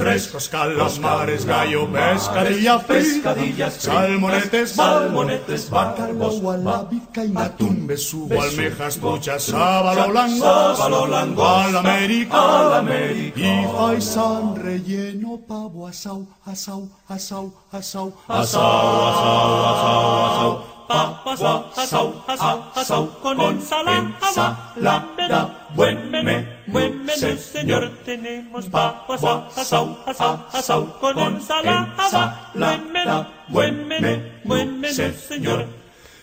Frescos 0.00 0.48
calamares, 0.48 1.44
gallo, 1.44 1.86
pescadilla, 1.92 2.78
pescadillas, 2.78 3.74
salmonetes, 3.74 4.70
salmonetes, 4.70 5.68
bacalao, 5.68 6.56
la 6.56 6.84
vizcaína, 6.84 7.44
atún, 7.44 7.86
besugo, 7.86 8.40
almejas, 8.40 8.96
pochas, 8.96 9.42
sábalo, 9.42 10.10
lango, 11.06 11.44
al 11.44 11.76
América, 11.76 12.82
y 13.36 13.66
faisán 13.76 14.56
relleno, 14.56 15.38
pavo, 15.46 15.86
asau, 15.86 16.26
asau, 16.46 16.88
asau, 17.06 17.52
asau, 17.70 18.14
asau, 18.26 18.64
asau, 19.06 19.60
asau, 19.68 20.24
asau, 20.30 20.64
pavo, 20.88 21.30
asau, 21.76 22.24
asau, 22.26 22.58
asau, 22.74 23.04
con 23.20 23.38
ensalada, 23.38 24.56
buen 25.76 26.10
menú, 26.10 26.59
buen 26.70 27.04
menú, 27.04 27.36
señor, 27.38 27.90
tenemos 28.04 28.66
pavo, 28.66 29.14
asau, 29.56 29.98
asau, 30.06 30.46
asau, 30.52 30.98
con 31.00 31.18
ensalada, 31.18 32.50
buen 32.54 32.92
menú, 32.92 33.26
buen 33.48 33.88
menú, 33.88 34.22
buen 34.44 34.80
menú, 34.80 35.12
señor. 35.28 35.66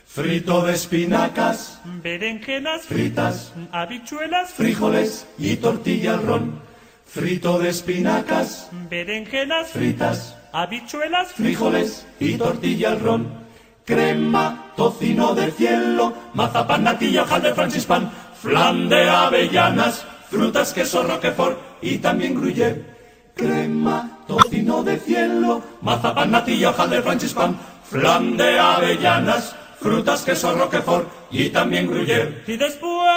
Frito 0.08 0.66
de 0.66 0.74
espinacas, 0.74 1.80
berenjenas 2.02 2.84
fritas, 2.84 3.54
habichuelas, 3.72 4.52
frijoles 4.52 5.28
y 5.38 5.58
tortilla 5.58 6.14
al 6.16 6.24
ron. 6.24 6.62
Frito 7.06 7.60
de 7.60 7.70
espinacas, 7.70 8.70
berenjenas 8.90 9.70
fritas, 9.70 10.36
habichuelas, 10.52 11.34
frijoles 11.34 12.08
y 12.20 12.34
tortilla 12.36 12.94
al 12.94 13.00
ron. 13.00 13.48
Crema, 13.86 14.74
tocino 14.76 15.34
de 15.36 15.52
cielo, 15.52 16.14
mazapán, 16.34 16.84
natilla, 16.84 17.24
hojaldre, 17.24 17.54
francispan, 17.54 18.12
flan 18.42 18.90
de 18.90 19.10
avellanas, 19.10 20.06
frutas, 20.30 20.74
queso, 20.74 21.04
roquefort 21.04 21.58
y 21.82 21.98
también 21.98 22.36
gruyère. 22.36 22.98
Crema, 23.36 24.20
tocino 24.28 24.84
de 24.84 24.98
cielo, 24.98 25.62
mazapán, 25.82 26.32
natilla, 26.32 26.70
hojaldre, 26.72 27.02
francispan, 27.02 27.58
flan 27.84 28.36
de 28.36 28.60
avellanas, 28.60 29.56
frutas, 29.80 30.24
queso, 30.24 30.54
roquefort 30.56 31.08
y 31.32 31.50
también 31.50 31.88
gruyère. 31.88 32.44
Y 32.48 32.58
después... 32.58 33.08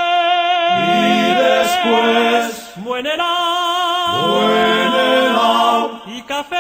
Y 0.79 1.35
después... 1.35 2.71
Buen 2.77 3.07
helado. 3.07 4.33
Buen 4.33 4.93
helado. 4.95 6.03
Y 6.07 6.23
café. 6.23 6.57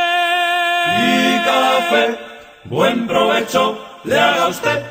Y 0.98 1.44
café. 1.44 2.18
Buen 2.64 3.06
provecho 3.06 3.78
le 4.04 4.18
haga 4.18 4.48
usted. 4.48 4.82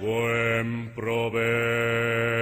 Buen 0.00 0.94
provecho. 0.94 2.41